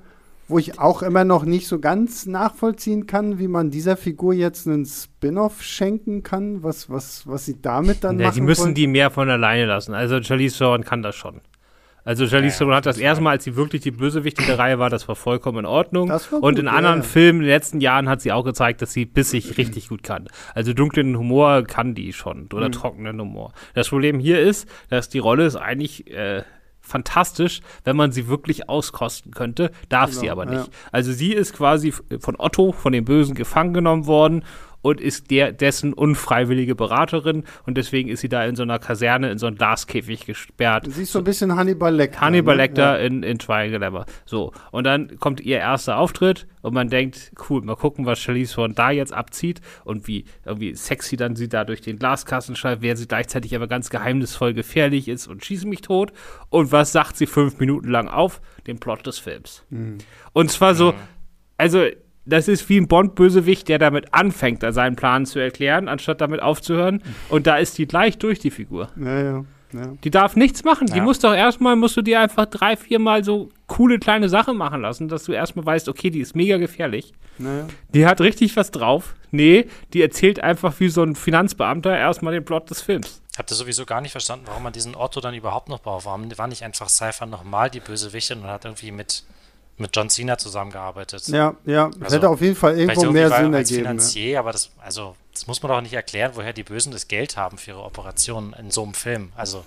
wo 0.48 0.58
ich 0.58 0.78
auch 0.78 1.02
immer 1.02 1.24
noch 1.24 1.44
nicht 1.44 1.66
so 1.66 1.78
ganz 1.78 2.26
nachvollziehen 2.26 3.06
kann, 3.06 3.38
wie 3.38 3.48
man 3.48 3.70
dieser 3.70 3.96
Figur 3.96 4.34
jetzt 4.34 4.66
einen 4.66 4.84
Spin-off 4.84 5.62
schenken 5.62 6.22
kann, 6.22 6.62
was, 6.62 6.90
was, 6.90 7.26
was 7.26 7.46
sie 7.46 7.60
damit 7.60 8.04
dann 8.04 8.18
ja, 8.18 8.26
machen. 8.26 8.36
Die 8.36 8.40
müssen 8.42 8.64
wollen. 8.64 8.74
die 8.74 8.86
mehr 8.86 9.10
von 9.10 9.30
alleine 9.30 9.66
lassen. 9.66 9.94
Also 9.94 10.22
Charlize 10.22 10.58
Theron 10.58 10.84
kann 10.84 11.02
das 11.02 11.14
schon. 11.14 11.40
Also 12.06 12.28
Charlize 12.28 12.56
Theron 12.56 12.70
ja, 12.70 12.76
hat 12.76 12.86
das 12.86 12.98
erste 12.98 13.22
Mal, 13.22 13.32
als 13.32 13.44
sie 13.44 13.56
wirklich 13.56 13.82
die 13.82 13.90
Bösewicht 13.90 14.38
in 14.38 14.46
der 14.46 14.60
Reihe 14.60 14.78
war, 14.78 14.90
das 14.90 15.08
war 15.08 15.16
vollkommen 15.16 15.58
in 15.58 15.66
Ordnung. 15.66 16.08
Gut, 16.08 16.40
und 16.40 16.58
in 16.58 16.68
anderen 16.68 17.00
ja. 17.00 17.02
Filmen 17.02 17.40
in 17.40 17.46
den 17.46 17.50
letzten 17.50 17.80
Jahren 17.80 18.08
hat 18.08 18.20
sie 18.20 18.30
auch 18.30 18.44
gezeigt, 18.44 18.80
dass 18.80 18.92
sie 18.92 19.04
bissig 19.04 19.58
richtig 19.58 19.88
gut 19.88 20.04
kann. 20.04 20.28
Also 20.54 20.72
dunklen 20.72 21.18
Humor 21.18 21.64
kann 21.64 21.96
die 21.96 22.12
schon 22.12 22.48
oder 22.54 22.68
mhm. 22.68 22.72
trockenen 22.72 23.20
Humor. 23.20 23.52
Das 23.74 23.88
Problem 23.88 24.20
hier 24.20 24.40
ist, 24.40 24.68
dass 24.88 25.08
die 25.08 25.18
Rolle 25.18 25.46
ist 25.46 25.56
eigentlich 25.56 26.08
äh, 26.12 26.44
fantastisch, 26.80 27.60
wenn 27.82 27.96
man 27.96 28.12
sie 28.12 28.28
wirklich 28.28 28.68
auskosten 28.68 29.32
könnte, 29.32 29.72
darf 29.88 30.10
genau, 30.10 30.20
sie 30.20 30.30
aber 30.30 30.46
nicht. 30.46 30.66
Ja. 30.68 30.72
Also 30.92 31.12
sie 31.12 31.32
ist 31.32 31.54
quasi 31.54 31.92
von 32.20 32.36
Otto, 32.38 32.70
von 32.70 32.92
dem 32.92 33.04
Bösen, 33.04 33.34
gefangen 33.34 33.74
genommen 33.74 34.06
worden 34.06 34.44
und 34.86 35.00
ist 35.00 35.32
der, 35.32 35.50
dessen 35.50 35.92
unfreiwillige 35.92 36.76
Beraterin 36.76 37.42
und 37.66 37.76
deswegen 37.76 38.08
ist 38.08 38.20
sie 38.20 38.28
da 38.28 38.44
in 38.44 38.54
so 38.54 38.62
einer 38.62 38.78
Kaserne, 38.78 39.32
in 39.32 39.38
so 39.38 39.48
einem 39.48 39.56
Glaskäfig 39.56 40.26
gesperrt. 40.26 40.86
Sie 40.88 41.02
ist 41.02 41.10
so 41.10 41.18
ein 41.18 41.24
bisschen 41.24 41.56
Hannibal 41.56 41.92
Lecter. 41.92 42.20
Hannibal 42.20 42.54
ne? 42.54 42.62
Lecter 42.62 43.00
ja. 43.00 43.04
in, 43.04 43.24
in 43.24 43.40
Triangle 43.40 44.04
So, 44.26 44.52
und 44.70 44.84
dann 44.84 45.18
kommt 45.18 45.40
ihr 45.40 45.58
erster 45.58 45.98
Auftritt 45.98 46.46
und 46.62 46.72
man 46.72 46.88
denkt, 46.88 47.32
cool, 47.50 47.62
mal 47.62 47.74
gucken, 47.74 48.06
was 48.06 48.20
Charlize 48.20 48.54
von 48.54 48.76
da 48.76 48.92
jetzt 48.92 49.12
abzieht 49.12 49.60
und 49.84 50.06
wie 50.06 50.24
irgendwie 50.44 50.76
sexy 50.76 51.16
dann 51.16 51.34
sie 51.34 51.48
da 51.48 51.64
durch 51.64 51.80
den 51.80 51.98
Glaskasten 51.98 52.54
schreibt, 52.54 52.80
während 52.82 53.00
sie 53.00 53.08
gleichzeitig 53.08 53.56
aber 53.56 53.66
ganz 53.66 53.90
geheimnisvoll 53.90 54.54
gefährlich 54.54 55.08
ist 55.08 55.26
und 55.26 55.44
schieße 55.44 55.66
mich 55.66 55.80
tot. 55.80 56.12
Und 56.48 56.70
was 56.70 56.92
sagt 56.92 57.16
sie 57.16 57.26
fünf 57.26 57.58
Minuten 57.58 57.88
lang 57.88 58.06
auf? 58.06 58.40
Den 58.68 58.78
Plot 58.78 59.04
des 59.04 59.18
Films. 59.18 59.64
Mhm. 59.68 59.98
Und 60.32 60.52
zwar 60.52 60.76
so, 60.76 60.94
also 61.56 61.86
das 62.26 62.48
ist 62.48 62.68
wie 62.68 62.78
ein 62.78 62.88
Bond-Bösewicht, 62.88 63.68
der 63.68 63.78
damit 63.78 64.12
anfängt, 64.12 64.62
seinen 64.68 64.96
Plan 64.96 65.26
zu 65.26 65.38
erklären, 65.38 65.88
anstatt 65.88 66.20
damit 66.20 66.42
aufzuhören. 66.42 67.02
Und 67.28 67.46
da 67.46 67.56
ist 67.56 67.78
die 67.78 67.86
gleich 67.86 68.18
durch, 68.18 68.38
die 68.38 68.50
Figur. 68.50 68.88
Ja, 68.96 69.22
ja. 69.22 69.44
Ja. 69.72 69.92
Die 70.04 70.10
darf 70.10 70.36
nichts 70.36 70.64
machen. 70.64 70.86
Ja. 70.88 70.94
Die 70.94 71.00
muss 71.00 71.18
doch 71.18 71.34
erstmal, 71.34 71.76
musst 71.76 71.96
du 71.96 72.02
dir 72.02 72.20
einfach 72.20 72.46
drei, 72.46 72.76
viermal 72.76 73.24
so 73.24 73.50
coole 73.66 73.98
kleine 73.98 74.28
Sachen 74.28 74.56
machen 74.56 74.80
lassen, 74.80 75.08
dass 75.08 75.24
du 75.24 75.32
erstmal 75.32 75.66
weißt, 75.66 75.88
okay, 75.88 76.10
die 76.10 76.20
ist 76.20 76.36
mega 76.36 76.56
gefährlich. 76.56 77.12
Naja. 77.38 77.66
Die 77.92 78.06
hat 78.06 78.20
richtig 78.20 78.56
was 78.56 78.70
drauf. 78.70 79.14
Nee, 79.32 79.66
die 79.92 80.02
erzählt 80.02 80.40
einfach 80.40 80.78
wie 80.78 80.88
so 80.88 81.02
ein 81.02 81.16
Finanzbeamter 81.16 81.96
erstmal 81.96 82.32
den 82.32 82.44
Plot 82.44 82.70
des 82.70 82.80
Films. 82.80 83.22
Ich 83.32 83.38
habe 83.38 83.48
das 83.48 83.58
sowieso 83.58 83.84
gar 83.84 84.00
nicht 84.00 84.12
verstanden, 84.12 84.46
warum 84.46 84.62
man 84.62 84.72
diesen 84.72 84.94
Otto 84.94 85.20
dann 85.20 85.34
überhaupt 85.34 85.68
noch 85.68 85.80
braucht. 85.80 86.06
Warum 86.06 86.26
war 86.38 86.46
nicht 86.46 86.62
einfach 86.62 86.88
Cypher 86.88 87.26
nochmal 87.26 87.68
die 87.68 87.80
Bösewichtin 87.80 88.38
und 88.38 88.46
hat 88.46 88.64
irgendwie 88.64 88.92
mit 88.92 89.24
mit 89.78 89.94
John 89.94 90.08
Cena 90.08 90.38
zusammengearbeitet. 90.38 91.28
Ja, 91.28 91.54
ja, 91.64 91.90
also, 92.00 92.16
hätte 92.16 92.28
auf 92.28 92.40
jeden 92.40 92.56
Fall 92.56 92.78
irgendwo 92.78 93.10
mehr 93.10 93.30
Sinn 93.30 93.54
als 93.54 93.70
ergeben. 93.70 93.88
Finanzier, 93.88 94.30
ja. 94.30 94.40
aber 94.40 94.52
das, 94.52 94.70
also, 94.82 95.16
das 95.32 95.46
muss 95.46 95.62
man 95.62 95.72
doch 95.72 95.80
nicht 95.80 95.92
erklären, 95.92 96.32
woher 96.34 96.52
die 96.52 96.62
Bösen 96.62 96.92
das 96.92 97.08
Geld 97.08 97.36
haben 97.36 97.58
für 97.58 97.72
ihre 97.72 97.82
Operationen 97.82 98.54
in 98.54 98.70
so 98.70 98.82
einem 98.82 98.94
Film. 98.94 99.32
Also, 99.36 99.64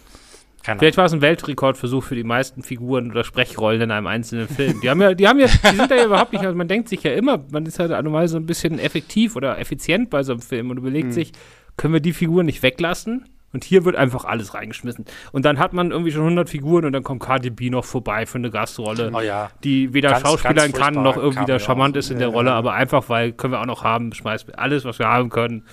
keine 0.64 0.80
Vielleicht 0.80 0.98
war 0.98 1.06
es 1.06 1.14
ein 1.14 1.22
Weltrekordversuch 1.22 2.04
für 2.04 2.16
die 2.16 2.24
meisten 2.24 2.64
Figuren 2.64 3.12
oder 3.12 3.24
Sprechrollen 3.24 3.82
in 3.82 3.92
einem 3.92 4.08
einzelnen 4.08 4.48
Film. 4.48 4.82
Die 4.82 4.90
haben 4.90 5.02
ja, 5.02 5.14
die 5.14 5.28
haben 5.28 5.40
ja, 5.40 5.48
die 5.48 5.76
sind 5.76 5.90
ja 5.90 6.06
überhaupt 6.06 6.34
nicht, 6.34 6.44
also 6.44 6.58
man 6.58 6.68
denkt 6.68 6.90
sich 6.90 7.04
ja 7.04 7.14
immer, 7.14 7.40
man 7.50 7.66
ist 7.66 7.80
halt 7.80 7.92
normal 8.04 8.28
so 8.28 8.38
ein 8.38 8.46
bisschen 8.46 8.78
effektiv 8.78 9.36
oder 9.36 9.58
effizient 9.58 10.10
bei 10.10 10.22
so 10.24 10.34
einem 10.34 10.42
Film 10.42 10.70
und 10.70 10.78
überlegt 10.78 11.08
hm. 11.08 11.14
sich, 11.14 11.32
können 11.78 11.94
wir 11.94 12.02
die 12.02 12.14
Figuren 12.14 12.46
nicht 12.46 12.62
weglassen? 12.62 13.26
Und 13.52 13.64
hier 13.64 13.84
wird 13.86 13.96
einfach 13.96 14.26
alles 14.26 14.54
reingeschmissen. 14.54 15.06
Und 15.32 15.46
dann 15.46 15.58
hat 15.58 15.74
man 15.74 15.92
irgendwie 15.92 16.12
schon 16.12 16.22
100 16.22 16.50
Figuren 16.50 16.86
und 16.86 16.94
dann 16.94 17.04
kommt 17.04 17.24
KDB 17.24 17.70
noch 17.70 17.86
vorbei 17.86 18.26
für 18.26 18.38
eine 18.38 18.52
Gastrolle, 18.52 19.12
oh 19.14 19.22
ja. 19.22 19.50
die 19.64 19.94
weder 19.94 20.12
ganz, 20.12 20.22
Schauspielern 20.22 20.72
ganz 20.72 20.78
kann 20.78 20.94
noch 20.94 21.18
irgendwie 21.18 21.46
da 21.46 21.60
charmant 21.60 21.96
ist 21.98 22.12
in 22.12 22.20
der 22.20 22.28
Rolle, 22.28 22.52
aber 22.52 22.74
einfach, 22.74 23.10
weil 23.10 23.32
können 23.32 23.54
wir 23.54 23.62
auch 23.62 23.66
noch 23.66 23.84
haben, 23.84 24.14
schmeißt 24.14 24.58
alles, 24.58 24.86
was 24.86 25.00
wir 25.00 25.08
haben 25.08 25.30
können. 25.30 25.66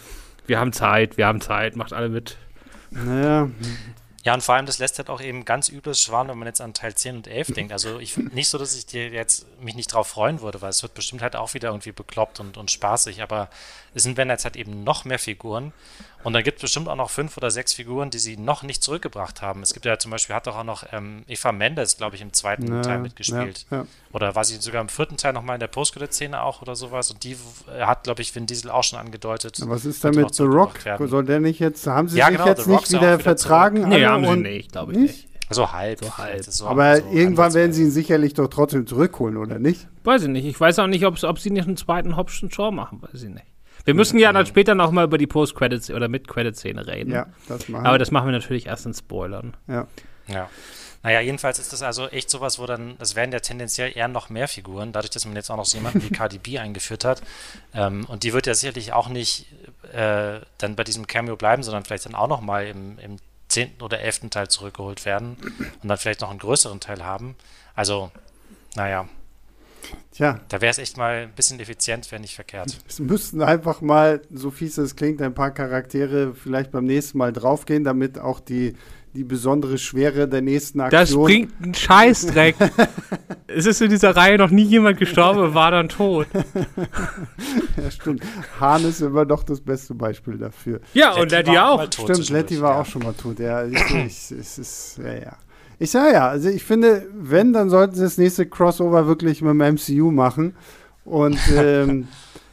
Wir 0.46 0.58
haben 0.58 0.72
Zeit, 0.72 1.16
wir 1.16 1.26
haben 1.26 1.40
Zeit, 1.40 1.76
macht 1.76 1.92
alle 1.92 2.08
mit. 2.08 2.36
Naja, 2.90 3.48
ja, 4.26 4.34
und 4.34 4.42
vor 4.42 4.56
allem, 4.56 4.66
das 4.66 4.80
lässt 4.80 4.98
halt 4.98 5.08
auch 5.08 5.20
eben 5.20 5.44
ganz 5.44 5.68
übles 5.68 6.02
schwan, 6.02 6.26
wenn 6.26 6.36
man 6.36 6.48
jetzt 6.48 6.60
an 6.60 6.74
Teil 6.74 6.92
10 6.92 7.14
und 7.14 7.28
11 7.28 7.52
denkt. 7.52 7.72
Also 7.72 8.00
ich 8.00 8.16
nicht 8.16 8.48
so, 8.48 8.58
dass 8.58 8.76
ich 8.76 8.84
dir 8.84 9.08
jetzt 9.10 9.46
mich 9.60 9.76
nicht 9.76 9.94
drauf 9.94 10.08
freuen 10.08 10.40
würde, 10.40 10.60
weil 10.60 10.70
es 10.70 10.82
wird 10.82 10.94
bestimmt 10.94 11.22
halt 11.22 11.36
auch 11.36 11.54
wieder 11.54 11.68
irgendwie 11.68 11.92
bekloppt 11.92 12.40
und, 12.40 12.56
und 12.56 12.72
spaßig, 12.72 13.22
aber 13.22 13.48
es 13.94 14.02
sind, 14.02 14.16
wenn 14.16 14.28
jetzt 14.28 14.44
halt 14.44 14.56
eben 14.56 14.82
noch 14.82 15.04
mehr 15.04 15.20
Figuren 15.20 15.72
und 16.26 16.32
dann 16.32 16.42
gibt 16.42 16.56
es 16.56 16.62
bestimmt 16.62 16.88
auch 16.88 16.96
noch 16.96 17.08
fünf 17.08 17.36
oder 17.36 17.52
sechs 17.52 17.72
Figuren, 17.72 18.10
die 18.10 18.18
sie 18.18 18.36
noch 18.36 18.64
nicht 18.64 18.82
zurückgebracht 18.82 19.42
haben. 19.42 19.62
Es 19.62 19.72
gibt 19.72 19.86
ja 19.86 19.96
zum 19.96 20.10
Beispiel, 20.10 20.34
hat 20.34 20.48
doch 20.48 20.56
auch 20.56 20.64
noch 20.64 20.82
ähm, 20.90 21.22
Eva 21.28 21.52
Mendes, 21.52 21.98
glaube 21.98 22.16
ich, 22.16 22.20
im 22.20 22.32
zweiten 22.32 22.66
ja, 22.66 22.82
Teil 22.82 22.98
mitgespielt. 22.98 23.64
Ja, 23.70 23.76
ja. 23.76 23.86
Oder 24.12 24.34
war 24.34 24.42
sie 24.42 24.56
sogar 24.56 24.80
im 24.80 24.88
vierten 24.88 25.18
Teil 25.18 25.34
nochmal 25.34 25.54
in 25.54 25.60
der 25.60 25.68
Postcredit-Szene 25.68 26.42
auch 26.42 26.62
oder 26.62 26.74
sowas? 26.74 27.12
Und 27.12 27.22
die 27.22 27.36
hat, 27.78 28.02
glaube 28.02 28.22
ich, 28.22 28.34
Vin 28.34 28.46
Diesel 28.46 28.72
auch 28.72 28.82
schon 28.82 28.98
angedeutet. 28.98 29.60
Was 29.66 29.84
ist 29.84 30.02
da 30.02 30.10
mit 30.10 30.34
The 30.34 30.42
Rock? 30.42 30.84
Werden. 30.84 31.06
Soll 31.06 31.26
der 31.26 31.38
nicht 31.38 31.60
jetzt, 31.60 31.86
haben 31.86 32.08
sie 32.08 32.16
sich 32.16 32.26
genau, 32.26 32.44
jetzt 32.44 32.66
nicht 32.66 32.90
wieder, 32.90 33.00
wieder 33.02 33.18
vertragen? 33.20 33.88
Nee, 33.88 34.04
haben 34.04 34.26
sie 34.26 34.36
nicht, 34.36 34.72
glaube 34.72 34.94
ich 34.94 34.98
nicht. 34.98 35.28
So 35.50 35.70
halb. 35.70 36.02
So 36.02 36.18
halb. 36.18 36.42
So 36.42 36.66
Aber 36.66 36.96
so 36.96 37.08
irgendwann 37.12 37.54
werden 37.54 37.72
sie 37.72 37.82
ihn 37.82 37.92
sicherlich 37.92 38.34
doch 38.34 38.48
trotzdem 38.48 38.84
zurückholen, 38.88 39.36
oder 39.36 39.60
nicht? 39.60 39.86
Weiß 40.02 40.22
ich 40.22 40.28
nicht. 40.28 40.44
Ich 40.44 40.58
weiß 40.58 40.80
auch 40.80 40.88
nicht, 40.88 41.06
ob 41.06 41.38
sie 41.38 41.50
nicht 41.50 41.68
einen 41.68 41.76
zweiten 41.76 42.16
Hobson 42.16 42.50
Shaw 42.50 42.72
machen, 42.72 43.00
weiß 43.00 43.22
ich 43.22 43.30
nicht. 43.30 43.46
Wir 43.86 43.94
müssen 43.94 44.18
ja 44.18 44.32
dann 44.32 44.46
später 44.46 44.74
noch 44.74 44.90
mal 44.90 45.04
über 45.04 45.16
die 45.16 45.28
Post-Credits 45.28 45.90
oder 45.90 46.08
Mid-Credit-Szene 46.08 46.86
reden. 46.86 47.12
Ja, 47.12 47.26
das 47.48 47.68
machen 47.68 47.84
wir. 47.84 47.88
Aber 47.88 47.98
das 47.98 48.10
machen 48.10 48.26
wir 48.26 48.32
natürlich 48.32 48.66
erst 48.66 48.84
in 48.84 48.94
Spoilern. 48.94 49.56
Ja. 49.68 49.86
Ja. 50.26 50.50
Naja, 51.04 51.20
jedenfalls 51.20 51.60
ist 51.60 51.72
das 51.72 51.82
also 51.82 52.08
echt 52.08 52.28
sowas, 52.28 52.58
wo 52.58 52.66
dann, 52.66 52.98
das 52.98 53.14
werden 53.14 53.30
ja 53.30 53.38
tendenziell 53.38 53.96
eher 53.96 54.08
noch 54.08 54.28
mehr 54.28 54.48
Figuren, 54.48 54.90
dadurch, 54.90 55.10
dass 55.10 55.24
man 55.24 55.36
jetzt 55.36 55.50
auch 55.50 55.56
noch 55.56 55.64
so 55.64 55.78
jemanden 55.78 56.02
wie 56.02 56.10
KDB 56.10 56.58
eingeführt 56.58 57.04
hat. 57.04 57.22
Ähm, 57.74 58.04
und 58.06 58.24
die 58.24 58.32
wird 58.32 58.48
ja 58.48 58.54
sicherlich 58.54 58.92
auch 58.92 59.08
nicht 59.08 59.46
äh, 59.92 60.40
dann 60.58 60.74
bei 60.74 60.82
diesem 60.82 61.06
Cameo 61.06 61.36
bleiben, 61.36 61.62
sondern 61.62 61.84
vielleicht 61.84 62.06
dann 62.06 62.16
auch 62.16 62.26
noch 62.26 62.40
mal 62.40 62.66
im, 62.66 62.98
im 62.98 63.16
zehnten 63.46 63.84
oder 63.84 64.00
elften 64.00 64.30
Teil 64.30 64.48
zurückgeholt 64.48 65.04
werden 65.04 65.36
und 65.80 65.88
dann 65.88 65.96
vielleicht 65.96 66.22
noch 66.22 66.30
einen 66.30 66.40
größeren 66.40 66.80
Teil 66.80 67.04
haben. 67.04 67.36
Also, 67.76 68.10
naja, 68.74 69.08
Tja. 70.12 70.40
Da 70.48 70.60
wäre 70.60 70.70
es 70.70 70.78
echt 70.78 70.96
mal 70.96 71.24
ein 71.24 71.32
bisschen 71.34 71.60
effizient, 71.60 72.10
wäre 72.10 72.20
nicht 72.20 72.34
verkehrt. 72.34 72.78
Es 72.88 73.00
müssten 73.00 73.42
einfach 73.42 73.80
mal, 73.80 74.22
so 74.32 74.50
fies 74.50 74.78
es 74.78 74.96
klingt, 74.96 75.20
ein 75.20 75.34
paar 75.34 75.50
Charaktere 75.50 76.34
vielleicht 76.34 76.70
beim 76.70 76.84
nächsten 76.84 77.18
Mal 77.18 77.32
draufgehen, 77.32 77.84
damit 77.84 78.18
auch 78.18 78.40
die, 78.40 78.74
die 79.14 79.24
besondere 79.24 79.78
Schwere 79.78 80.28
der 80.28 80.42
nächsten 80.42 80.80
Aktion. 80.80 81.00
Das 81.00 81.14
bringt 81.14 81.52
einen 81.62 81.74
Scheißdreck. 81.74 82.56
es 83.46 83.66
ist 83.66 83.80
in 83.82 83.90
dieser 83.90 84.14
Reihe 84.14 84.38
noch 84.38 84.50
nie 84.50 84.64
jemand 84.64 84.98
gestorben, 84.98 85.54
war 85.54 85.70
dann 85.70 85.88
tot. 85.88 86.26
ja, 87.76 87.90
stimmt. 87.90 88.22
Hahn 88.60 88.84
ist 88.84 89.00
immer 89.00 89.24
noch 89.24 89.42
das 89.42 89.60
beste 89.60 89.94
Beispiel 89.94 90.38
dafür. 90.38 90.80
Ja, 90.94 91.10
Letty 91.10 91.22
und 91.22 91.30
Letty 91.32 91.58
auch. 91.58 91.80
auch. 91.80 91.92
Stimmt, 91.92 92.30
Letty 92.30 92.60
war 92.60 92.74
ja. 92.74 92.80
auch 92.80 92.86
schon 92.86 93.02
mal 93.02 93.14
tot. 93.14 93.38
Ja, 93.38 93.64
ich, 93.64 93.74
ich, 93.94 94.30
es 94.30 94.58
ist, 94.58 94.98
ja, 94.98 95.14
ja. 95.14 95.36
Ich 95.78 95.90
sage 95.90 96.14
ja, 96.14 96.28
also 96.28 96.48
ich 96.48 96.64
finde, 96.64 97.06
wenn, 97.12 97.52
dann 97.52 97.68
sollten 97.68 97.94
sie 97.94 98.02
das 98.02 98.18
nächste 98.18 98.46
Crossover 98.46 99.06
wirklich 99.06 99.42
mit 99.42 99.50
dem 99.50 99.74
MCU 99.74 100.10
machen. 100.10 100.56
Und 101.04 101.38
ähm, 101.56 102.08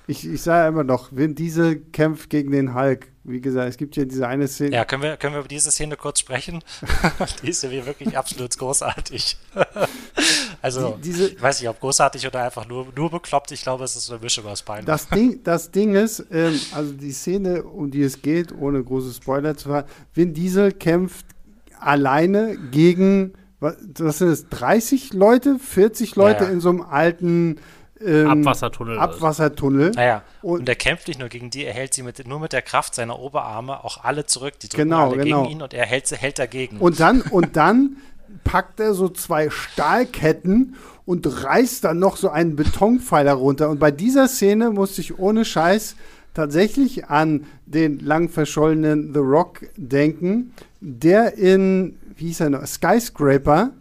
ich, 0.07 0.27
ich 0.27 0.41
sage 0.41 0.67
immer 0.67 0.83
noch, 0.83 1.09
wenn 1.11 1.35
diese 1.35 1.77
kämpft 1.77 2.29
gegen 2.29 2.51
den 2.51 2.75
Hulk, 2.75 3.07
wie 3.25 3.39
gesagt, 3.39 3.69
es 3.69 3.77
gibt 3.77 3.95
hier 3.95 4.05
diese 4.05 4.27
eine 4.27 4.49
Szene. 4.49 4.75
Ja, 4.75 4.83
können 4.83 5.01
wir, 5.01 5.15
können 5.15 5.33
wir 5.33 5.39
über 5.39 5.47
diese 5.47 5.71
Szene 5.71 5.95
kurz 5.95 6.19
sprechen? 6.19 6.61
die 7.41 7.49
ist 7.49 7.63
ja 7.63 7.71
wirklich 7.71 8.17
absolut 8.17 8.57
großartig. 8.57 9.37
also, 10.61 10.97
die, 10.97 11.03
diese, 11.03 11.27
ich 11.29 11.41
weiß 11.41 11.61
nicht, 11.61 11.69
ob 11.69 11.79
großartig 11.79 12.27
oder 12.27 12.43
einfach 12.43 12.67
nur, 12.67 12.87
nur 12.93 13.09
bekloppt. 13.09 13.53
Ich 13.53 13.61
glaube, 13.61 13.85
es 13.85 13.95
ist 13.95 14.11
eine 14.11 14.19
Mischung 14.19 14.45
aus 14.45 14.61
beiden. 14.61 14.85
Das 14.85 15.07
Ding, 15.07 15.41
das 15.41 15.71
Ding 15.71 15.95
ist, 15.95 16.25
ähm, 16.31 16.59
also 16.73 16.91
die 16.91 17.13
Szene, 17.13 17.63
um 17.63 17.89
die 17.89 18.03
es 18.03 18.21
geht, 18.21 18.51
ohne 18.51 18.83
große 18.83 19.13
Spoiler 19.13 19.55
zu 19.55 19.69
fahren, 19.69 19.85
Vin 20.13 20.33
Diesel 20.33 20.73
kämpft 20.73 21.25
alleine 21.85 22.57
gegen, 22.71 23.33
was, 23.59 23.77
sind 24.17 24.29
das, 24.29 24.49
30 24.49 25.13
Leute, 25.13 25.59
40 25.59 26.15
Leute 26.15 26.43
ja, 26.43 26.49
ja. 26.49 26.53
in 26.53 26.59
so 26.59 26.69
einem 26.69 26.81
alten 26.81 27.59
ähm, 28.05 28.27
Abwassertunnel. 28.27 28.99
Abwassertunnel. 28.99 29.91
Naja, 29.91 30.23
und, 30.41 30.61
und, 30.61 30.69
er 30.69 30.75
kämpft 30.75 31.07
nicht 31.07 31.19
nur 31.19 31.29
gegen 31.29 31.49
die, 31.49 31.65
er 31.65 31.73
hält 31.73 31.93
sie 31.93 32.03
mit, 32.03 32.27
nur 32.27 32.39
mit 32.39 32.53
der 32.53 32.61
Kraft 32.61 32.95
seiner 32.95 33.19
Oberarme 33.19 33.83
auch 33.83 34.03
alle 34.03 34.25
zurück. 34.25 34.59
Die 34.59 34.69
drücken 34.69 34.89
genau, 34.89 35.11
alle 35.11 35.23
genau. 35.23 35.43
gegen 35.43 35.55
ihn 35.55 35.61
und 35.61 35.73
er 35.73 35.85
hält, 35.85 36.11
hält 36.11 36.39
dagegen. 36.39 36.77
Und 36.77 36.99
dann, 36.99 37.21
und 37.21 37.55
dann 37.55 37.97
packt 38.43 38.79
er 38.79 38.93
so 38.93 39.09
zwei 39.09 39.49
Stahlketten 39.49 40.75
und 41.05 41.43
reißt 41.43 41.83
dann 41.83 41.99
noch 41.99 42.17
so 42.17 42.29
einen 42.29 42.55
Betonpfeiler 42.55 43.33
runter. 43.33 43.69
Und 43.69 43.79
bei 43.79 43.91
dieser 43.91 44.27
Szene 44.27 44.71
musste 44.71 45.01
ich 45.01 45.17
ohne 45.19 45.45
Scheiß 45.45 45.95
tatsächlich 46.33 47.05
an 47.07 47.45
den 47.65 47.99
lang 47.99 48.29
verschollenen 48.29 49.13
The 49.13 49.19
Rock 49.19 49.61
denken, 49.75 50.53
der 50.81 51.37
in, 51.37 51.97
wie 52.15 52.27
hieß 52.27 52.41
er 52.41 52.49
noch, 52.49 52.65
Skyscraper 52.65 53.71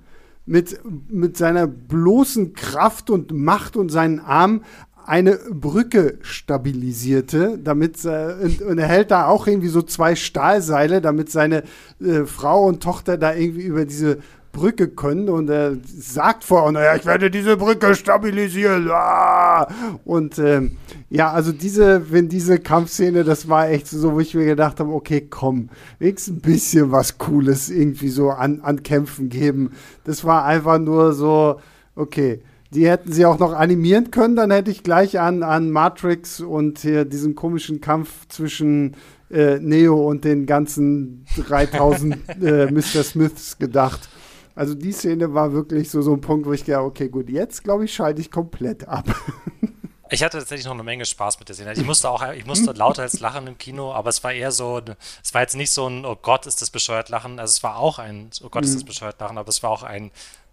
mit, 0.47 0.81
mit 1.09 1.37
seiner 1.37 1.67
bloßen 1.67 2.53
Kraft 2.53 3.11
und 3.11 3.33
Macht 3.33 3.77
und 3.77 3.91
seinen 3.91 4.21
Armen 4.21 4.63
eine 5.05 5.39
Brücke 5.51 6.19
stabilisierte, 6.23 7.59
damit 7.63 8.05
äh, 8.05 8.35
und, 8.41 8.63
und, 8.63 8.79
er 8.79 8.87
hält 8.87 9.11
da 9.11 9.27
auch 9.27 9.47
irgendwie 9.47 9.69
so 9.69 9.83
zwei 9.83 10.15
Stahlseile, 10.15 11.01
damit 11.01 11.31
seine 11.31 11.65
äh, 12.01 12.25
Frau 12.25 12.67
und 12.67 12.83
Tochter 12.83 13.19
da 13.19 13.35
irgendwie 13.35 13.63
über 13.63 13.85
diese 13.85 14.19
Brücke 14.53 14.89
können 14.89 15.31
und 15.31 15.49
er 15.49 15.77
sagt 15.85 16.45
vor, 16.45 16.71
naja, 16.71 16.95
ich 16.95 17.07
werde 17.07 17.31
diese 17.31 17.57
Brücke 17.57 17.95
stabilisieren. 17.95 18.89
Ah! 18.91 19.67
Und 20.05 20.39
ähm, 20.39 20.77
ja, 21.09 21.33
also 21.33 21.53
diese, 21.53 22.13
wenn 22.13 22.29
diese 22.29 22.59
Kampfszene, 22.59 23.25
das 23.25 23.49
war 23.49 23.71
echt 23.71 23.89
so, 23.89 24.13
wo 24.13 24.21
ich 24.21 24.35
mir 24.35 24.45
gedacht 24.45 24.79
habe, 24.79 24.93
okay, 24.93 25.27
komm, 25.29 25.71
wenigstens 25.99 26.37
ein 26.37 26.41
bisschen 26.41 26.93
was 26.93 27.17
Cooles 27.17 27.71
irgendwie 27.71 28.11
so 28.11 28.31
an, 28.31 28.61
an 28.61 28.83
Kämpfen 28.83 29.31
geben. 29.31 29.73
Das 30.05 30.25
war 30.25 30.45
einfach 30.45 30.79
nur 30.79 31.15
so, 31.15 31.59
okay. 31.97 32.43
Die 32.75 32.89
hätten 32.89 33.13
sie 33.13 33.27
auch 33.27 33.39
noch 33.39 33.53
animieren 33.53 34.11
können, 34.11 34.35
dann 34.35 34.51
hätte 34.51 34.71
ich 34.71 34.83
gleich 34.83 35.21
an, 35.21 35.43
an 35.43 35.71
Matrix 35.71 36.41
und 36.41 36.79
hier 36.79 37.05
diesen 37.05 37.35
komischen 37.35 37.83
Kampf 37.83 38.27
zwischen 38.29 38.97
äh, 39.31 39.59
Neo 39.61 40.09
und 40.09 40.25
den 40.25 40.47
ganzen 40.47 41.27
3000 41.37 42.17
äh, 42.43 42.71
Mr. 42.71 43.03
Smiths 43.03 43.59
gedacht. 43.59 44.09
Also 44.55 44.75
die 44.75 44.93
Szene 44.93 45.33
war 45.33 45.53
wirklich 45.53 45.91
so, 45.91 46.03
so 46.03 46.13
ein 46.13 46.21
Punkt, 46.21 46.47
wo 46.47 46.53
ich 46.53 46.65
gedacht 46.65 46.83
okay, 46.83 47.09
gut, 47.09 47.31
jetzt 47.31 47.65
glaube 47.65 47.85
ich, 47.85 47.95
schalte 47.95 48.21
ich 48.21 48.31
komplett 48.31 48.89
ab. 48.89 49.07
Ich 50.13 50.23
hatte 50.23 50.37
tatsächlich 50.37 50.67
noch 50.67 50.75
eine 50.75 50.83
Menge 50.83 51.07
Spaß 51.07 51.39
mit 51.39 51.49
der 51.49 51.55
Szene. 51.55 51.73
Ich 51.73 51.87
musste 51.87 52.11
auch, 52.11 52.23
ich 52.35 52.45
musste 52.45 52.73
lauter 52.73 53.01
als 53.01 53.21
lachen 53.21 53.47
im 53.47 53.57
Kino, 53.57 53.95
aber 53.95 54.11
es 54.11 54.23
war 54.23 54.31
eher 54.31 54.53
so, 54.53 54.83
es 55.23 55.33
war 55.33 55.41
jetzt 55.41 55.57
nicht 55.57 55.73
so 55.73 55.89
ein, 55.89 56.05
oh 56.05 56.17
Gott, 56.21 56.45
ist 56.45 56.61
das 56.61 56.69
bescheuert 56.69 57.09
lachen. 57.09 57.41
Also 57.41 57.53
es 57.53 57.63
war 57.63 57.79
auch 57.79 57.99
ein, 57.99 58.29
oh 58.43 58.51
Gott, 58.51 58.63
ist 58.63 58.75
das 58.75 58.83
mhm. 58.83 58.89
bescheuert 58.89 59.19
lachen, 59.21 59.39
aber 59.39 59.49
es 59.49 59.63
war 59.63 59.71
auch 59.71 59.85
ein, 59.85 60.11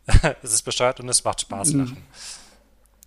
es 0.42 0.54
ist 0.54 0.62
bescheuert 0.62 1.02
und 1.02 1.10
es 1.10 1.26
macht 1.26 1.42
Spaß 1.42 1.74
mhm. 1.74 1.80
lachen. 1.82 1.98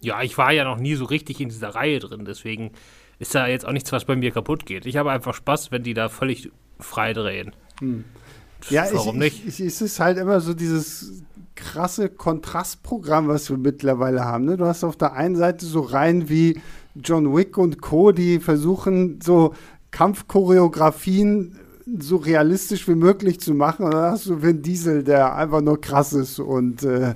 Ja, 0.00 0.20
ich 0.20 0.36
war 0.36 0.52
ja 0.52 0.64
noch 0.64 0.76
nie 0.76 0.94
so 0.94 1.06
richtig 1.06 1.40
in 1.40 1.48
dieser 1.48 1.74
Reihe 1.74 2.00
drin, 2.00 2.26
deswegen 2.26 2.72
ist 3.18 3.34
da 3.34 3.46
jetzt 3.46 3.64
auch 3.64 3.72
nichts, 3.72 3.90
was 3.90 4.04
bei 4.04 4.16
mir 4.16 4.30
kaputt 4.30 4.66
geht. 4.66 4.84
Ich 4.84 4.98
habe 4.98 5.10
einfach 5.10 5.34
Spaß, 5.34 5.70
wenn 5.70 5.84
die 5.84 5.94
da 5.94 6.10
völlig 6.10 6.50
frei 6.78 7.14
drehen. 7.14 7.56
Mhm. 7.80 8.04
Ja, 8.70 8.86
Warum 8.92 9.20
ich, 9.22 9.44
nicht? 9.44 9.60
Ich, 9.60 9.66
es 9.66 9.80
ist 9.80 10.00
halt 10.00 10.18
immer 10.18 10.40
so 10.40 10.54
dieses 10.54 11.22
krasse 11.54 12.08
Kontrastprogramm, 12.08 13.28
was 13.28 13.50
wir 13.50 13.58
mittlerweile 13.58 14.24
haben. 14.24 14.44
Ne? 14.44 14.56
Du 14.56 14.66
hast 14.66 14.84
auf 14.84 14.96
der 14.96 15.12
einen 15.14 15.36
Seite 15.36 15.66
so 15.66 15.80
rein 15.80 16.28
wie 16.28 16.60
John 16.94 17.34
Wick 17.34 17.58
und 17.58 17.80
Co., 17.80 18.12
die 18.12 18.40
versuchen, 18.40 19.20
so 19.22 19.54
Kampfchoreografien 19.90 21.58
so 21.98 22.16
realistisch 22.16 22.88
wie 22.88 22.94
möglich 22.94 23.40
zu 23.40 23.54
machen. 23.54 23.84
Und 23.84 23.94
dann 23.94 24.12
hast 24.12 24.26
du 24.26 24.42
Vin 24.42 24.62
Diesel, 24.62 25.04
der 25.04 25.34
einfach 25.34 25.60
nur 25.60 25.80
krass 25.80 26.12
ist 26.12 26.38
und 26.38 26.82
äh, 26.82 27.14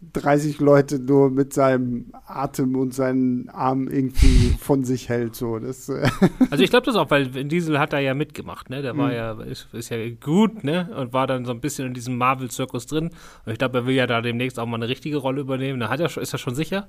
30 0.00 0.60
Leute 0.60 0.98
nur 1.00 1.28
mit 1.30 1.52
seinem 1.52 2.12
Atem 2.26 2.76
und 2.76 2.94
seinen 2.94 3.48
Armen 3.48 3.88
irgendwie 3.90 4.56
von 4.60 4.84
sich 4.84 5.08
hält. 5.08 5.34
So. 5.34 5.58
Das, 5.58 5.88
äh 5.88 6.08
also 6.50 6.62
ich 6.62 6.70
glaube 6.70 6.86
das 6.86 6.94
auch, 6.94 7.10
weil 7.10 7.34
Vin 7.34 7.48
Diesel 7.48 7.78
hat 7.80 7.92
da 7.92 7.98
ja 7.98 8.14
mitgemacht, 8.14 8.70
ne? 8.70 8.80
Der 8.80 8.96
war 8.96 9.08
mhm. 9.08 9.14
ja, 9.14 9.32
ist, 9.42 9.68
ist, 9.72 9.88
ja 9.88 9.96
gut, 10.10 10.62
ne? 10.62 10.88
Und 10.96 11.12
war 11.12 11.26
dann 11.26 11.44
so 11.44 11.52
ein 11.52 11.60
bisschen 11.60 11.88
in 11.88 11.94
diesem 11.94 12.16
Marvel-Zirkus 12.16 12.86
drin. 12.86 13.10
Und 13.44 13.52
ich 13.52 13.58
glaube, 13.58 13.78
er 13.78 13.86
will 13.86 13.94
ja 13.94 14.06
da 14.06 14.20
demnächst 14.20 14.60
auch 14.60 14.66
mal 14.66 14.76
eine 14.76 14.88
richtige 14.88 15.16
Rolle 15.16 15.40
übernehmen. 15.40 15.80
Da 15.80 15.88
hat 15.88 16.00
er, 16.00 16.16
ist 16.16 16.32
er 16.32 16.38
schon 16.38 16.54
sicher? 16.54 16.88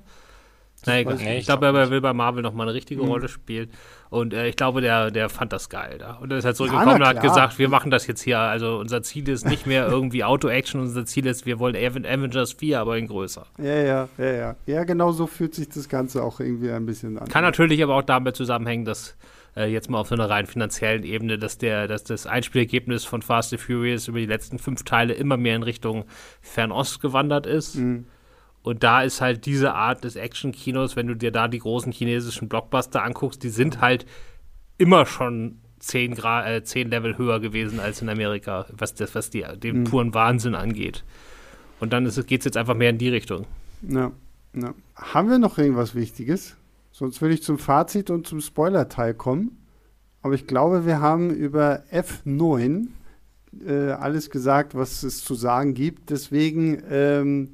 Nein, 0.86 1.00
egal. 1.00 1.16
Nee, 1.16 1.32
ich, 1.34 1.38
ich 1.40 1.46
glaube, 1.46 1.66
er 1.66 1.90
will 1.90 2.00
bei 2.00 2.12
Marvel 2.12 2.42
noch 2.42 2.54
mal 2.54 2.64
eine 2.64 2.74
richtige 2.74 3.02
mhm. 3.02 3.08
Rolle 3.08 3.28
spielen. 3.28 3.70
Und 4.08 4.34
äh, 4.34 4.48
ich 4.48 4.56
glaube, 4.56 4.80
der, 4.80 5.10
der 5.10 5.28
fand 5.28 5.52
das 5.52 5.68
geil 5.68 5.98
da. 5.98 6.14
Und 6.14 6.32
er 6.32 6.38
ist 6.38 6.44
halt 6.44 6.56
zurückgekommen 6.56 7.00
ja, 7.00 7.10
und 7.10 7.16
hat 7.16 7.22
gesagt, 7.22 7.58
wir 7.58 7.68
machen 7.68 7.90
das 7.90 8.06
jetzt 8.06 8.22
hier. 8.22 8.38
Also 8.38 8.78
unser 8.78 9.02
Ziel 9.02 9.28
ist 9.28 9.46
nicht 9.46 9.66
mehr 9.66 9.86
irgendwie 9.86 10.24
Auto-Action, 10.24 10.80
unser 10.80 11.06
Ziel 11.06 11.26
ist, 11.26 11.46
wir 11.46 11.58
wollen 11.58 11.76
Avengers 11.76 12.54
4, 12.54 12.80
aber 12.80 12.98
in 12.98 13.06
größer. 13.06 13.46
Ja, 13.58 13.76
ja, 13.76 14.08
ja, 14.18 14.32
ja. 14.32 14.56
Ja, 14.66 14.84
genau 14.84 15.12
so 15.12 15.26
fühlt 15.26 15.54
sich 15.54 15.68
das 15.68 15.88
Ganze 15.88 16.22
auch 16.22 16.40
irgendwie 16.40 16.70
ein 16.70 16.86
bisschen 16.86 17.18
an. 17.18 17.28
Kann 17.28 17.44
natürlich 17.44 17.82
aber 17.82 17.94
auch 17.96 18.02
damit 18.02 18.34
zusammenhängen, 18.34 18.84
dass 18.84 19.16
äh, 19.56 19.70
jetzt 19.70 19.90
mal 19.90 20.00
auf 20.00 20.08
so 20.08 20.14
einer 20.14 20.28
rein 20.28 20.46
finanziellen 20.46 21.04
Ebene, 21.04 21.38
dass 21.38 21.58
der, 21.58 21.86
dass 21.86 22.04
das 22.04 22.26
Einspielergebnis 22.26 23.04
von 23.04 23.22
Fast 23.22 23.52
and 23.52 23.62
Furious 23.62 24.08
über 24.08 24.18
die 24.18 24.26
letzten 24.26 24.58
fünf 24.58 24.84
Teile 24.84 25.14
immer 25.14 25.36
mehr 25.36 25.56
in 25.56 25.62
Richtung 25.62 26.04
Fernost 26.40 27.00
gewandert 27.00 27.46
ist. 27.46 27.76
Mhm. 27.76 28.06
Und 28.62 28.82
da 28.82 29.02
ist 29.02 29.20
halt 29.20 29.46
diese 29.46 29.74
Art 29.74 30.04
des 30.04 30.16
Action-Kinos, 30.16 30.96
wenn 30.96 31.06
du 31.06 31.14
dir 31.14 31.30
da 31.30 31.48
die 31.48 31.58
großen 31.58 31.92
chinesischen 31.92 32.48
Blockbuster 32.48 33.02
anguckst, 33.02 33.42
die 33.42 33.48
sind 33.48 33.80
halt 33.80 34.04
immer 34.76 35.06
schon 35.06 35.58
zehn, 35.78 36.14
Gra 36.14 36.46
äh, 36.46 36.62
zehn 36.62 36.90
Level 36.90 37.16
höher 37.16 37.40
gewesen 37.40 37.80
als 37.80 38.02
in 38.02 38.08
Amerika, 38.08 38.66
was, 38.70 38.94
das, 38.94 39.14
was 39.14 39.30
die, 39.30 39.44
den 39.56 39.80
mhm. 39.80 39.84
puren 39.84 40.14
Wahnsinn 40.14 40.54
angeht. 40.54 41.04
Und 41.80 41.92
dann 41.92 42.04
geht 42.04 42.40
es 42.40 42.44
jetzt 42.44 42.56
einfach 42.56 42.74
mehr 42.74 42.90
in 42.90 42.98
die 42.98 43.08
Richtung. 43.08 43.46
Ja, 43.82 44.12
ja. 44.54 44.74
Haben 44.94 45.30
wir 45.30 45.38
noch 45.38 45.56
irgendwas 45.56 45.94
Wichtiges? 45.94 46.56
Sonst 46.92 47.22
würde 47.22 47.34
ich 47.34 47.42
zum 47.42 47.58
Fazit 47.58 48.10
und 48.10 48.26
zum 48.26 48.40
Spoiler-Teil 48.40 49.14
kommen. 49.14 49.56
Aber 50.22 50.34
ich 50.34 50.46
glaube, 50.46 50.84
wir 50.84 51.00
haben 51.00 51.30
über 51.30 51.82
F9 51.90 52.88
äh, 53.66 53.92
alles 53.92 54.28
gesagt, 54.28 54.74
was 54.74 55.02
es 55.02 55.24
zu 55.24 55.34
sagen 55.34 55.72
gibt. 55.72 56.10
Deswegen 56.10 56.82
ähm, 56.90 57.50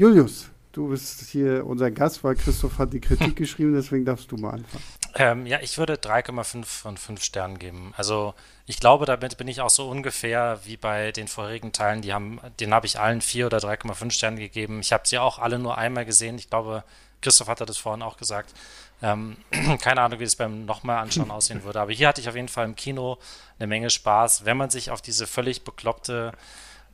Julius, 0.00 0.48
du 0.72 0.88
bist 0.88 1.28
hier 1.28 1.66
unser 1.66 1.90
Gast, 1.90 2.24
weil 2.24 2.34
Christoph 2.34 2.78
hat 2.78 2.94
die 2.94 3.02
Kritik 3.02 3.36
geschrieben, 3.36 3.74
deswegen 3.74 4.06
darfst 4.06 4.32
du 4.32 4.38
mal 4.38 4.54
anfangen. 4.54 4.84
Ähm, 5.14 5.44
ja, 5.44 5.60
ich 5.60 5.76
würde 5.76 5.96
3,5 5.96 6.64
von 6.64 6.96
5 6.96 7.22
Sternen 7.22 7.58
geben. 7.58 7.92
Also 7.98 8.32
ich 8.64 8.80
glaube, 8.80 9.04
damit 9.04 9.36
bin 9.36 9.46
ich 9.46 9.60
auch 9.60 9.68
so 9.68 9.90
ungefähr 9.90 10.58
wie 10.64 10.78
bei 10.78 11.12
den 11.12 11.28
vorherigen 11.28 11.72
Teilen. 11.72 12.00
Die 12.00 12.14
haben, 12.14 12.40
den 12.60 12.72
habe 12.72 12.86
ich 12.86 12.98
allen 12.98 13.20
4 13.20 13.44
oder 13.44 13.58
3,5 13.58 14.10
Sterne 14.10 14.40
gegeben. 14.40 14.80
Ich 14.80 14.94
habe 14.94 15.06
sie 15.06 15.18
auch 15.18 15.38
alle 15.38 15.58
nur 15.58 15.76
einmal 15.76 16.06
gesehen. 16.06 16.38
Ich 16.38 16.48
glaube, 16.48 16.82
Christoph 17.20 17.48
hatte 17.48 17.66
das 17.66 17.76
vorhin 17.76 18.00
auch 18.00 18.16
gesagt. 18.16 18.54
Ähm, 19.02 19.36
keine 19.82 20.00
Ahnung, 20.00 20.18
wie 20.18 20.24
es 20.24 20.36
beim 20.36 20.64
nochmal 20.64 20.96
anschauen 20.96 21.30
aussehen 21.30 21.62
würde. 21.62 21.78
Aber 21.78 21.92
hier 21.92 22.08
hatte 22.08 22.22
ich 22.22 22.28
auf 22.30 22.36
jeden 22.36 22.48
Fall 22.48 22.64
im 22.64 22.74
Kino 22.74 23.18
eine 23.58 23.66
Menge 23.66 23.90
Spaß, 23.90 24.46
wenn 24.46 24.56
man 24.56 24.70
sich 24.70 24.90
auf 24.90 25.02
diese 25.02 25.26
völlig 25.26 25.62
bekloppte 25.62 26.32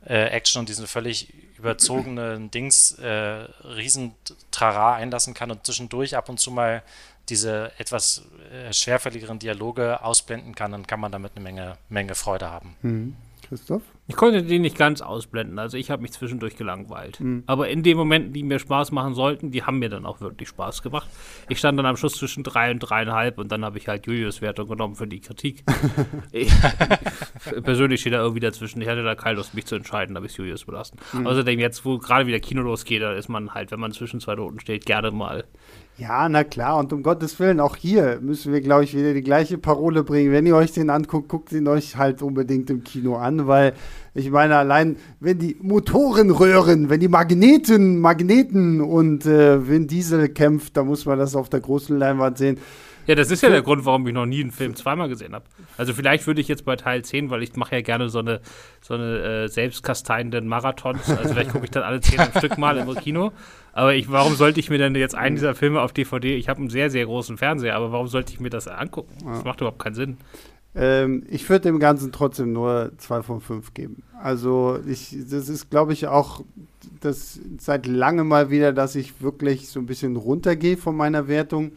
äh, 0.05 0.27
Action 0.29 0.59
und 0.59 0.69
diesen 0.69 0.87
völlig 0.87 1.33
überzogenen 1.57 2.51
Dings 2.51 2.91
äh, 2.93 3.07
riesen 3.07 4.13
Trara 4.51 4.95
einlassen 4.95 5.33
kann 5.33 5.51
und 5.51 5.65
zwischendurch 5.65 6.15
ab 6.15 6.29
und 6.29 6.39
zu 6.39 6.51
mal 6.51 6.83
diese 7.29 7.71
etwas 7.77 8.23
äh, 8.51 8.71
schwerfälligeren 8.71 9.39
Dialoge 9.39 10.01
ausblenden 10.01 10.55
kann, 10.55 10.71
dann 10.71 10.87
kann 10.87 10.99
man 10.99 11.11
damit 11.11 11.33
eine 11.35 11.43
Menge, 11.43 11.77
Menge 11.89 12.15
Freude 12.15 12.49
haben. 12.49 12.75
Mhm. 12.81 13.15
Christoph? 13.47 13.83
Ich 14.09 14.15
konnte 14.15 14.41
den 14.41 14.61
nicht 14.61 14.77
ganz 14.77 15.01
ausblenden, 15.01 15.59
also 15.59 15.75
ich 15.75 15.91
habe 15.91 16.01
mich 16.01 16.13
zwischendurch 16.13 16.55
gelangweilt. 16.55 17.19
Mhm. 17.19 17.43
Aber 17.45 17.67
in 17.67 17.83
den 17.83 17.97
Momenten, 17.97 18.31
die 18.31 18.43
mir 18.43 18.57
Spaß 18.57 18.91
machen 18.93 19.13
sollten, 19.15 19.51
die 19.51 19.63
haben 19.63 19.79
mir 19.79 19.89
dann 19.89 20.05
auch 20.05 20.21
wirklich 20.21 20.47
Spaß 20.47 20.81
gemacht. 20.81 21.09
Ich 21.49 21.59
stand 21.59 21.77
dann 21.77 21.85
am 21.85 21.97
Schluss 21.97 22.13
zwischen 22.13 22.43
drei 22.43 22.71
und 22.71 22.79
dreieinhalb 22.79 23.37
und 23.37 23.51
dann 23.51 23.65
habe 23.65 23.77
ich 23.77 23.89
halt 23.89 24.07
Julius 24.07 24.41
Wertung 24.41 24.69
genommen 24.69 24.95
für 24.95 25.07
die 25.07 25.19
Kritik. 25.19 25.63
ich, 26.31 26.49
persönlich 27.63 27.99
steht 27.99 28.13
da 28.13 28.19
irgendwie 28.19 28.39
dazwischen. 28.39 28.81
Ich 28.81 28.87
hatte 28.87 29.03
da 29.03 29.15
keine 29.15 29.35
Lust, 29.35 29.53
mich 29.53 29.65
zu 29.65 29.75
entscheiden, 29.75 30.15
habe 30.15 30.27
ich 30.27 30.37
Julius 30.37 30.63
belassen. 30.63 30.97
Mhm. 31.11 31.27
Außerdem 31.27 31.59
jetzt, 31.59 31.83
wo 31.83 31.97
gerade 31.97 32.27
wieder 32.27 32.39
Kino 32.39 32.61
losgeht, 32.61 33.01
da 33.01 33.11
ist 33.11 33.27
man 33.27 33.53
halt, 33.53 33.71
wenn 33.71 33.79
man 33.81 33.91
zwischen 33.91 34.21
zwei 34.21 34.35
Noten 34.35 34.61
steht, 34.61 34.85
gerne 34.85 35.11
mal 35.11 35.43
ja, 35.97 36.29
na 36.29 36.43
klar. 36.43 36.77
Und 36.77 36.93
um 36.93 37.01
Gottes 37.01 37.39
Willen, 37.39 37.59
auch 37.59 37.75
hier 37.75 38.19
müssen 38.21 38.53
wir, 38.53 38.61
glaube 38.61 38.83
ich, 38.83 38.95
wieder 38.95 39.15
die 39.15 39.23
gleiche 39.23 39.57
Parole 39.57 40.03
bringen. 40.03 40.31
Wenn 40.31 40.45
ihr 40.45 40.55
euch 40.55 40.71
den 40.71 40.91
anguckt, 40.91 41.27
guckt 41.27 41.51
ihn 41.51 41.67
euch 41.67 41.97
halt 41.97 42.21
unbedingt 42.21 42.69
im 42.69 42.83
Kino 42.83 43.15
an, 43.15 43.47
weil 43.47 43.73
ich 44.17 44.31
meine, 44.31 44.57
allein 44.57 44.97
wenn 45.19 45.37
die 45.37 45.57
Motoren 45.61 46.31
röhren, 46.31 46.89
wenn 46.89 46.99
die 46.99 47.07
Magneten, 47.07 47.99
Magneten 47.99 48.81
und 48.81 49.27
äh, 49.27 49.67
Vin 49.67 49.85
Diesel 49.85 50.29
kämpft, 50.29 50.75
da 50.75 50.83
muss 50.83 51.05
man 51.05 51.19
das 51.19 51.35
auf 51.35 51.49
der 51.49 51.59
großen 51.59 51.97
Leinwand 51.97 52.39
sehen. 52.39 52.57
Ja, 53.05 53.15
das 53.15 53.31
ist 53.31 53.41
ja 53.41 53.49
der 53.49 53.61
Grund, 53.61 53.85
warum 53.85 54.05
ich 54.07 54.13
noch 54.13 54.25
nie 54.25 54.41
einen 54.41 54.51
Film 54.51 54.75
zweimal 54.75 55.07
gesehen 55.07 55.33
habe. 55.33 55.45
Also 55.77 55.93
vielleicht 55.93 56.27
würde 56.27 56.41
ich 56.41 56.49
jetzt 56.49 56.65
bei 56.65 56.75
Teil 56.75 57.05
10, 57.05 57.29
weil 57.29 57.41
ich 57.41 57.55
mache 57.55 57.75
ja 57.75 57.81
gerne 57.81 58.09
so 58.09 58.19
eine, 58.19 58.41
so 58.81 58.95
eine 58.95 59.19
äh, 59.19 59.47
selbstkasteienden 59.47 60.47
Marathons. 60.47 61.09
Also 61.09 61.29
vielleicht 61.29 61.51
gucke 61.51 61.65
ich 61.65 61.71
dann 61.71 61.83
alle 61.83 62.01
zehn 62.01 62.19
am 62.19 62.31
Stück 62.35 62.57
mal 62.57 62.75
im 62.77 62.93
Kino. 62.95 63.31
Aber 63.71 63.93
ich, 63.93 64.11
warum 64.11 64.33
sollte 64.33 64.59
ich 64.59 64.69
mir 64.69 64.79
denn 64.79 64.95
jetzt 64.95 65.15
einen 65.15 65.35
dieser 65.35 65.55
Filme 65.55 65.81
auf 65.81 65.93
DVD, 65.93 66.35
ich 66.35 66.49
habe 66.49 66.59
einen 66.59 66.69
sehr, 66.69 66.89
sehr 66.89 67.05
großen 67.05 67.37
Fernseher, 67.37 67.75
aber 67.75 67.91
warum 67.91 68.07
sollte 68.07 68.33
ich 68.33 68.39
mir 68.39 68.49
das 68.49 68.67
angucken? 68.67 69.13
Das 69.23 69.43
macht 69.45 69.61
überhaupt 69.61 69.79
keinen 69.79 69.95
Sinn. 69.95 70.17
Ähm, 70.77 71.23
ich 71.29 71.49
würde 71.49 71.69
dem 71.69 71.79
Ganzen 71.79 72.11
trotzdem 72.11 72.53
nur 72.53 72.91
zwei 72.97 73.23
von 73.23 73.41
fünf 73.41 73.73
geben. 73.73 74.03
Also 74.21 74.79
ich, 74.87 75.15
das 75.29 75.49
ist, 75.49 75.69
glaube 75.69 75.93
ich, 75.93 76.07
auch 76.07 76.41
das 77.01 77.39
seit 77.57 77.87
langem 77.87 78.27
mal 78.27 78.49
wieder, 78.49 78.73
dass 78.73 78.95
ich 78.95 79.21
wirklich 79.21 79.69
so 79.69 79.79
ein 79.79 79.85
bisschen 79.85 80.15
runtergehe 80.15 80.77
von 80.77 80.95
meiner 80.95 81.27
Wertung 81.27 81.71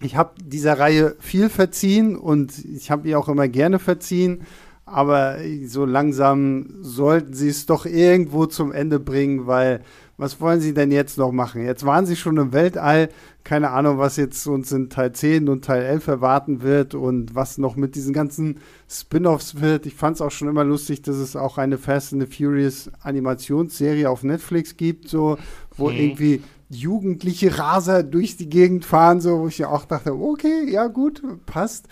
ich 0.00 0.16
habe 0.16 0.32
dieser 0.42 0.78
Reihe 0.78 1.16
viel 1.20 1.48
verziehen 1.48 2.16
und 2.16 2.64
ich 2.64 2.90
habe 2.90 3.08
ihr 3.08 3.18
auch 3.18 3.28
immer 3.28 3.48
gerne 3.48 3.78
verziehen, 3.78 4.42
aber 4.84 5.38
so 5.64 5.84
langsam 5.84 6.68
sollten 6.80 7.32
sie 7.32 7.48
es 7.48 7.66
doch 7.66 7.86
irgendwo 7.86 8.46
zum 8.46 8.72
Ende 8.72 9.00
bringen, 9.00 9.46
weil 9.46 9.82
was 10.18 10.40
wollen 10.40 10.60
sie 10.60 10.72
denn 10.72 10.90
jetzt 10.90 11.18
noch 11.18 11.30
machen? 11.30 11.64
Jetzt 11.64 11.84
waren 11.84 12.06
sie 12.06 12.16
schon 12.16 12.38
im 12.38 12.52
Weltall, 12.52 13.10
keine 13.44 13.70
Ahnung, 13.70 13.98
was 13.98 14.16
jetzt 14.16 14.46
uns 14.46 14.72
in 14.72 14.88
Teil 14.88 15.12
10 15.12 15.48
und 15.48 15.64
Teil 15.64 15.82
11 15.82 16.06
erwarten 16.06 16.62
wird 16.62 16.94
und 16.94 17.34
was 17.34 17.58
noch 17.58 17.76
mit 17.76 17.94
diesen 17.94 18.14
ganzen 18.14 18.60
Spin-offs 18.88 19.60
wird. 19.60 19.84
Ich 19.84 19.94
fand 19.94 20.16
es 20.16 20.22
auch 20.22 20.30
schon 20.30 20.48
immer 20.48 20.64
lustig, 20.64 21.02
dass 21.02 21.16
es 21.16 21.36
auch 21.36 21.58
eine 21.58 21.76
Fast 21.76 22.14
and 22.14 22.22
the 22.22 22.34
Furious 22.34 22.90
Animationsserie 23.02 24.08
auf 24.08 24.22
Netflix 24.22 24.76
gibt, 24.76 25.08
so 25.08 25.36
wo 25.76 25.90
mhm. 25.90 25.96
irgendwie 25.96 26.42
jugendliche 26.70 27.58
Raser 27.58 28.02
durch 28.02 28.36
die 28.36 28.48
Gegend 28.48 28.84
fahren, 28.84 29.20
so, 29.20 29.40
wo 29.40 29.48
ich 29.48 29.58
ja 29.58 29.68
auch 29.68 29.84
dachte, 29.84 30.14
okay, 30.14 30.68
ja 30.70 30.86
gut, 30.86 31.22
passt. 31.46 31.86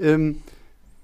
Ähm, 0.00 0.42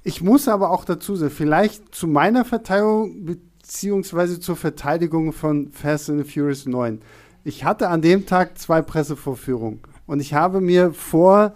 ich 0.03 0.23
muss 0.23 0.49
aber 0.49 0.71
auch 0.71 0.85
dazu 0.85 1.15
sagen, 1.15 1.33
vielleicht 1.33 1.95
zu 1.95 2.07
meiner 2.07 2.45
Verteidigung 2.45 3.39
beziehungsweise 3.65 4.41
zur 4.41 4.57
Verteidigung 4.57 5.33
von 5.33 5.73
Fast 5.73 6.11
and 6.11 6.31
Furious 6.31 6.67
9. 6.67 7.01
Ich 7.45 7.65
hatte 7.65 7.89
an 7.89 8.03
dem 8.03 8.27
Tag 8.27 8.59
zwei 8.59 8.83
Pressevorführungen 8.83 9.81
und 10.07 10.21
ich 10.21 10.35
habe 10.35 10.61
mir 10.61 10.93
vor 10.93 11.55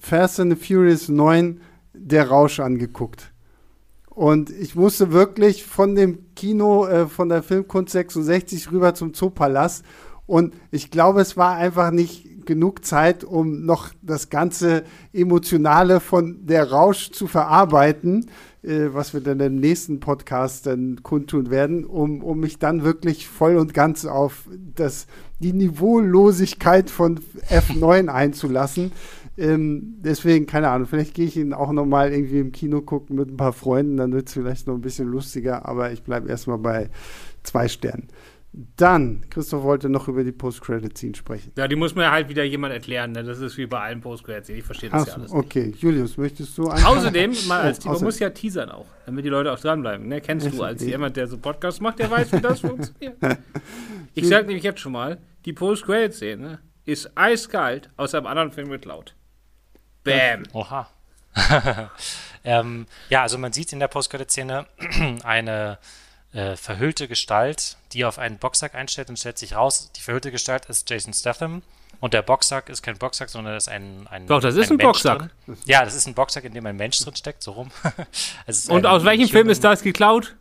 Fast 0.00 0.40
and 0.40 0.58
Furious 0.58 1.08
9 1.08 1.60
der 1.92 2.28
Rausch 2.28 2.58
angeguckt. 2.58 3.30
Und 4.10 4.50
ich 4.50 4.74
musste 4.74 5.12
wirklich 5.12 5.64
von 5.64 5.94
dem 5.94 6.34
Kino, 6.34 6.86
äh, 6.86 7.06
von 7.06 7.28
der 7.28 7.44
Filmkunst 7.44 7.92
66 7.92 8.72
rüber 8.72 8.94
zum 8.94 9.14
Zoopalast 9.14 9.84
und 10.26 10.54
ich 10.72 10.90
glaube, 10.90 11.20
es 11.20 11.36
war 11.36 11.54
einfach 11.54 11.92
nicht 11.92 12.46
genug 12.46 12.84
Zeit, 12.84 13.22
um 13.22 13.64
noch 13.64 13.90
das 14.02 14.28
ganze 14.28 14.82
Emotionale 15.12 16.00
von 16.00 16.46
der 16.46 16.70
Rausch 16.72 17.12
zu 17.12 17.28
verarbeiten, 17.28 18.28
äh, 18.64 18.94
was 18.94 19.12
wir 19.12 19.20
dann 19.20 19.40
im 19.40 19.56
nächsten 19.56 20.00
Podcast 20.00 20.66
dann 20.66 21.02
kundtun 21.02 21.50
werden, 21.50 21.84
um, 21.84 22.22
um 22.22 22.40
mich 22.40 22.58
dann 22.58 22.82
wirklich 22.82 23.28
voll 23.28 23.56
und 23.56 23.74
ganz 23.74 24.04
auf 24.06 24.48
das, 24.74 25.06
die 25.38 25.52
Niveaulosigkeit 25.52 26.90
von 26.90 27.20
F9 27.48 28.08
einzulassen. 28.12 28.92
Ähm, 29.36 29.96
deswegen, 29.98 30.46
keine 30.46 30.68
Ahnung, 30.68 30.86
vielleicht 30.86 31.14
gehe 31.14 31.26
ich 31.26 31.36
ihn 31.36 31.52
auch 31.52 31.72
noch 31.72 31.86
mal 31.86 32.12
irgendwie 32.12 32.38
im 32.38 32.52
Kino 32.52 32.80
gucken 32.80 33.16
mit 33.16 33.28
ein 33.28 33.36
paar 33.36 33.52
Freunden, 33.52 33.96
dann 33.96 34.12
wird 34.12 34.28
es 34.28 34.34
vielleicht 34.34 34.66
noch 34.66 34.74
ein 34.74 34.80
bisschen 34.80 35.08
lustiger, 35.08 35.66
aber 35.68 35.92
ich 35.92 36.02
bleibe 36.02 36.28
erstmal 36.28 36.58
bei 36.58 36.88
zwei 37.42 37.68
Sternen. 37.68 38.08
Dann, 38.76 39.28
Christoph 39.30 39.64
wollte 39.64 39.88
noch 39.88 40.06
über 40.06 40.22
die 40.22 40.30
Post-Credit-Scene 40.30 41.16
sprechen. 41.16 41.50
Ja, 41.56 41.66
die 41.66 41.74
muss 41.74 41.96
mir 41.96 42.12
halt 42.12 42.28
wieder 42.28 42.44
jemand 42.44 42.72
erklären. 42.72 43.10
Ne? 43.10 43.24
Das 43.24 43.40
ist 43.40 43.56
wie 43.56 43.66
bei 43.66 43.80
allen 43.80 44.00
Post-Credit-Scene. 44.00 44.58
Ich 44.58 44.64
verstehe 44.64 44.90
das 44.90 45.02
Ach, 45.02 45.06
ja 45.08 45.14
alles. 45.14 45.32
Okay, 45.32 45.66
nicht. 45.66 45.82
Julius, 45.82 46.16
möchtest 46.16 46.56
du? 46.56 46.70
Außerdem, 46.70 47.34
mal 47.48 47.62
als 47.62 47.84
oh, 47.84 47.90
man 47.90 48.04
muss 48.04 48.20
ja 48.20 48.30
teasern 48.30 48.70
auch, 48.70 48.86
damit 49.06 49.24
die 49.24 49.28
Leute 49.28 49.50
auch 49.50 49.58
dranbleiben. 49.58 50.06
Ne? 50.06 50.20
Kennst 50.20 50.52
du 50.52 50.62
als 50.62 50.84
jemand, 50.84 51.16
der 51.16 51.26
so 51.26 51.36
Podcasts 51.36 51.80
macht, 51.80 51.98
der 51.98 52.08
weiß, 52.08 52.32
wie 52.32 52.40
das 52.40 52.60
funktioniert. 52.60 53.16
Ich 54.14 54.28
sage 54.28 54.46
nämlich 54.46 54.62
jetzt 54.62 54.78
schon 54.78 54.92
mal, 54.92 55.18
die 55.46 55.52
Post-Credit-Szene 55.52 56.60
ist 56.84 57.10
eiskalt 57.16 57.90
aus 57.96 58.14
einem 58.14 58.26
anderen 58.26 58.52
Film 58.52 58.68
mit 58.68 58.84
laut. 58.84 59.16
Bam. 60.04 60.44
Oha. 60.52 60.88
ähm, 62.44 62.86
ja, 63.08 63.22
also 63.22 63.36
man 63.36 63.52
sieht 63.52 63.72
in 63.72 63.80
der 63.80 63.88
Post-Credit-Szene 63.88 64.66
eine 65.24 65.78
äh, 66.34 66.56
verhüllte 66.56 67.08
Gestalt, 67.08 67.76
die 67.92 68.04
auf 68.04 68.18
einen 68.18 68.38
Boxsack 68.38 68.74
einstellt 68.74 69.08
und 69.08 69.18
stellt 69.18 69.38
sich 69.38 69.54
raus, 69.54 69.90
die 69.96 70.00
verhüllte 70.00 70.30
Gestalt 70.30 70.66
ist 70.66 70.90
Jason 70.90 71.14
Statham 71.14 71.62
und 72.00 72.12
der 72.12 72.22
Boxsack 72.22 72.68
ist 72.68 72.82
kein 72.82 72.98
Boxsack, 72.98 73.30
sondern 73.30 73.56
ist 73.56 73.68
ein, 73.68 74.06
ein 74.10 74.26
Doch, 74.26 74.40
das 74.40 74.56
ist 74.56 74.70
ein, 74.70 74.74
ein 74.74 74.78
Boxsack. 74.78 75.30
Drin. 75.46 75.56
Ja, 75.64 75.84
das 75.84 75.94
ist 75.94 76.06
ein 76.06 76.14
Boxsack, 76.14 76.44
in 76.44 76.52
dem 76.52 76.66
ein 76.66 76.76
Mensch 76.76 76.98
drin 76.98 77.16
steckt, 77.16 77.42
so 77.42 77.52
rum. 77.52 77.70
und 78.68 78.86
aus 78.86 79.04
welchem 79.04 79.28
Film 79.28 79.48
ist 79.48 79.62
das 79.64 79.82
geklaut? 79.82 80.34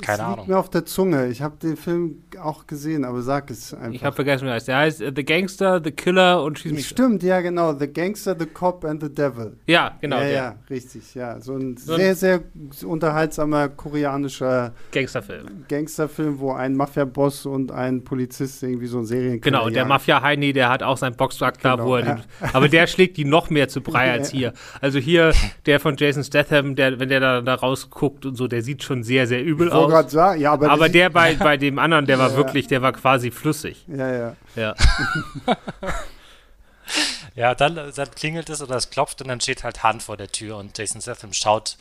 Keine 0.00 0.24
Ahnung. 0.24 0.48
mir 0.48 0.58
auf 0.58 0.70
der 0.70 0.84
Zunge. 0.84 1.28
Ich 1.28 1.42
habe 1.42 1.56
den 1.56 1.76
Film 1.76 2.24
auch 2.40 2.66
gesehen, 2.66 3.04
aber 3.04 3.22
sag 3.22 3.50
es 3.50 3.74
einfach. 3.74 3.92
Ich 3.92 4.04
habe 4.04 4.14
vergessen, 4.14 4.44
wie 4.44 4.50
er 4.50 4.54
heißt. 4.54 4.68
Der 4.68 4.76
heißt 4.76 5.02
uh, 5.02 5.10
The 5.14 5.24
Gangster, 5.24 5.80
The 5.82 5.90
Killer 5.90 6.42
und 6.42 6.58
Schieß 6.58 6.72
mich. 6.72 6.88
Stimmt, 6.88 7.22
ja, 7.22 7.40
genau. 7.40 7.74
The 7.74 7.88
Gangster, 7.88 8.36
The 8.38 8.46
Cop 8.46 8.84
and 8.84 9.02
the 9.02 9.12
Devil. 9.12 9.56
Ja, 9.66 9.96
genau. 10.00 10.20
Ja, 10.20 10.28
ja, 10.28 10.54
richtig. 10.70 11.14
Ja, 11.14 11.40
so 11.40 11.56
ein 11.56 11.76
so 11.76 11.96
sehr, 11.96 12.14
sehr 12.14 12.40
unterhaltsamer 12.84 13.68
koreanischer 13.68 14.72
Gangsterfilm. 14.92 15.64
Gangsterfilm, 15.68 16.38
wo 16.38 16.52
ein 16.52 16.76
Mafia-Boss 16.76 17.46
und 17.46 17.72
ein 17.72 18.04
Polizist 18.04 18.62
irgendwie 18.62 18.86
so 18.86 18.98
ein 18.98 19.04
Serien 19.04 19.40
Genau, 19.40 19.68
der 19.68 19.84
Mafia-Heini, 19.84 20.52
der 20.52 20.68
hat 20.68 20.82
auch 20.82 20.96
seinen 20.96 21.16
Boxsack 21.16 21.60
da, 21.60 21.76
genau, 21.76 21.86
wo 21.86 21.96
er. 21.96 22.06
Ja. 22.06 22.14
Den, 22.14 22.24
aber 22.52 22.68
der 22.68 22.86
schlägt 22.86 23.16
die 23.16 23.24
noch 23.24 23.50
mehr 23.50 23.68
zu 23.68 23.80
Brei 23.80 24.10
als 24.12 24.30
hier. 24.32 24.52
Also 24.80 24.98
hier, 24.98 25.32
der 25.66 25.80
von 25.80 25.96
Jason 25.96 26.24
Statham, 26.24 26.76
der, 26.76 27.00
wenn 27.00 27.08
der 27.08 27.20
da, 27.20 27.40
da 27.40 27.54
rausguckt 27.54 28.26
und 28.26 28.36
so, 28.36 28.48
der 28.48 28.62
sieht 28.62 28.82
schon 28.82 29.02
sehr, 29.02 29.26
sehr 29.26 29.42
übel 29.42 29.71
aus 29.74 29.92
aus. 29.92 30.12
Sagen, 30.12 30.40
ja, 30.40 30.52
aber, 30.52 30.70
aber 30.70 30.88
der 30.88 31.10
bei, 31.10 31.34
bei 31.34 31.56
dem 31.56 31.78
anderen, 31.78 32.06
der 32.06 32.18
war 32.18 32.30
ja, 32.32 32.36
wirklich, 32.36 32.66
der 32.66 32.82
war 32.82 32.92
quasi 32.92 33.30
flüssig. 33.30 33.84
Ja, 33.88 34.12
ja. 34.12 34.36
Ja. 34.56 34.74
ja, 37.34 37.54
dann, 37.54 37.92
dann 37.94 38.10
klingelt 38.12 38.48
es 38.50 38.62
oder 38.62 38.76
es 38.76 38.90
klopft 38.90 39.22
und 39.22 39.28
dann 39.28 39.40
steht 39.40 39.64
halt 39.64 39.82
Hand 39.82 40.02
vor 40.02 40.16
der 40.16 40.28
Tür 40.28 40.56
und 40.56 40.76
Jason 40.76 41.00
Statham 41.00 41.32
schaut 41.32 41.76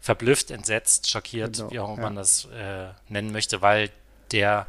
verblüfft, 0.00 0.50
entsetzt, 0.50 1.10
schockiert, 1.10 1.56
genau, 1.56 1.70
wie 1.70 1.80
auch 1.80 1.88
immer 1.88 1.96
ja. 1.96 2.02
man 2.02 2.16
das 2.16 2.44
äh, 2.46 2.88
nennen 3.08 3.32
möchte, 3.32 3.62
weil 3.62 3.90
der 4.32 4.66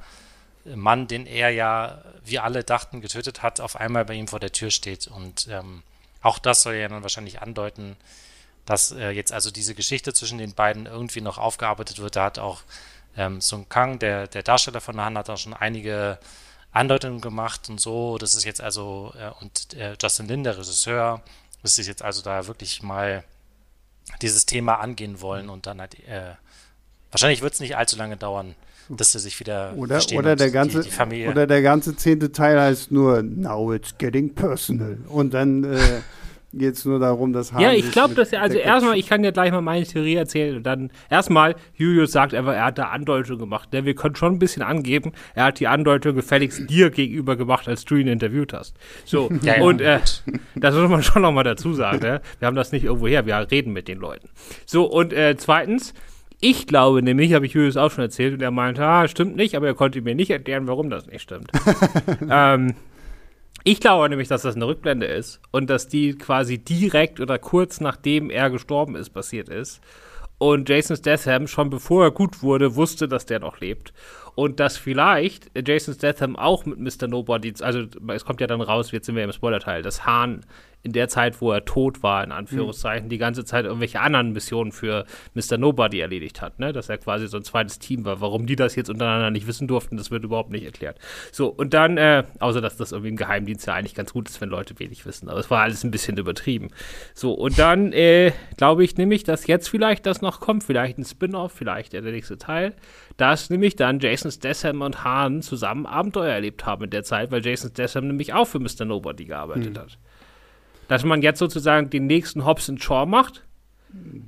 Mann, 0.64 1.08
den 1.08 1.28
er 1.28 1.50
ja, 1.50 2.02
wie 2.24 2.40
alle 2.40 2.64
dachten, 2.64 3.02
getötet 3.02 3.44
hat, 3.44 3.60
auf 3.60 3.76
einmal 3.76 4.06
bei 4.06 4.14
ihm 4.16 4.28
vor 4.28 4.40
der 4.40 4.52
Tür 4.52 4.72
steht. 4.72 5.08
Und 5.08 5.48
ähm, 5.50 5.84
auch 6.22 6.40
das 6.40 6.64
soll 6.64 6.76
ja 6.76 6.88
dann 6.88 7.04
wahrscheinlich 7.04 7.42
andeuten, 7.42 7.98
dass 8.66 8.92
äh, 8.92 9.10
jetzt 9.12 9.32
also 9.32 9.52
diese 9.52 9.76
Geschichte 9.76 10.14
zwischen 10.14 10.38
den 10.38 10.54
beiden 10.54 10.86
irgendwie 10.86 11.22
noch 11.22 11.38
aufgearbeitet 11.38 12.00
wird. 12.00 12.16
Da 12.16 12.26
hat 12.26 12.40
auch 12.40 12.62
ähm, 13.18 13.42
Sung 13.42 13.68
Kang, 13.70 14.00
der, 14.00 14.28
der 14.28 14.44
Darsteller 14.44 14.82
von 14.82 15.00
Han, 15.00 15.18
hat 15.18 15.30
auch 15.30 15.38
schon 15.38 15.54
einige 15.54 16.20
Andeutungen 16.72 17.22
gemacht 17.22 17.70
und 17.70 17.80
so. 17.80 18.18
Das 18.18 18.34
ist 18.34 18.44
jetzt 18.44 18.62
also, 18.62 19.14
äh, 19.18 19.32
und 19.42 19.74
äh, 19.76 19.96
Justin 20.02 20.28
Lin, 20.28 20.44
der 20.44 20.58
Regisseur, 20.58 21.22
ist 21.64 21.78
jetzt 21.78 22.04
also 22.04 22.22
da 22.22 22.48
wirklich 22.48 22.84
mal 22.84 23.24
dieses 24.22 24.46
Thema 24.46 24.76
angehen 24.76 25.22
wollen 25.22 25.50
und 25.50 25.66
dann 25.66 25.80
halt, 25.82 25.96
äh, 26.08 26.36
wahrscheinlich 27.12 27.42
wird 27.42 27.54
es 27.54 27.60
nicht 27.60 27.76
allzu 27.76 27.98
lange 27.98 28.18
dauern, 28.18 28.56
dass 28.88 29.14
sie 29.14 29.20
sich 29.20 29.40
wieder 29.40 29.74
oder, 29.76 30.00
oder 30.14 30.36
der 30.36 30.52
ganze 30.52 30.82
die, 30.84 30.90
die 30.92 31.28
oder 31.28 31.48
der 31.48 31.64
ganze 31.64 31.96
zehnte 31.96 32.32
Teil 32.32 32.60
heißt 32.60 32.92
nur 32.92 33.24
Now 33.24 33.74
it's 33.74 33.98
getting 33.98 34.36
personal 34.36 35.00
und 35.08 35.34
dann 35.34 35.64
äh, 35.64 36.02
geht 36.54 36.76
es 36.76 36.86
nur 36.86 37.00
darum, 37.00 37.34
dass 37.34 37.54
Hahn 37.54 37.62
Ja, 37.62 37.72
ich 37.74 37.92
glaube, 37.92 38.16
dass 38.16 38.32
er, 38.32 38.42
also 38.42 38.58
erstmal, 38.58 38.98
ich 38.98 39.08
kann 39.08 39.24
ja 39.24 39.32
gleich 39.32 39.52
mal 39.52 39.62
meine 39.62 39.86
Theorie 39.86 40.16
erzählen 40.16 40.58
und 40.58 40.64
dann 40.64 40.92
erstmal, 41.10 41.56
Julius 41.76 42.12
sagt 42.12 42.34
einfach, 42.34 42.54
er 42.54 42.66
hat 42.66 42.78
da 42.78 42.90
Andeutung 42.90 43.38
gemacht. 43.38 43.70
Ja, 43.74 43.86
wir 43.86 43.96
können 43.96 44.16
schon 44.16 44.34
ein 44.34 44.40
bisschen 44.40 44.62
angeben, 44.62 45.12
er 45.34 45.46
hat 45.46 45.60
die 45.60 45.68
Andeutung 45.68 46.16
gefälligst 46.16 46.70
dir 46.70 46.90
gegenüber 46.90 47.36
gemacht, 47.36 47.68
als 47.68 47.86
du 47.86 47.96
ihn 47.96 48.08
interviewt 48.08 48.54
hast. 48.54 48.76
So, 49.04 49.30
ja, 49.42 49.62
und 49.62 49.82
äh, 49.82 50.00
das 50.56 50.76
muss 50.76 50.90
man 50.90 51.04
schon 51.04 51.22
nochmal 51.22 51.44
dazu 51.44 51.74
sagen, 51.74 52.00
ne? 52.00 52.22
wir 52.40 52.48
haben 52.48 52.56
das 52.56 52.72
nicht 52.72 52.86
irgendwo 52.86 53.08
her, 53.08 53.26
wir 53.26 53.52
reden 53.52 53.74
mit 53.74 53.88
den 53.88 54.00
Leuten. 54.00 54.30
So, 54.66 54.86
und 54.86 55.14
äh, 55.14 55.36
zweitens, 55.38 55.94
Ich 56.42 56.68
glaube 56.68 57.02
nämlich, 57.02 57.34
habe 57.34 57.46
ich 57.46 57.54
Julius 57.54 57.78
auch 57.78 57.92
schon 57.92 58.04
erzählt, 58.04 58.34
und 58.34 58.42
er 58.42 58.52
meinte, 58.52 58.86
ah, 58.86 59.08
stimmt 59.08 59.36
nicht, 59.36 59.56
aber 59.56 59.68
er 59.68 59.74
konnte 59.74 60.02
mir 60.02 60.16
nicht 60.16 60.30
erklären, 60.30 60.68
warum 60.68 60.90
das 60.90 61.08
nicht 61.08 61.22
stimmt. 61.22 61.50
ähm, 62.30 62.76
ich 63.68 63.80
glaube 63.80 64.08
nämlich, 64.08 64.28
dass 64.28 64.44
das 64.44 64.56
eine 64.56 64.68
Rückblende 64.68 65.08
ist 65.08 65.42
und 65.52 65.72
dass 65.72 65.88
die 65.88 66.16
quasi 66.16 66.60
direkt 66.60 67.20
oder 67.20 67.40
kurz 67.40 67.82
nachdem 67.82 68.30
er 68.30 68.52
gestorben 68.52 68.96
ist, 68.96 69.10
passiert 69.10 69.50
ist. 69.50 69.82
Und 70.38 70.70
Jason 70.70 70.96
Statham 70.96 71.48
schon 71.48 71.72
bevor 71.72 72.04
er 72.04 72.12
gut 72.12 72.44
wurde, 72.44 72.76
wusste, 72.76 73.08
dass 73.08 73.26
der 73.26 73.40
noch 73.40 73.60
lebt. 73.60 73.92
Und 74.36 74.60
dass 74.60 74.78
vielleicht 74.78 75.50
Jason 75.68 75.96
Statham 75.96 76.36
auch 76.36 76.66
mit 76.66 76.78
Mr. 76.78 77.08
Nobody, 77.08 77.56
also 77.62 77.86
es 78.10 78.24
kommt 78.24 78.40
ja 78.40 78.46
dann 78.46 78.62
raus, 78.62 78.92
jetzt 78.92 79.08
sind 79.08 79.16
wir 79.16 79.24
im 79.24 79.32
Spoiler-Teil, 79.32 79.82
dass 79.82 80.06
Hahn 80.06 80.46
in 80.86 80.92
der 80.92 81.10
Zeit, 81.10 81.42
wo 81.42 81.52
er 81.52 81.66
tot 81.66 82.04
war, 82.04 82.24
in 82.24 82.32
Anführungszeichen, 82.32 83.08
mhm. 83.08 83.10
die 83.10 83.18
ganze 83.18 83.44
Zeit 83.44 83.66
irgendwelche 83.66 84.02
anderen 84.02 84.34
Missionen 84.34 84.72
für 84.72 85.06
Mr. 85.34 85.58
Nobody 85.58 86.00
erledigt 86.00 86.44
hat, 86.44 86.60
ne? 86.60 86.74
Dass 86.74 86.90
er 86.90 87.00
quasi 87.00 87.28
so 87.28 87.38
ein 87.38 87.44
zweites 87.44 87.80
Team 87.80 88.06
war. 88.06 88.22
Warum 88.22 88.46
die 88.46 88.56
das 88.56 88.76
jetzt 88.76 88.92
untereinander 88.92 89.32
nicht 89.32 89.48
wissen 89.48 89.68
durften, 89.68 89.98
das 89.98 90.12
wird 90.12 90.24
überhaupt 90.24 90.52
nicht 90.52 90.64
erklärt. 90.64 91.00
So, 91.32 91.48
und 91.48 91.74
dann, 91.74 91.98
äh, 91.98 92.24
außer 92.40 92.62
dass 92.62 92.78
das 92.78 92.92
irgendwie 92.92 93.10
im 93.10 93.16
Geheimdienst 93.16 93.66
ja 93.66 93.74
eigentlich 93.74 93.96
ganz 93.96 94.14
gut 94.14 94.30
ist, 94.30 94.40
wenn 94.42 94.50
Leute 94.50 94.78
wenig 94.78 95.08
wissen. 95.08 95.28
Aber 95.28 95.40
es 95.40 95.50
war 95.50 95.64
alles 95.64 95.84
ein 95.84 95.90
bisschen 95.90 96.18
übertrieben. 96.18 96.70
So, 97.16 97.34
und 97.34 97.58
dann 97.58 97.92
äh, 97.92 98.32
glaube 98.56 98.84
ich 98.84 98.96
nämlich, 98.96 99.24
dass 99.24 99.48
jetzt 99.48 99.68
vielleicht 99.68 100.06
das 100.06 100.22
noch 100.22 100.40
kommt, 100.40 100.64
vielleicht 100.64 101.00
ein 101.00 101.06
Spin-off, 101.06 101.52
vielleicht 101.52 101.94
der 101.94 102.04
nächste 102.04 102.38
Teil, 102.38 102.76
dass 103.18 103.50
nämlich 103.50 103.76
dann 103.76 104.00
Jason 104.00 104.30
Statham 104.30 104.82
und 104.82 105.04
Hahn 105.04 105.42
zusammen 105.42 105.88
Abenteuer 105.88 106.34
erlebt 106.34 106.68
haben 106.68 106.84
in 106.84 106.90
der 106.92 107.04
Zeit, 107.04 107.32
weil 107.32 107.44
Jason 107.44 107.72
Statham 107.72 108.06
nämlich 108.06 108.34
auch 108.34 108.46
für 108.46 108.60
Mr. 108.60 108.86
Nobody 108.86 109.26
gearbeitet 109.26 109.74
mhm. 109.74 109.80
hat 109.80 109.98
dass 110.88 111.04
man 111.04 111.22
jetzt 111.22 111.40
sozusagen 111.40 111.90
den 111.90 112.08
nächsten 112.08 112.46
Hobbs 112.46 112.72
Shaw 112.78 113.06
macht, 113.06 113.44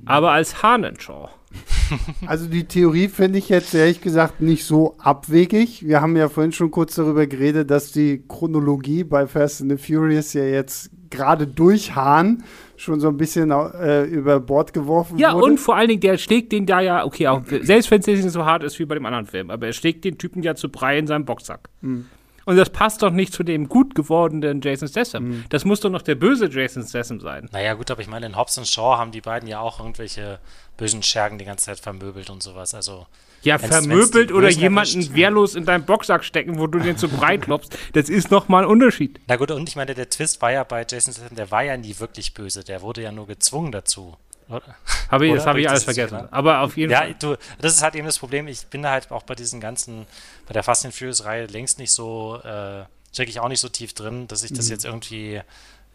aber 0.04 0.32
als 0.32 0.62
Hahn 0.62 0.86
Shaw. 0.98 1.28
Also 2.26 2.46
die 2.46 2.64
Theorie 2.64 3.08
finde 3.08 3.38
ich 3.38 3.48
jetzt 3.48 3.74
ehrlich 3.74 4.02
gesagt 4.02 4.42
nicht 4.42 4.64
so 4.64 4.96
abwegig. 4.98 5.86
Wir 5.86 6.02
haben 6.02 6.16
ja 6.16 6.28
vorhin 6.28 6.52
schon 6.52 6.70
kurz 6.70 6.96
darüber 6.96 7.26
geredet, 7.26 7.70
dass 7.70 7.92
die 7.92 8.22
Chronologie 8.28 9.04
bei 9.04 9.26
Fast 9.26 9.62
and 9.62 9.70
the 9.70 9.78
Furious 9.78 10.34
ja 10.34 10.44
jetzt 10.44 10.90
gerade 11.10 11.46
durch 11.46 11.94
Hahn 11.94 12.44
schon 12.76 13.00
so 13.00 13.08
ein 13.08 13.16
bisschen 13.16 13.50
äh, 13.50 14.04
über 14.04 14.40
Bord 14.40 14.72
geworfen 14.72 15.18
ja, 15.18 15.32
wurde. 15.32 15.46
Ja, 15.46 15.52
und 15.52 15.58
vor 15.58 15.76
allen 15.76 15.88
Dingen, 15.88 16.00
der 16.00 16.18
schlägt 16.18 16.52
den 16.52 16.66
da 16.66 16.80
ja, 16.80 17.04
okay, 17.04 17.28
auch, 17.28 17.42
selbst 17.62 17.90
wenn 17.90 18.00
es 18.00 18.06
nicht 18.06 18.30
so 18.30 18.44
hart 18.44 18.62
ist 18.62 18.78
wie 18.78 18.84
bei 18.84 18.94
dem 18.94 19.06
anderen 19.06 19.26
Film, 19.26 19.50
aber 19.50 19.66
er 19.66 19.72
schlägt 19.72 20.04
den 20.04 20.18
Typen 20.18 20.42
ja 20.42 20.54
zu 20.54 20.68
Brei 20.68 20.98
in 20.98 21.06
seinem 21.06 21.24
Boxsack. 21.24 21.70
Mhm. 21.80 22.06
Und 22.48 22.56
das 22.56 22.70
passt 22.70 23.02
doch 23.02 23.10
nicht 23.10 23.34
zu 23.34 23.42
dem 23.42 23.68
gut 23.68 23.94
gewordenen 23.94 24.62
Jason 24.62 24.88
Statham. 24.88 25.24
Mhm. 25.24 25.44
Das 25.50 25.66
muss 25.66 25.80
doch 25.80 25.90
noch 25.90 26.00
der 26.00 26.14
böse 26.14 26.48
Jason 26.48 26.82
Statham 26.82 27.20
sein. 27.20 27.46
Naja, 27.52 27.74
gut, 27.74 27.90
aber 27.90 28.00
ich 28.00 28.08
meine, 28.08 28.24
in 28.24 28.36
Hobbs 28.36 28.56
und 28.56 28.66
Shaw 28.66 28.96
haben 28.96 29.12
die 29.12 29.20
beiden 29.20 29.46
ja 29.46 29.60
auch 29.60 29.80
irgendwelche 29.80 30.38
bösen 30.78 31.02
Schergen 31.02 31.36
die 31.36 31.44
ganze 31.44 31.66
Zeit 31.66 31.78
vermöbelt 31.78 32.30
und 32.30 32.42
sowas. 32.42 32.72
Also. 32.74 33.06
Ja, 33.42 33.60
wenn's, 33.60 33.70
vermöbelt 33.70 34.30
wenn's 34.30 34.32
oder 34.32 34.48
jemanden 34.48 35.00
erwischt. 35.00 35.14
wehrlos 35.14 35.56
in 35.56 35.66
deinen 35.66 35.84
Boxsack 35.84 36.24
stecken, 36.24 36.58
wo 36.58 36.66
du 36.66 36.78
den 36.78 36.96
zu 36.96 37.10
breit 37.10 37.42
klopfst, 37.42 37.76
das 37.92 38.08
ist 38.08 38.30
nochmal 38.30 38.64
ein 38.64 38.70
Unterschied. 38.70 39.20
Na 39.26 39.36
gut, 39.36 39.50
und 39.50 39.68
ich 39.68 39.76
meine, 39.76 39.94
der 39.94 40.08
Twist 40.08 40.40
war 40.40 40.50
ja 40.50 40.64
bei 40.64 40.86
Jason 40.88 41.12
Statham, 41.12 41.36
der 41.36 41.50
war 41.50 41.64
ja 41.64 41.76
nie 41.76 41.98
wirklich 41.98 42.32
böse, 42.32 42.64
der 42.64 42.80
wurde 42.80 43.02
ja 43.02 43.12
nur 43.12 43.26
gezwungen 43.26 43.72
dazu. 43.72 44.16
Hab 45.10 45.22
ich, 45.22 45.34
das 45.34 45.46
habe 45.46 45.60
ich 45.60 45.68
alles 45.68 45.84
vergessen. 45.84 46.18
Genau. 46.18 46.28
Aber 46.30 46.60
auf 46.60 46.76
jeden 46.76 46.90
ja, 46.90 46.98
Fall. 46.98 47.10
Ja, 47.10 47.14
du, 47.18 47.36
das 47.60 47.74
ist 47.74 47.82
halt 47.82 47.94
eben 47.94 48.06
das 48.06 48.18
Problem. 48.18 48.48
Ich 48.48 48.66
bin 48.66 48.86
halt 48.86 49.10
auch 49.10 49.22
bei 49.22 49.34
diesen 49.34 49.60
ganzen, 49.60 50.06
bei 50.46 50.52
der 50.54 50.62
Fast 50.62 50.84
and 50.84 50.94
Furious 50.94 51.24
Reihe 51.24 51.46
längst 51.46 51.78
nicht 51.78 51.92
so 51.92 52.40
äh, 52.42 52.84
stecke 53.12 53.30
ich 53.30 53.40
auch 53.40 53.48
nicht 53.48 53.60
so 53.60 53.68
tief 53.68 53.94
drin, 53.94 54.28
dass 54.28 54.42
ich 54.42 54.52
das 54.52 54.66
mhm. 54.66 54.72
jetzt 54.72 54.84
irgendwie, 54.84 55.40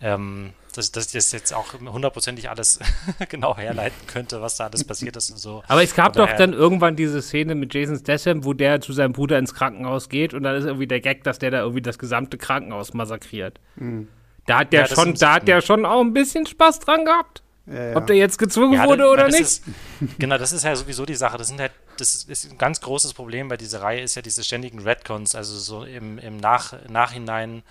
ähm, 0.02 0.54
dass, 0.76 0.92
dass 0.92 1.08
ich 1.08 1.14
das 1.14 1.32
jetzt 1.32 1.54
auch 1.54 1.74
hundertprozentig 1.74 2.50
alles 2.50 2.80
genau 3.30 3.56
herleiten 3.56 4.08
könnte, 4.08 4.42
was 4.42 4.58
da 4.58 4.66
alles 4.66 4.84
passiert 4.84 5.16
ist 5.16 5.30
und 5.30 5.38
so. 5.38 5.64
Aber 5.68 5.84
es 5.84 5.96
gab 5.96 6.14
doch 6.14 6.32
dann 6.34 6.54
irgendwann 6.54 6.96
diese 6.96 7.22
Szene 7.22 7.56
mit 7.56 7.74
Jason 7.74 7.98
Statham, 7.98 8.44
wo 8.44 8.54
der 8.54 8.82
zu 8.82 8.94
seinem 8.94 9.14
Bruder 9.14 9.38
ins 9.38 9.54
Krankenhaus 9.54 10.10
geht 10.10 10.34
und 10.34 10.44
dann 10.44 10.56
ist 10.56 10.66
irgendwie 10.66 10.88
der 10.88 11.02
Gag, 11.02 11.24
dass 11.24 11.40
der 11.40 11.52
da 11.52 11.60
irgendwie 11.60 11.82
das 11.82 12.00
gesamte 12.00 12.38
Krankenhaus 12.38 12.94
massakriert. 12.94 13.60
Mhm. 13.76 14.08
Da 14.46 14.60
hat 14.60 14.74
der 14.74 14.82
ja, 14.82 14.88
schon, 14.88 15.14
da 15.14 15.36
hat 15.36 15.48
der 15.48 15.62
schon 15.62 15.86
auch 15.86 16.02
ein 16.02 16.14
bisschen 16.14 16.46
Spaß 16.46 16.80
dran 16.80 17.06
gehabt. 17.06 17.43
Ja, 17.66 17.92
ja. 17.92 17.96
Ob 17.96 18.08
der 18.08 18.16
jetzt 18.16 18.38
gezwungen 18.38 18.74
ja, 18.74 18.86
wurde 18.86 19.08
oder 19.08 19.28
nicht. 19.28 19.40
Ist, 19.40 19.64
genau, 20.20 20.38
das 20.38 20.52
ist 20.52 20.64
ja 20.64 20.76
sowieso 20.76 21.06
die 21.06 21.16
Sache. 21.16 21.38
Das 21.38 21.48
sind 21.48 21.60
halt, 21.60 21.72
das 21.98 22.24
ist 22.24 22.52
ein 22.52 22.58
ganz 22.58 22.82
großes 22.82 23.14
Problem 23.14 23.48
bei 23.48 23.58
dieser 23.58 23.82
Reihe, 23.82 24.02
ist 24.02 24.16
ja 24.16 24.22
diese 24.22 24.44
ständigen 24.44 24.80
Redcons, 24.80 25.34
also 25.36 25.58
so 25.58 25.84
im, 25.84 26.18
im 26.18 26.38
Nach, 26.38 26.74
Nachhinein 26.90 27.64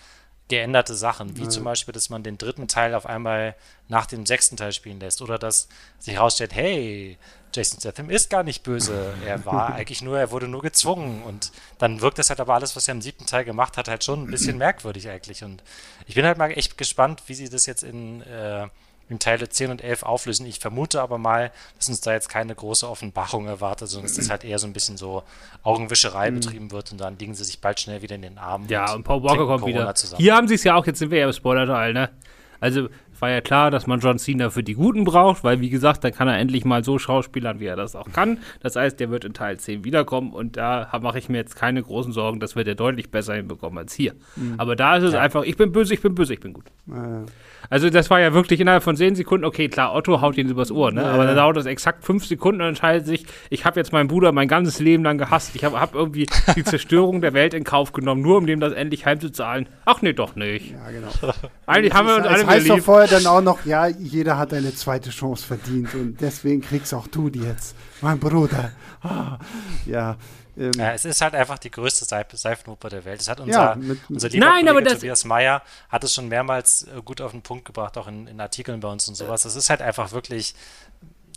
geänderte 0.48 0.94
Sachen, 0.94 1.36
wie 1.38 1.48
zum 1.48 1.64
Beispiel, 1.64 1.94
dass 1.94 2.10
man 2.10 2.22
den 2.22 2.36
dritten 2.36 2.68
Teil 2.68 2.94
auf 2.94 3.06
einmal 3.06 3.54
nach 3.88 4.04
dem 4.04 4.26
sechsten 4.26 4.58
Teil 4.58 4.72
spielen 4.72 5.00
lässt 5.00 5.22
oder 5.22 5.38
dass 5.38 5.66
sich 5.98 6.14
herausstellt, 6.14 6.54
hey, 6.54 7.16
Jason 7.54 7.80
Statham 7.80 8.10
ist 8.10 8.28
gar 8.28 8.42
nicht 8.42 8.62
böse. 8.62 9.14
Er 9.24 9.46
war 9.46 9.74
eigentlich 9.74 10.02
nur, 10.02 10.18
er 10.18 10.30
wurde 10.30 10.48
nur 10.48 10.60
gezwungen. 10.60 11.22
Und 11.22 11.52
dann 11.78 12.02
wirkt 12.02 12.18
das 12.18 12.28
halt 12.28 12.40
aber 12.40 12.54
alles, 12.54 12.76
was 12.76 12.86
er 12.86 12.92
im 12.92 13.00
siebten 13.02 13.24
Teil 13.24 13.44
gemacht 13.44 13.76
hat, 13.76 13.88
halt 13.88 14.04
schon 14.04 14.24
ein 14.24 14.30
bisschen 14.30 14.58
merkwürdig 14.58 15.08
eigentlich. 15.08 15.42
Und 15.42 15.62
ich 16.06 16.14
bin 16.14 16.26
halt 16.26 16.36
mal 16.36 16.50
echt 16.50 16.76
gespannt, 16.76 17.22
wie 17.28 17.34
sie 17.34 17.48
das 17.48 17.64
jetzt 17.66 17.82
in 17.82 18.20
äh, 18.22 18.68
in 19.12 19.18
Teile 19.18 19.48
10 19.48 19.70
und 19.70 19.84
11 19.84 20.02
auflösen. 20.02 20.46
Ich 20.46 20.58
vermute 20.58 21.00
aber 21.00 21.18
mal, 21.18 21.52
dass 21.76 21.88
uns 21.88 22.00
da 22.00 22.12
jetzt 22.12 22.28
keine 22.28 22.54
große 22.54 22.88
Offenbarung 22.88 23.46
erwartet, 23.46 23.88
sondern 23.88 24.08
dass 24.08 24.16
das 24.16 24.30
halt 24.30 24.42
eher 24.42 24.58
so 24.58 24.66
ein 24.66 24.72
bisschen 24.72 24.96
so 24.96 25.22
Augenwischerei 25.62 26.30
mhm. 26.30 26.36
betrieben 26.36 26.70
wird 26.72 26.90
und 26.92 27.00
dann 27.00 27.18
liegen 27.18 27.34
sie 27.34 27.44
sich 27.44 27.60
bald 27.60 27.78
schnell 27.78 28.02
wieder 28.02 28.16
in 28.16 28.22
den 28.22 28.38
Armen. 28.38 28.68
Ja, 28.68 28.90
und, 28.90 28.96
und 28.96 29.02
Paul 29.04 29.22
Walker 29.22 29.46
kommt 29.46 29.60
Corona 29.60 29.80
wieder. 29.80 29.94
Zusammen. 29.94 30.20
Hier 30.20 30.34
haben 30.34 30.48
sie 30.48 30.54
es 30.54 30.64
ja 30.64 30.74
auch, 30.74 30.86
jetzt 30.86 30.98
sind 30.98 31.10
wir 31.10 31.18
ja 31.18 31.26
im 31.26 31.32
Spoiler-Teil, 31.32 31.92
ne? 31.92 32.10
Also 32.58 32.88
war 33.22 33.30
ja 33.30 33.40
klar, 33.40 33.70
dass 33.70 33.86
man 33.86 34.00
John 34.00 34.18
Cena 34.18 34.50
für 34.50 34.64
die 34.64 34.74
Guten 34.74 35.04
braucht, 35.04 35.44
weil 35.44 35.60
wie 35.60 35.70
gesagt, 35.70 36.02
dann 36.02 36.12
kann 36.12 36.26
er 36.26 36.38
endlich 36.38 36.64
mal 36.64 36.82
so 36.82 36.98
schauspielern, 36.98 37.60
wie 37.60 37.66
er 37.66 37.76
das 37.76 37.94
auch 37.94 38.10
kann. 38.12 38.38
Das 38.60 38.74
heißt, 38.74 38.98
der 38.98 39.10
wird 39.10 39.24
in 39.24 39.32
Teil 39.32 39.58
10 39.58 39.84
wiederkommen 39.84 40.32
und 40.32 40.56
da 40.56 40.90
mache 41.00 41.18
ich 41.18 41.28
mir 41.28 41.38
jetzt 41.38 41.54
keine 41.54 41.82
großen 41.82 42.12
Sorgen, 42.12 42.40
das 42.40 42.56
wird 42.56 42.66
er 42.66 42.74
deutlich 42.74 43.12
besser 43.12 43.34
hinbekommen 43.34 43.78
als 43.78 43.94
hier. 43.94 44.14
Mhm. 44.34 44.54
Aber 44.58 44.74
da 44.74 44.96
ist 44.96 45.04
es 45.04 45.14
ja. 45.14 45.20
einfach, 45.20 45.44
ich 45.44 45.56
bin 45.56 45.70
böse, 45.70 45.94
ich 45.94 46.02
bin 46.02 46.16
böse, 46.16 46.34
ich 46.34 46.40
bin 46.40 46.52
gut. 46.52 46.64
Ja. 46.88 47.24
Also 47.70 47.90
das 47.90 48.10
war 48.10 48.20
ja 48.20 48.34
wirklich 48.34 48.60
innerhalb 48.60 48.82
von 48.82 48.96
10 48.96 49.14
Sekunden, 49.14 49.44
okay, 49.44 49.68
klar, 49.68 49.94
Otto 49.94 50.20
haut 50.20 50.36
ihn 50.36 50.48
übers 50.48 50.72
Ohr, 50.72 50.90
ne? 50.90 51.02
Ja, 51.02 51.12
aber 51.12 51.24
dann 51.24 51.36
dauert 51.36 51.56
das 51.56 51.66
exakt 51.66 52.04
5 52.04 52.26
Sekunden 52.26 52.60
und 52.60 52.68
entscheidet 52.68 53.06
sich, 53.06 53.24
ich 53.50 53.64
habe 53.64 53.78
jetzt 53.78 53.92
meinen 53.92 54.08
Bruder 54.08 54.32
mein 54.32 54.48
ganzes 54.48 54.80
Leben 54.80 55.04
lang 55.04 55.16
gehasst. 55.16 55.54
Ich 55.54 55.64
habe 55.64 55.80
hab 55.80 55.94
irgendwie 55.94 56.26
die 56.56 56.64
Zerstörung 56.64 57.20
der 57.20 57.34
Welt 57.34 57.54
in 57.54 57.62
Kauf 57.62 57.92
genommen, 57.92 58.20
nur 58.20 58.36
um 58.36 58.46
dem 58.46 58.58
das 58.58 58.72
endlich 58.72 59.06
heimzuzahlen. 59.06 59.68
Ach 59.84 60.02
nee, 60.02 60.12
doch 60.12 60.34
nicht. 60.34 60.72
Ja, 60.72 60.90
genau. 60.90 61.34
Eigentlich 61.66 61.94
haben 61.94 62.08
wir 62.08 62.16
uns 62.16 62.26
alle 62.26 62.46
heißt 62.46 62.68
doch 62.68 62.80
vorher 62.80 63.08
dann 63.12 63.26
auch 63.26 63.40
noch, 63.40 63.64
ja, 63.64 63.86
jeder 63.86 64.38
hat 64.38 64.52
eine 64.52 64.74
zweite 64.74 65.10
Chance 65.10 65.46
verdient 65.46 65.94
und 65.94 66.20
deswegen 66.20 66.60
kriegst 66.60 66.92
auch 66.94 67.06
du 67.06 67.30
die 67.30 67.40
jetzt. 67.40 67.74
Mein 68.00 68.18
Bruder. 68.18 68.72
Ah, 69.02 69.38
ja. 69.86 70.16
Ähm, 70.56 70.72
ja, 70.76 70.92
es 70.92 71.04
ist 71.04 71.20
halt 71.20 71.34
einfach 71.34 71.58
die 71.58 71.70
größte 71.70 72.04
Seif 72.04 72.26
Seifenoper 72.32 72.90
der 72.90 73.04
Welt. 73.04 73.20
Es 73.20 73.28
hat 73.28 73.40
unser, 73.40 73.70
ja, 73.70 73.74
mit, 73.74 73.98
unser 74.10 74.28
lieber 74.28 74.46
Nein, 74.46 74.66
Kollege 74.66 74.94
Tobias 74.94 75.24
Meyer 75.24 75.62
hat 75.88 76.04
es 76.04 76.12
schon 76.14 76.28
mehrmals 76.28 76.82
äh, 76.82 77.00
gut 77.02 77.20
auf 77.20 77.30
den 77.30 77.42
Punkt 77.42 77.64
gebracht, 77.64 77.96
auch 77.96 78.06
in, 78.06 78.26
in 78.26 78.40
Artikeln 78.40 78.80
bei 78.80 78.88
uns 78.88 79.08
und 79.08 79.14
sowas. 79.14 79.44
Es 79.44 79.56
ist 79.56 79.70
halt 79.70 79.80
einfach 79.80 80.12
wirklich 80.12 80.54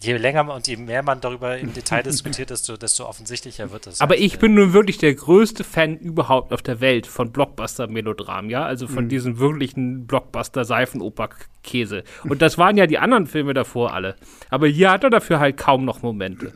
je 0.01 0.17
länger 0.17 0.53
und 0.53 0.67
je 0.67 0.77
mehr 0.77 1.03
man 1.03 1.21
darüber 1.21 1.57
im 1.57 1.73
Detail 1.73 2.03
diskutiert, 2.05 2.49
desto, 2.49 2.77
desto 2.77 3.05
offensichtlicher 3.05 3.71
wird 3.71 3.87
es. 3.87 4.01
Aber 4.01 4.17
ich 4.17 4.39
bin 4.39 4.53
nun 4.53 4.73
wirklich 4.73 4.97
der 4.97 5.13
größte 5.13 5.63
Fan 5.63 5.97
überhaupt 5.97 6.53
auf 6.53 6.61
der 6.61 6.81
Welt 6.81 7.07
von 7.07 7.31
Blockbuster-Melodramen, 7.31 8.49
ja, 8.49 8.65
also 8.65 8.87
von 8.87 9.05
mhm. 9.05 9.09
diesem 9.09 9.39
wirklichen 9.39 10.07
Blockbuster-Seifenoper-Käse. 10.07 12.03
Und 12.23 12.41
das 12.41 12.57
waren 12.57 12.77
ja 12.77 12.87
die 12.87 12.97
anderen 12.97 13.27
Filme 13.27 13.53
davor 13.53 13.93
alle. 13.93 14.15
Aber 14.49 14.67
hier 14.67 14.91
hat 14.91 15.03
er 15.03 15.09
dafür 15.09 15.39
halt 15.39 15.57
kaum 15.57 15.85
noch 15.85 16.01
Momente 16.01 16.51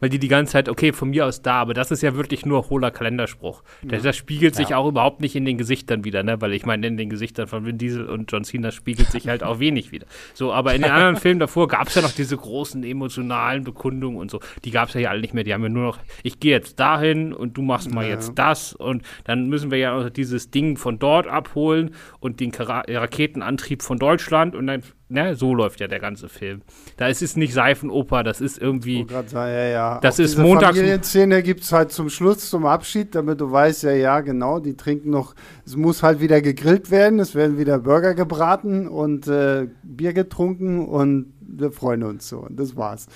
weil 0.00 0.08
die 0.08 0.18
die 0.18 0.28
ganze 0.28 0.52
Zeit, 0.52 0.68
okay, 0.68 0.92
von 0.92 1.10
mir 1.10 1.26
aus 1.26 1.42
da, 1.42 1.60
aber 1.60 1.74
das 1.74 1.90
ist 1.90 2.02
ja 2.02 2.16
wirklich 2.16 2.44
nur 2.44 2.68
hohler 2.68 2.90
Kalenderspruch. 2.90 3.62
Ja. 3.82 3.90
Das, 3.90 4.02
das, 4.02 4.16
spiegelt 4.16 4.54
sich 4.54 4.70
ja. 4.70 4.76
auch 4.76 4.88
überhaupt 4.88 5.20
nicht 5.20 5.36
in 5.36 5.44
den 5.44 5.58
Gesichtern 5.58 6.04
wieder, 6.04 6.22
ne? 6.22 6.40
weil 6.40 6.52
ich 6.52 6.66
meine, 6.66 6.86
in 6.86 6.96
den 6.96 7.10
Gesichtern 7.10 7.46
von 7.46 7.64
Vin 7.64 7.78
Diesel 7.78 8.06
und 8.06 8.30
John 8.32 8.44
Cena 8.44 8.70
spiegelt 8.70 9.10
sich 9.10 9.28
halt 9.28 9.42
auch 9.42 9.60
wenig 9.60 9.92
wieder. 9.92 10.06
So, 10.34 10.52
aber 10.52 10.74
in 10.74 10.82
den 10.82 10.90
anderen 10.90 11.16
Filmen 11.20 11.40
davor 11.40 11.68
gab 11.68 11.88
es 11.88 11.94
ja 11.94 12.02
noch 12.02 12.12
diese 12.12 12.36
großen 12.36 12.82
emotionalen 12.82 13.64
Bekundungen 13.64 14.18
und 14.18 14.30
so. 14.30 14.40
Die 14.64 14.70
gab 14.70 14.88
es 14.88 14.94
ja 14.94 15.00
hier 15.00 15.10
alle 15.10 15.20
nicht 15.20 15.34
mehr. 15.34 15.44
Die 15.44 15.54
haben 15.54 15.62
ja 15.62 15.68
nur 15.68 15.84
noch, 15.84 15.98
ich 16.22 16.40
gehe 16.40 16.52
jetzt 16.52 16.80
dahin 16.80 17.32
und 17.32 17.56
du 17.56 17.62
machst 17.62 17.92
mal 17.92 18.04
ja. 18.04 18.10
jetzt 18.10 18.32
das 18.34 18.72
und 18.72 19.02
dann 19.24 19.48
müssen 19.48 19.70
wir 19.70 19.78
ja 19.78 20.10
dieses 20.10 20.50
Ding 20.50 20.76
von 20.76 20.98
dort 20.98 21.26
abholen 21.26 21.94
und 22.20 22.40
den 22.40 22.50
Kara 22.50 22.82
Raketenantrieb 22.88 23.82
von 23.82 23.98
Deutschland 23.98 24.54
und 24.54 24.66
dann 24.66 24.82
ne, 25.10 25.34
so 25.34 25.54
läuft 25.54 25.80
ja 25.80 25.88
der 25.88 26.00
ganze 26.00 26.28
Film. 26.28 26.62
Da 26.96 27.08
ist 27.08 27.22
es 27.22 27.36
nicht 27.36 27.52
Seifenoper, 27.52 28.22
das 28.22 28.40
ist 28.40 28.58
irgendwie. 28.58 29.06
Sagen, 29.08 29.32
ja, 29.34 29.68
ja. 29.68 30.00
Das 30.00 30.16
Auch 30.16 30.24
ist 30.24 30.38
montags. 30.38 30.74
Die 30.74 30.80
Familienszene 30.80 31.42
gibt 31.42 31.62
es 31.62 31.72
halt 31.72 31.92
zum 31.92 32.10
Schluss, 32.10 32.48
zum 32.48 32.66
Abschied, 32.66 33.14
damit 33.14 33.40
du 33.40 33.50
weißt, 33.50 33.82
ja, 33.84 33.92
ja, 33.92 34.20
genau, 34.20 34.60
die 34.60 34.76
trinken 34.76 35.10
noch. 35.10 35.34
Es 35.66 35.76
muss 35.76 36.02
halt 36.02 36.20
wieder 36.20 36.40
gegrillt 36.40 36.90
werden, 36.90 37.18
es 37.18 37.34
werden 37.34 37.58
wieder 37.58 37.78
Burger 37.78 38.14
gebraten 38.14 38.88
und 38.88 39.26
äh, 39.28 39.66
Bier 39.82 40.12
getrunken 40.12 40.86
und 40.86 41.32
wir 41.40 41.72
freuen 41.72 42.02
uns 42.02 42.28
so. 42.28 42.38
Und 42.38 42.58
das 42.58 42.76
war's. 42.76 43.06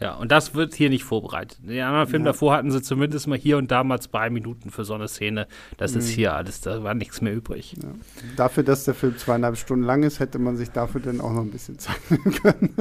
Ja, 0.00 0.14
und 0.14 0.30
das 0.30 0.54
wird 0.54 0.74
hier 0.74 0.90
nicht 0.90 1.04
vorbereitet. 1.04 1.58
In 1.62 1.70
den 1.70 1.82
anderen 1.82 2.06
Filmen 2.06 2.24
ja. 2.24 2.32
davor 2.32 2.54
hatten 2.54 2.70
sie 2.70 2.82
zumindest 2.82 3.26
mal 3.26 3.36
hier 3.36 3.58
und 3.58 3.70
da 3.70 3.82
mal 3.82 4.00
zwei 4.00 4.30
Minuten 4.30 4.70
für 4.70 4.84
so 4.84 4.94
eine 4.94 5.08
Szene. 5.08 5.48
Das 5.76 5.92
mhm. 5.92 5.98
ist 5.98 6.08
hier 6.08 6.34
alles, 6.34 6.60
da 6.60 6.82
war 6.84 6.94
nichts 6.94 7.20
mehr 7.20 7.34
übrig. 7.34 7.74
Ja. 7.82 7.88
Dafür, 8.36 8.62
dass 8.62 8.84
der 8.84 8.94
Film 8.94 9.18
zweieinhalb 9.18 9.56
Stunden 9.56 9.84
lang 9.84 10.04
ist, 10.04 10.20
hätte 10.20 10.38
man 10.38 10.56
sich 10.56 10.70
dafür 10.70 11.00
dann 11.00 11.20
auch 11.20 11.32
noch 11.32 11.42
ein 11.42 11.50
bisschen 11.50 11.78
Zeit 11.78 11.98
nehmen 12.10 12.32
können. 12.32 12.74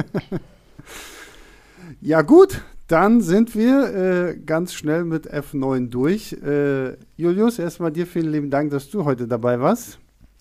ja, 2.02 2.22
gut, 2.22 2.62
Dann 2.88 3.20
sind 3.20 3.54
wir 3.54 4.30
äh, 4.30 4.38
ganz 4.38 4.74
schnell 4.74 5.04
mit 5.04 5.30
F9 5.30 5.90
durch. 5.90 6.34
Äh, 6.34 6.96
Julius, 7.18 7.60
erstmal 7.60 7.92
dir 7.92 8.08
vielen 8.08 8.32
lieben 8.32 8.50
Dank, 8.50 8.72
dass 8.72 8.90
du 8.90 9.04
heute 9.04 9.28
dabei 9.28 9.60
warst. 9.60 10.00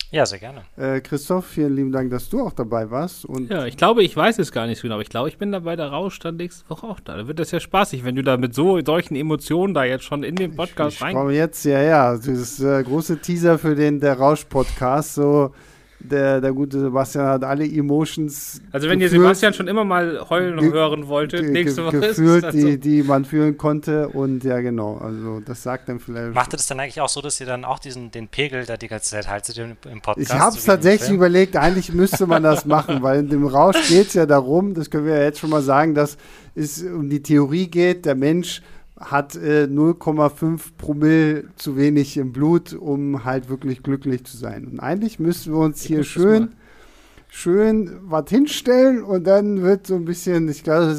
Ja, 0.09 0.25
sehr 0.25 0.39
gerne. 0.39 0.61
Äh, 0.77 1.01
Christoph, 1.01 1.45
vielen 1.45 1.75
lieben 1.75 1.91
Dank, 1.91 2.11
dass 2.11 2.29
du 2.29 2.41
auch 2.41 2.53
dabei 2.53 2.89
warst. 2.89 3.25
Und 3.25 3.49
ja, 3.49 3.65
ich 3.65 3.75
glaube, 3.75 4.03
ich 4.03 4.15
weiß 4.15 4.39
es 4.39 4.53
gar 4.53 4.65
nicht 4.65 4.77
so 4.77 4.83
genau, 4.83 4.95
aber 4.95 5.01
ich 5.01 5.09
glaube, 5.09 5.27
ich 5.27 5.37
bin 5.37 5.51
dabei 5.51 5.75
der 5.75 5.87
Rausch 5.87 6.17
dann 6.19 6.37
nächste 6.37 6.69
Woche 6.69 6.87
auch 6.87 7.01
da. 7.01 7.17
Da 7.17 7.27
wird 7.27 7.39
das 7.39 7.51
ja 7.51 7.59
spaßig, 7.59 8.05
wenn 8.05 8.15
du 8.15 8.23
da 8.23 8.37
mit 8.37 8.55
so 8.55 8.79
solchen 8.85 9.15
Emotionen 9.15 9.73
da 9.73 9.83
jetzt 9.83 10.05
schon 10.05 10.23
in 10.23 10.35
den 10.35 10.55
Podcast 10.55 11.01
rein. 11.01 11.09
Ich 11.09 11.15
komme 11.15 11.33
jetzt, 11.33 11.65
ja, 11.65 11.81
ja, 11.81 12.15
das 12.15 12.25
ist 12.27 12.59
äh, 12.61 12.83
große 12.83 13.19
Teaser 13.19 13.59
für 13.59 13.75
den 13.75 13.99
Der 13.99 14.17
Rausch-Podcast. 14.17 15.15
So, 15.15 15.51
der, 15.99 16.41
der 16.41 16.53
gute 16.53 16.79
Sebastian 16.79 17.25
hat 17.25 17.43
alle 17.43 17.65
Emotions. 17.65 18.61
Also, 18.71 18.87
wenn 18.87 18.99
geführt, 18.99 19.13
ihr 19.13 19.19
Sebastian 19.21 19.53
schon 19.53 19.67
immer 19.67 19.83
mal 19.83 20.29
heulen 20.29 20.59
hören 20.61 21.07
wolltet, 21.07 21.49
nächste 21.49 21.85
Woche 21.85 21.99
geführt, 21.99 22.43
ist 22.43 22.53
es 22.53 22.55
die, 22.55 22.71
so. 22.73 22.77
die 22.77 23.03
man 23.03 23.25
fühlen 23.25 23.57
konnte. 23.57 24.09
Und 24.09 24.43
ja, 24.43 24.59
genau. 24.61 24.97
Also, 24.97 25.39
das 25.39 25.63
sagt 25.63 25.89
dann 25.89 25.99
vielleicht. 25.99 26.33
Macht 26.33 26.53
ihr 26.53 26.57
das 26.57 26.67
dann 26.67 26.79
eigentlich 26.79 27.01
auch 27.01 27.09
so, 27.09 27.21
dass 27.21 27.39
ihr 27.39 27.47
dann 27.47 27.65
auch 27.65 27.79
diesen, 27.79 28.11
den 28.11 28.27
Pegel 28.27 28.65
da 28.65 28.77
die 28.77 28.87
ganze 28.87 29.11
Zeit 29.11 29.27
haltet 29.27 29.57
im, 29.57 29.75
im 29.91 30.01
Podcast? 30.01 30.31
Ich 30.31 30.39
habe 30.39 30.55
es 30.55 30.63
so 30.63 30.71
tatsächlich 30.71 31.09
überlegt, 31.09 31.55
eigentlich 31.55 31.91
müsste 31.91 32.27
man 32.27 32.43
das 32.43 32.65
machen, 32.65 33.01
weil 33.01 33.19
in 33.19 33.29
dem 33.29 33.47
Rausch 33.47 33.87
geht 33.89 34.07
es 34.07 34.13
ja 34.13 34.25
darum, 34.25 34.75
das 34.75 34.89
können 34.89 35.05
wir 35.05 35.15
ja 35.15 35.23
jetzt 35.23 35.39
schon 35.39 35.49
mal 35.49 35.63
sagen, 35.63 35.95
dass 35.95 36.17
es 36.53 36.83
um 36.83 37.09
die 37.09 37.23
Theorie 37.23 37.67
geht, 37.67 38.05
der 38.05 38.15
Mensch 38.15 38.61
hat 38.99 39.35
äh, 39.35 39.65
0,5 39.65 40.59
Promille 40.77 41.45
zu 41.55 41.77
wenig 41.77 42.17
im 42.17 42.31
Blut, 42.31 42.73
um 42.73 43.23
halt 43.25 43.49
wirklich 43.49 43.83
glücklich 43.83 44.25
zu 44.25 44.37
sein. 44.37 44.65
Und 44.65 44.79
eigentlich 44.79 45.19
müssen 45.19 45.53
wir 45.53 45.59
uns 45.59 45.81
ich 45.81 45.87
hier 45.87 46.03
schön, 46.03 46.55
schön 47.29 47.99
was 48.03 48.29
hinstellen 48.29 49.03
und 49.03 49.25
dann 49.25 49.61
wird 49.61 49.87
so 49.87 49.95
ein 49.95 50.05
bisschen, 50.05 50.49
ich 50.49 50.63
glaube, 50.63 50.95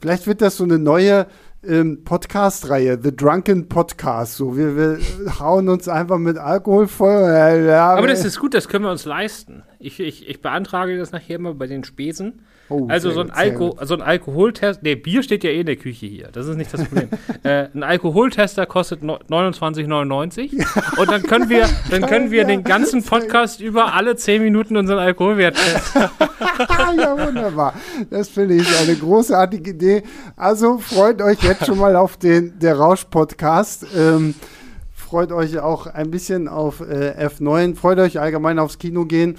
vielleicht 0.00 0.26
wird 0.26 0.42
das 0.42 0.56
so 0.56 0.64
eine 0.64 0.78
neue 0.78 1.26
ähm, 1.62 2.02
Podcast-Reihe, 2.04 2.98
The 3.02 3.14
Drunken 3.14 3.68
Podcast. 3.68 4.36
So, 4.36 4.56
wir, 4.56 4.76
wir 4.76 4.98
hauen 5.38 5.68
uns 5.68 5.88
einfach 5.88 6.18
mit 6.18 6.38
Alkohol 6.38 6.88
voll. 6.88 7.64
Ja, 7.66 7.94
Aber 7.94 8.06
das 8.06 8.24
ist 8.24 8.40
gut, 8.40 8.54
das 8.54 8.68
können 8.68 8.84
wir 8.84 8.90
uns 8.90 9.04
leisten. 9.04 9.62
Ich, 9.78 10.00
ich, 10.00 10.28
ich 10.28 10.40
beantrage 10.40 10.98
das 10.98 11.12
nachher 11.12 11.38
mal 11.38 11.54
bei 11.54 11.66
den 11.66 11.84
Spesen 11.84 12.42
Oh, 12.70 12.86
also 12.88 13.10
so 13.10 13.20
ein, 13.20 13.30
Alko 13.30 13.76
so 13.82 13.94
ein 13.94 14.00
Alkoholtest, 14.00 14.82
nee, 14.82 14.94
Bier 14.94 15.24
steht 15.24 15.42
ja 15.42 15.50
eh 15.50 15.60
in 15.60 15.66
der 15.66 15.76
Küche 15.76 16.06
hier, 16.06 16.28
das 16.32 16.46
ist 16.46 16.56
nicht 16.56 16.72
das 16.72 16.84
Problem. 16.84 17.08
äh, 17.42 17.68
ein 17.74 17.82
Alkoholtester 17.82 18.64
kostet 18.64 19.02
29,99 19.02 20.98
und 21.00 21.10
dann 21.10 21.22
können 21.24 21.48
wir, 21.48 21.68
dann 21.90 22.06
können 22.06 22.30
wir 22.30 22.44
den 22.44 22.62
ganzen 22.62 23.02
Podcast 23.02 23.60
über 23.60 23.94
alle 23.94 24.14
10 24.14 24.42
Minuten 24.42 24.76
unseren 24.76 25.00
Alkoholwert 25.00 25.56
testen. 25.56 26.02
ja, 26.96 27.26
wunderbar. 27.26 27.74
Das 28.08 28.28
finde 28.28 28.54
ich 28.54 28.78
eine 28.80 28.94
großartige 28.94 29.70
Idee. 29.70 30.02
Also 30.36 30.78
freut 30.78 31.20
euch 31.22 31.42
jetzt 31.42 31.66
schon 31.66 31.78
mal 31.78 31.96
auf 31.96 32.16
den 32.16 32.58
Der 32.60 32.76
Rausch-Podcast. 32.76 33.86
Ähm, 33.96 34.34
freut 34.94 35.32
euch 35.32 35.58
auch 35.58 35.86
ein 35.88 36.10
bisschen 36.12 36.46
auf 36.46 36.80
äh, 36.80 37.26
F9, 37.26 37.74
freut 37.74 37.98
euch 37.98 38.20
allgemein 38.20 38.60
aufs 38.60 38.78
Kino 38.78 39.06
gehen. 39.06 39.38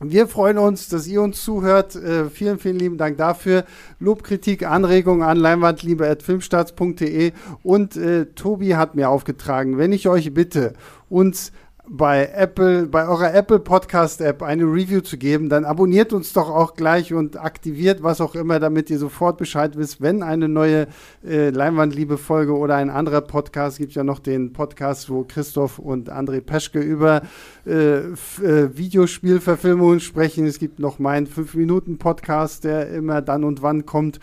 Wir 0.00 0.28
freuen 0.28 0.58
uns, 0.58 0.88
dass 0.88 1.08
ihr 1.08 1.20
uns 1.20 1.42
zuhört. 1.42 1.96
Äh, 1.96 2.30
vielen, 2.30 2.60
vielen 2.60 2.78
lieben 2.78 2.98
Dank 2.98 3.16
dafür. 3.16 3.64
Lob, 3.98 4.22
Kritik, 4.22 4.64
Anregungen 4.64 5.22
an 5.22 5.36
leinwandliebe.filmstarts.de 5.36 7.32
und 7.64 7.96
äh, 7.96 8.26
Tobi 8.26 8.76
hat 8.76 8.94
mir 8.94 9.08
aufgetragen, 9.08 9.76
wenn 9.76 9.92
ich 9.92 10.08
euch 10.08 10.32
bitte, 10.32 10.74
uns 11.08 11.50
bei 11.90 12.30
Apple, 12.34 12.86
bei 12.86 13.08
eurer 13.08 13.34
Apple 13.34 13.58
Podcast 13.58 14.20
App 14.20 14.42
eine 14.42 14.64
Review 14.64 15.00
zu 15.00 15.16
geben, 15.16 15.48
dann 15.48 15.64
abonniert 15.64 16.12
uns 16.12 16.32
doch 16.32 16.50
auch 16.50 16.74
gleich 16.74 17.14
und 17.14 17.38
aktiviert 17.38 18.02
was 18.02 18.20
auch 18.20 18.34
immer, 18.34 18.60
damit 18.60 18.90
ihr 18.90 18.98
sofort 18.98 19.38
Bescheid 19.38 19.76
wisst, 19.76 20.00
wenn 20.00 20.22
eine 20.22 20.48
neue 20.48 20.88
äh, 21.26 21.50
Leinwandliebe-Folge 21.50 22.56
oder 22.56 22.76
ein 22.76 22.90
anderer 22.90 23.22
Podcast, 23.22 23.78
gibt 23.78 23.94
ja 23.94 24.04
noch 24.04 24.18
den 24.18 24.52
Podcast, 24.52 25.08
wo 25.08 25.24
Christoph 25.24 25.78
und 25.78 26.12
André 26.12 26.40
Peschke 26.40 26.80
über 26.80 27.22
äh, 27.66 27.98
äh, 27.98 28.76
Videospielverfilmungen 28.76 30.00
sprechen. 30.00 30.46
Es 30.46 30.58
gibt 30.58 30.78
noch 30.78 30.98
meinen 30.98 31.26
5-Minuten-Podcast, 31.26 32.64
der 32.64 32.88
immer 32.90 33.22
dann 33.22 33.44
und 33.44 33.62
wann 33.62 33.86
kommt 33.86 34.20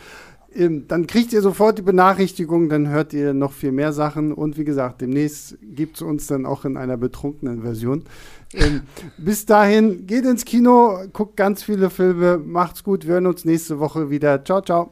dann 0.56 1.06
kriegt 1.08 1.34
ihr 1.34 1.42
sofort 1.42 1.78
die 1.78 1.82
Benachrichtigung, 1.82 2.70
dann 2.70 2.88
hört 2.88 3.14
ihr 3.14 3.34
noch 3.34 3.52
viel 3.52 3.72
mehr 3.72 3.92
Sachen 3.92 4.32
und 4.32 4.58
wie 4.58 4.64
gesagt, 4.64 5.02
demnächst 5.02 5.58
gibt 5.62 5.98
es 5.98 6.02
uns 6.02 6.28
dann 6.28 6.46
auch 6.46 6.64
in 6.64 6.78
einer 6.78 6.98
betrunkenen 6.98 7.62
Version. 7.62 8.04
Ähm, 8.54 8.82
bis 9.18 9.46
dahin, 9.46 10.08
geht 10.08 10.26
ins 10.26 10.46
Kino, 10.46 11.00
guckt 11.12 11.36
ganz 11.36 11.64
viele 11.64 11.90
Filme, 11.90 12.38
macht's 12.38 12.84
gut, 12.84 13.06
wir 13.06 13.16
hören 13.16 13.28
uns 13.28 13.44
nächste 13.44 13.80
Woche 13.80 14.10
wieder. 14.10 14.44
Ciao, 14.46 14.62
ciao. 14.62 14.92